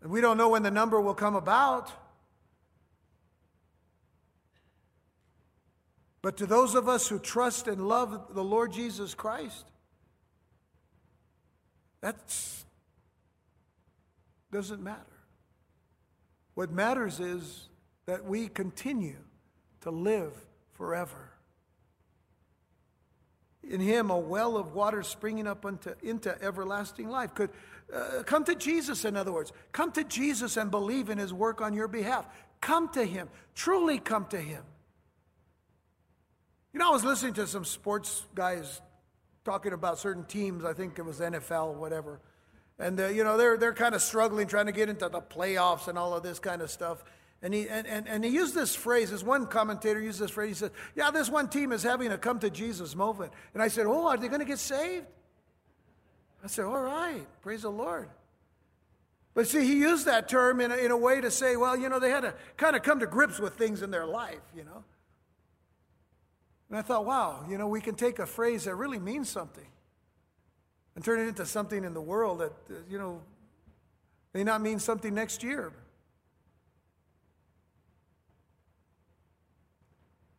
And 0.00 0.12
we 0.12 0.20
don't 0.20 0.36
know 0.36 0.50
when 0.50 0.62
the 0.62 0.70
number 0.70 1.00
will 1.00 1.12
come 1.12 1.34
about. 1.34 1.90
But 6.22 6.36
to 6.36 6.46
those 6.46 6.76
of 6.76 6.88
us 6.88 7.08
who 7.08 7.18
trust 7.18 7.66
and 7.66 7.88
love 7.88 8.32
the 8.32 8.44
Lord 8.44 8.72
Jesus 8.72 9.12
Christ, 9.12 9.64
that 12.00 12.14
doesn't 14.52 14.80
matter. 14.80 15.19
What 16.54 16.72
matters 16.72 17.20
is 17.20 17.68
that 18.06 18.24
we 18.24 18.48
continue 18.48 19.16
to 19.82 19.90
live 19.90 20.32
forever. 20.72 21.30
In 23.62 23.80
him, 23.80 24.10
a 24.10 24.18
well 24.18 24.56
of 24.56 24.74
water 24.74 25.02
springing 25.02 25.46
up 25.46 25.64
into, 25.64 25.94
into 26.02 26.36
everlasting 26.42 27.08
life. 27.08 27.34
Could 27.34 27.50
uh, 27.94 28.22
come 28.24 28.44
to 28.44 28.54
Jesus, 28.54 29.04
in 29.04 29.16
other 29.16 29.32
words. 29.32 29.52
Come 29.72 29.92
to 29.92 30.04
Jesus 30.04 30.56
and 30.56 30.70
believe 30.70 31.10
in 31.10 31.18
his 31.18 31.32
work 31.32 31.60
on 31.60 31.74
your 31.74 31.88
behalf. 31.88 32.26
Come 32.60 32.88
to 32.90 33.04
him. 33.04 33.28
Truly 33.54 33.98
come 33.98 34.26
to 34.26 34.40
him. 34.40 34.62
You 36.72 36.78
know, 36.78 36.88
I 36.88 36.92
was 36.92 37.04
listening 37.04 37.34
to 37.34 37.46
some 37.46 37.64
sports 37.64 38.24
guys 38.34 38.80
talking 39.44 39.72
about 39.72 39.98
certain 39.98 40.24
teams. 40.24 40.64
I 40.64 40.72
think 40.72 40.98
it 40.98 41.02
was 41.02 41.20
NFL, 41.20 41.74
whatever. 41.74 42.20
And, 42.80 42.98
uh, 42.98 43.08
you 43.08 43.24
know, 43.24 43.36
they're, 43.36 43.58
they're 43.58 43.74
kind 43.74 43.94
of 43.94 44.00
struggling, 44.00 44.46
trying 44.46 44.66
to 44.66 44.72
get 44.72 44.88
into 44.88 45.08
the 45.10 45.20
playoffs 45.20 45.86
and 45.86 45.98
all 45.98 46.14
of 46.14 46.22
this 46.22 46.38
kind 46.38 46.62
of 46.62 46.70
stuff. 46.70 47.04
And 47.42 47.52
he, 47.52 47.68
and, 47.68 47.86
and, 47.86 48.08
and 48.08 48.24
he 48.24 48.30
used 48.30 48.54
this 48.54 48.74
phrase, 48.74 49.12
as 49.12 49.22
one 49.22 49.46
commentator 49.46 50.00
used 50.00 50.18
this 50.18 50.30
phrase, 50.30 50.48
he 50.48 50.54
said, 50.54 50.70
Yeah, 50.96 51.10
this 51.10 51.28
one 51.28 51.48
team 51.48 51.72
is 51.72 51.82
having 51.82 52.10
a 52.10 52.16
come 52.18 52.38
to 52.40 52.48
Jesus 52.48 52.96
moment. 52.96 53.32
And 53.52 53.62
I 53.62 53.68
said, 53.68 53.84
Oh, 53.86 54.08
are 54.08 54.16
they 54.16 54.28
going 54.28 54.40
to 54.40 54.46
get 54.46 54.58
saved? 54.58 55.06
I 56.42 56.46
said, 56.46 56.64
All 56.64 56.80
right, 56.80 57.26
praise 57.42 57.62
the 57.62 57.70
Lord. 57.70 58.08
But 59.34 59.46
see, 59.46 59.64
he 59.64 59.78
used 59.78 60.06
that 60.06 60.28
term 60.28 60.60
in 60.60 60.72
a, 60.72 60.76
in 60.76 60.90
a 60.90 60.96
way 60.96 61.20
to 61.20 61.30
say, 61.30 61.56
well, 61.56 61.76
you 61.76 61.88
know, 61.88 62.00
they 62.00 62.10
had 62.10 62.22
to 62.22 62.34
kind 62.56 62.74
of 62.74 62.82
come 62.82 62.98
to 62.98 63.06
grips 63.06 63.38
with 63.38 63.54
things 63.54 63.80
in 63.80 63.92
their 63.92 64.04
life, 64.04 64.40
you 64.56 64.64
know. 64.64 64.82
And 66.68 66.76
I 66.76 66.82
thought, 66.82 67.06
wow, 67.06 67.44
you 67.48 67.56
know, 67.56 67.68
we 67.68 67.80
can 67.80 67.94
take 67.94 68.18
a 68.18 68.26
phrase 68.26 68.64
that 68.64 68.74
really 68.74 68.98
means 68.98 69.28
something 69.28 69.68
and 70.94 71.04
turn 71.04 71.20
it 71.20 71.28
into 71.28 71.46
something 71.46 71.84
in 71.84 71.94
the 71.94 72.00
world 72.00 72.40
that, 72.40 72.52
uh, 72.70 72.74
you 72.88 72.98
know, 72.98 73.20
may 74.34 74.44
not 74.44 74.60
mean 74.60 74.78
something 74.78 75.14
next 75.14 75.42
year. 75.42 75.72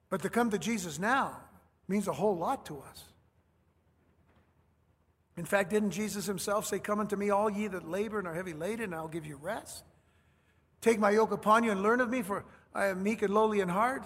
But 0.10 0.22
to 0.24 0.30
come 0.30 0.50
to 0.52 0.60
Jesus 0.60 1.00
now 1.00 1.38
means 1.88 2.08
a 2.08 2.14
whole 2.14 2.38
lot 2.38 2.66
to 2.66 2.80
us. 2.80 3.06
In 5.38 5.46
fact, 5.46 5.70
didn't 5.70 5.92
Jesus 5.92 6.26
himself 6.26 6.66
say, 6.66 6.80
Come 6.80 7.00
unto 7.00 7.16
me, 7.16 7.30
all 7.30 7.50
ye 7.50 7.68
that 7.68 7.90
labor 7.90 8.20
and 8.20 8.28
are 8.28 8.34
heavy 8.34 8.54
laden, 8.54 8.86
and 8.86 8.96
I'll 8.96 9.08
give 9.08 9.26
you 9.26 9.38
rest? 9.42 9.84
Take 10.82 11.00
my 11.00 11.12
yoke 11.12 11.32
upon 11.32 11.64
you 11.64 11.72
and 11.72 11.82
learn 11.82 12.02
of 12.02 12.10
me, 12.10 12.22
for 12.22 12.44
I 12.76 12.88
am 12.88 13.02
meek 13.02 13.22
and 13.22 13.34
lowly 13.34 13.62
in 13.62 13.70
heart, 13.70 14.04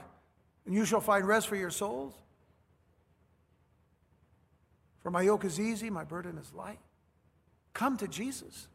and 0.65 0.75
you 0.75 0.85
shall 0.85 1.01
find 1.01 1.27
rest 1.27 1.47
for 1.47 1.55
your 1.55 1.71
souls. 1.71 2.13
For 5.05 5.11
my 5.11 5.21
yoke 5.21 5.45
is 5.45 5.59
easy, 5.59 5.91
my 5.91 6.03
burden 6.03 6.39
is 6.39 6.51
light. 6.51 6.79
Come 7.75 7.95
to 7.97 8.07
Jesus. 8.07 8.67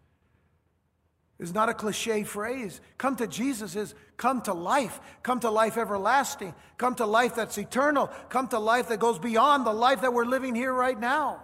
is 1.41 1.53
not 1.53 1.69
a 1.69 1.75
cliche 1.75 2.23
phrase. 2.23 2.81
Come 2.99 3.17
to 3.17 3.27
Jesus 3.27 3.75
is 3.75 3.97
come 4.17 4.41
to 4.43 4.55
life, 4.55 5.01
come 5.25 5.41
to 5.41 5.51
life 5.51 5.77
everlasting, 5.77 6.55
come 6.79 6.95
to 6.95 7.05
life 7.05 7.35
that's 7.35 7.59
eternal, 7.59 8.13
come 8.29 8.47
to 8.47 8.61
life 8.61 8.91
that 8.91 9.01
goes 9.01 9.19
beyond 9.19 9.67
the 9.67 9.73
life 9.73 10.03
that 10.03 10.13
we're 10.13 10.25
living 10.25 10.55
here 10.55 10.73
right 10.73 11.01
now. 11.01 11.43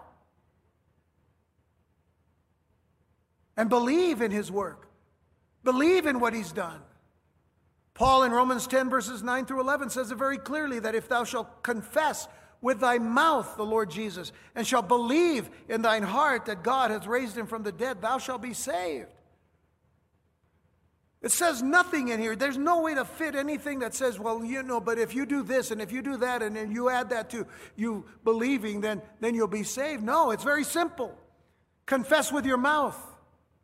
And 3.57 3.69
believe 3.69 4.23
in 4.23 4.31
his 4.31 4.53
work, 4.53 4.87
believe 5.65 6.07
in 6.07 6.21
what 6.21 6.33
he's 6.33 6.53
done. 6.53 6.81
Paul 7.93 8.23
in 8.23 8.31
Romans 8.31 8.69
10, 8.69 8.89
verses 8.89 9.21
9 9.21 9.47
through 9.47 9.63
11 9.63 9.91
says 9.91 10.13
it 10.13 10.17
very 10.17 10.39
clearly 10.39 10.79
that 10.79 10.95
if 10.95 11.09
thou 11.09 11.25
shalt 11.25 11.65
confess 11.65 12.29
with 12.61 12.81
thy 12.81 12.99
mouth 12.99 13.57
the 13.57 13.65
Lord 13.65 13.91
Jesus, 13.91 14.33
and 14.55 14.67
shalt 14.67 14.89
believe 14.89 15.49
in 15.69 15.83
thine 15.83 16.03
heart 16.03 16.47
that 16.47 16.63
God 16.63 16.91
hath 16.91 17.07
raised 17.07 17.37
him 17.37 17.47
from 17.47 17.63
the 17.63 17.73
dead, 17.73 18.01
thou 18.01 18.19
shalt 18.19 18.43
be 18.43 18.55
saved. 18.55 19.09
It 21.23 21.33
says 21.33 21.63
nothing 21.63 22.09
in 22.09 22.21
here. 22.21 22.37
There's 22.37 22.59
no 22.59 22.83
way 22.83 22.95
to 22.95 23.05
fit 23.05 23.35
anything 23.35 23.81
that 23.81 23.95
says, 23.95 24.19
well, 24.19 24.45
you 24.45 24.63
know, 24.63 24.81
but 24.81 24.99
if 24.99 25.15
you 25.15 25.27
do 25.27 25.43
this 25.43 25.71
and 25.71 25.81
if 25.81 25.91
you 25.91 26.01
do 26.03 26.19
that 26.19 26.43
and 26.43 26.55
then 26.55 26.71
you 26.71 26.89
add 26.89 27.11
that 27.11 27.31
to 27.31 27.47
you 27.75 28.05
believing, 28.23 28.81
then, 28.81 29.03
then 29.21 29.35
you'll 29.35 29.49
be 29.49 29.65
saved. 29.65 30.05
No, 30.05 30.31
it's 30.31 30.45
very 30.45 30.63
simple. 30.63 31.17
Confess 31.85 32.31
with 32.31 32.47
your 32.47 32.59
mouth 32.59 32.97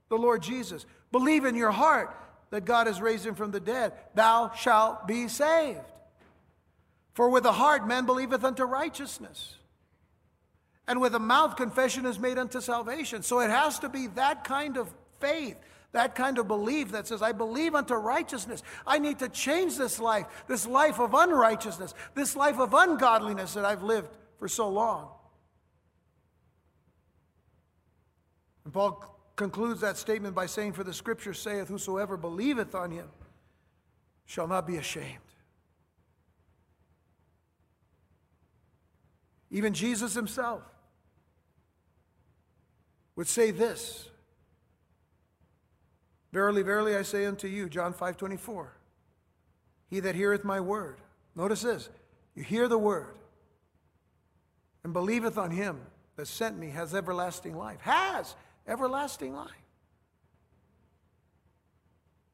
the 0.09 0.16
Lord 0.16 0.43
Jesus. 0.43 0.86
Believe 1.12 1.45
in 1.45 1.55
your 1.55 1.70
heart 1.70 2.16
that 2.51 2.64
God 2.64 2.86
has 2.86 3.01
raised 3.01 3.26
him 3.26 3.34
from 3.34 3.51
the 3.51 3.61
dead. 3.61 3.93
Thou 4.14 4.51
shalt 4.57 5.07
be 5.07 5.28
saved. 5.28 5.78
For 7.14 7.28
with 7.28 7.42
the 7.42 7.52
heart 7.52 7.86
man 7.86 8.06
believeth 8.06 8.44
unto 8.44 8.64
righteousness. 8.64 9.56
And 10.88 11.00
with 11.00 11.12
the 11.12 11.20
mouth 11.20 11.56
confession 11.56 12.06
is 12.06 12.18
made 12.18 12.38
unto 12.38 12.60
salvation. 12.60 13.22
So 13.22 13.40
it 13.40 13.50
has 13.50 13.78
to 13.80 13.88
be 13.88 14.08
that 14.08 14.44
kind 14.44 14.76
of 14.76 14.92
faith 15.20 15.56
that 15.92 16.14
kind 16.14 16.38
of 16.38 16.48
belief 16.48 16.92
that 16.92 17.06
says, 17.06 17.22
I 17.22 17.32
believe 17.32 17.74
unto 17.74 17.94
righteousness. 17.94 18.62
I 18.86 18.98
need 18.98 19.18
to 19.20 19.28
change 19.28 19.76
this 19.76 20.00
life, 20.00 20.26
this 20.48 20.66
life 20.66 20.98
of 20.98 21.14
unrighteousness, 21.14 21.94
this 22.14 22.34
life 22.34 22.58
of 22.58 22.74
ungodliness 22.74 23.54
that 23.54 23.64
I've 23.64 23.82
lived 23.82 24.08
for 24.38 24.48
so 24.48 24.68
long. 24.68 25.08
And 28.64 28.72
Paul 28.72 29.04
concludes 29.36 29.80
that 29.82 29.98
statement 29.98 30.34
by 30.34 30.46
saying, 30.46 30.72
For 30.72 30.84
the 30.84 30.94
scripture 30.94 31.34
saith, 31.34 31.68
Whosoever 31.68 32.16
believeth 32.16 32.74
on 32.74 32.90
him 32.90 33.08
shall 34.24 34.48
not 34.48 34.66
be 34.66 34.76
ashamed. 34.76 35.18
Even 39.53 39.74
Jesus 39.74 40.14
himself 40.14 40.62
would 43.14 43.28
say 43.28 43.53
this 43.53 44.09
Verily, 46.32 46.62
verily, 46.62 46.96
I 46.96 47.03
say 47.03 47.26
unto 47.26 47.46
you, 47.46 47.68
John 47.68 47.92
5 47.92 48.16
24, 48.16 48.72
he 49.90 50.00
that 50.00 50.14
heareth 50.14 50.44
my 50.44 50.61
word, 50.61 50.96
notice 51.36 51.61
this, 51.61 51.90
you 52.34 52.42
hear 52.42 52.66
the 52.66 52.78
word 52.78 53.14
and 54.82 54.94
believeth 54.94 55.36
on 55.36 55.50
him 55.50 55.78
that 56.16 56.26
sent 56.26 56.59
me 56.59 56.70
has 56.70 56.94
everlasting 56.94 57.55
life. 57.55 57.80
Has 57.82 58.34
everlasting 58.66 59.34
life. 59.34 59.50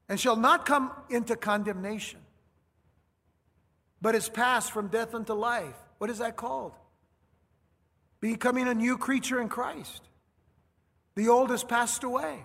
And 0.09 0.19
shall 0.19 0.37
not 0.37 0.65
come 0.65 0.93
into 1.11 1.35
condemnation, 1.37 2.21
but 4.01 4.15
is 4.15 4.29
passed 4.29 4.73
from 4.73 4.87
death 4.89 5.15
unto 5.15 5.35
life. 5.35 5.75
What 5.99 6.09
is 6.09 6.19
that 6.19 6.37
called? 6.37 6.73
Becoming 8.21 8.69
a 8.69 8.75
new 8.75 8.99
creature 8.99 9.41
in 9.41 9.49
Christ. 9.49 10.03
The 11.15 11.29
old 11.29 11.51
has 11.51 11.65
passed 11.65 12.05
away. 12.05 12.45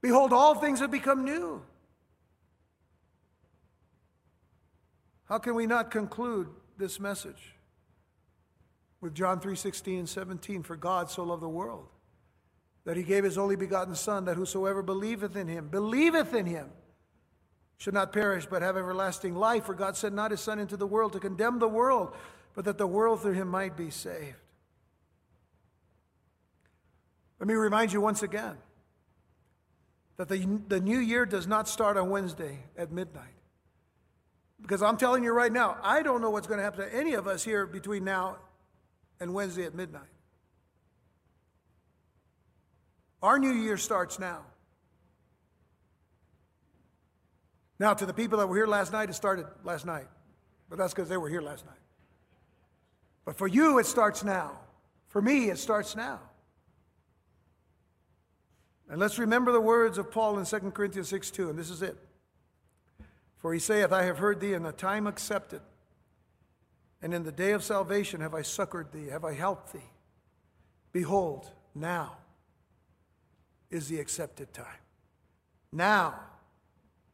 Behold, 0.00 0.32
all 0.32 0.54
things 0.54 0.80
have 0.80 0.90
become 0.90 1.24
new. 1.24 1.62
How 5.26 5.38
can 5.38 5.54
we 5.54 5.66
not 5.66 5.90
conclude 5.90 6.48
this 6.78 7.00
message 7.00 7.54
with 9.00 9.14
John 9.14 9.40
3:16 9.40 9.98
and 9.98 10.08
17 10.08 10.62
for 10.62 10.76
God 10.76 11.10
so 11.10 11.24
loved 11.24 11.42
the 11.42 11.48
world 11.48 11.88
that 12.84 12.96
he 12.96 13.02
gave 13.02 13.24
his 13.24 13.36
only 13.36 13.56
begotten 13.56 13.94
son 13.94 14.24
that 14.26 14.36
whosoever 14.36 14.82
believeth 14.82 15.36
in 15.36 15.48
him 15.48 15.68
believeth 15.68 16.32
in 16.32 16.46
him 16.46 16.70
should 17.78 17.94
not 17.94 18.12
perish 18.12 18.46
but 18.46 18.62
have 18.62 18.76
everlasting 18.76 19.34
life 19.34 19.64
for 19.64 19.74
God 19.74 19.96
sent 19.96 20.14
not 20.14 20.30
his 20.30 20.40
son 20.40 20.58
into 20.58 20.76
the 20.76 20.86
world 20.86 21.12
to 21.12 21.20
condemn 21.20 21.58
the 21.58 21.68
world 21.68 22.14
but 22.54 22.64
that 22.64 22.78
the 22.78 22.86
world 22.86 23.20
through 23.20 23.32
him 23.32 23.48
might 23.48 23.76
be 23.76 23.90
saved. 23.90 24.38
Let 27.38 27.48
me 27.48 27.54
remind 27.54 27.92
you 27.92 28.00
once 28.00 28.22
again 28.22 28.56
that 30.16 30.28
the, 30.28 30.60
the 30.68 30.80
new 30.80 30.98
year 30.98 31.26
does 31.26 31.46
not 31.46 31.68
start 31.68 31.96
on 31.96 32.08
Wednesday 32.08 32.58
at 32.76 32.90
midnight. 32.90 33.34
Because 34.60 34.82
I'm 34.82 34.96
telling 34.96 35.22
you 35.22 35.32
right 35.32 35.52
now, 35.52 35.76
I 35.82 36.02
don't 36.02 36.22
know 36.22 36.30
what's 36.30 36.46
going 36.46 36.58
to 36.58 36.64
happen 36.64 36.88
to 36.88 36.94
any 36.94 37.12
of 37.12 37.26
us 37.26 37.44
here 37.44 37.66
between 37.66 38.04
now 38.04 38.38
and 39.20 39.34
Wednesday 39.34 39.64
at 39.64 39.74
midnight. 39.74 40.02
Our 43.22 43.38
new 43.38 43.52
year 43.52 43.76
starts 43.76 44.18
now. 44.18 44.42
Now, 47.78 47.92
to 47.92 48.06
the 48.06 48.14
people 48.14 48.38
that 48.38 48.46
were 48.46 48.56
here 48.56 48.66
last 48.66 48.92
night, 48.92 49.10
it 49.10 49.14
started 49.14 49.46
last 49.62 49.84
night. 49.84 50.06
But 50.70 50.78
that's 50.78 50.94
because 50.94 51.10
they 51.10 51.18
were 51.18 51.28
here 51.28 51.42
last 51.42 51.66
night. 51.66 51.74
But 53.26 53.36
for 53.36 53.46
you, 53.46 53.78
it 53.78 53.86
starts 53.86 54.24
now. 54.24 54.58
For 55.08 55.20
me, 55.20 55.50
it 55.50 55.58
starts 55.58 55.94
now. 55.94 56.20
And 58.88 59.00
let's 59.00 59.18
remember 59.18 59.52
the 59.52 59.60
words 59.60 59.98
of 59.98 60.10
Paul 60.10 60.38
in 60.38 60.44
2 60.44 60.58
Corinthians 60.70 61.08
6 61.08 61.30
2, 61.30 61.50
and 61.50 61.58
this 61.58 61.70
is 61.70 61.82
it. 61.82 61.96
For 63.38 63.52
he 63.52 63.58
saith, 63.58 63.92
I 63.92 64.04
have 64.04 64.18
heard 64.18 64.40
thee 64.40 64.54
in 64.54 64.62
the 64.62 64.72
time 64.72 65.06
accepted, 65.06 65.60
and 67.02 67.12
in 67.12 67.24
the 67.24 67.32
day 67.32 67.52
of 67.52 67.64
salvation 67.64 68.20
have 68.20 68.34
I 68.34 68.42
succored 68.42 68.92
thee, 68.92 69.08
have 69.08 69.24
I 69.24 69.34
helped 69.34 69.72
thee. 69.72 69.90
Behold, 70.92 71.50
now 71.74 72.16
is 73.70 73.88
the 73.88 73.98
accepted 74.00 74.52
time. 74.52 74.66
Now, 75.72 76.14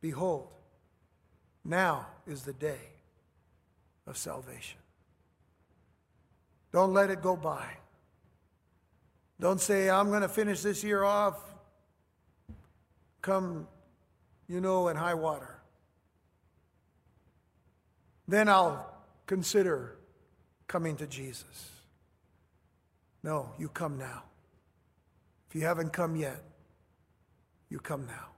behold, 0.00 0.48
now 1.64 2.06
is 2.26 2.42
the 2.42 2.52
day 2.52 2.80
of 4.06 4.16
salvation. 4.16 4.78
Don't 6.70 6.92
let 6.92 7.10
it 7.10 7.22
go 7.22 7.36
by. 7.36 7.66
Don't 9.40 9.60
say, 9.60 9.90
I'm 9.90 10.08
going 10.08 10.22
to 10.22 10.28
finish 10.28 10.62
this 10.62 10.84
year 10.84 11.02
off 11.02 11.51
come, 13.22 13.66
you 14.48 14.60
know, 14.60 14.88
in 14.88 14.96
high 14.96 15.14
water. 15.14 15.58
Then 18.28 18.48
I'll 18.48 18.92
consider 19.26 19.96
coming 20.66 20.96
to 20.96 21.06
Jesus. 21.06 21.70
No, 23.22 23.52
you 23.58 23.68
come 23.68 23.98
now. 23.98 24.24
If 25.48 25.54
you 25.54 25.62
haven't 25.62 25.92
come 25.92 26.16
yet, 26.16 26.42
you 27.68 27.78
come 27.78 28.06
now. 28.06 28.31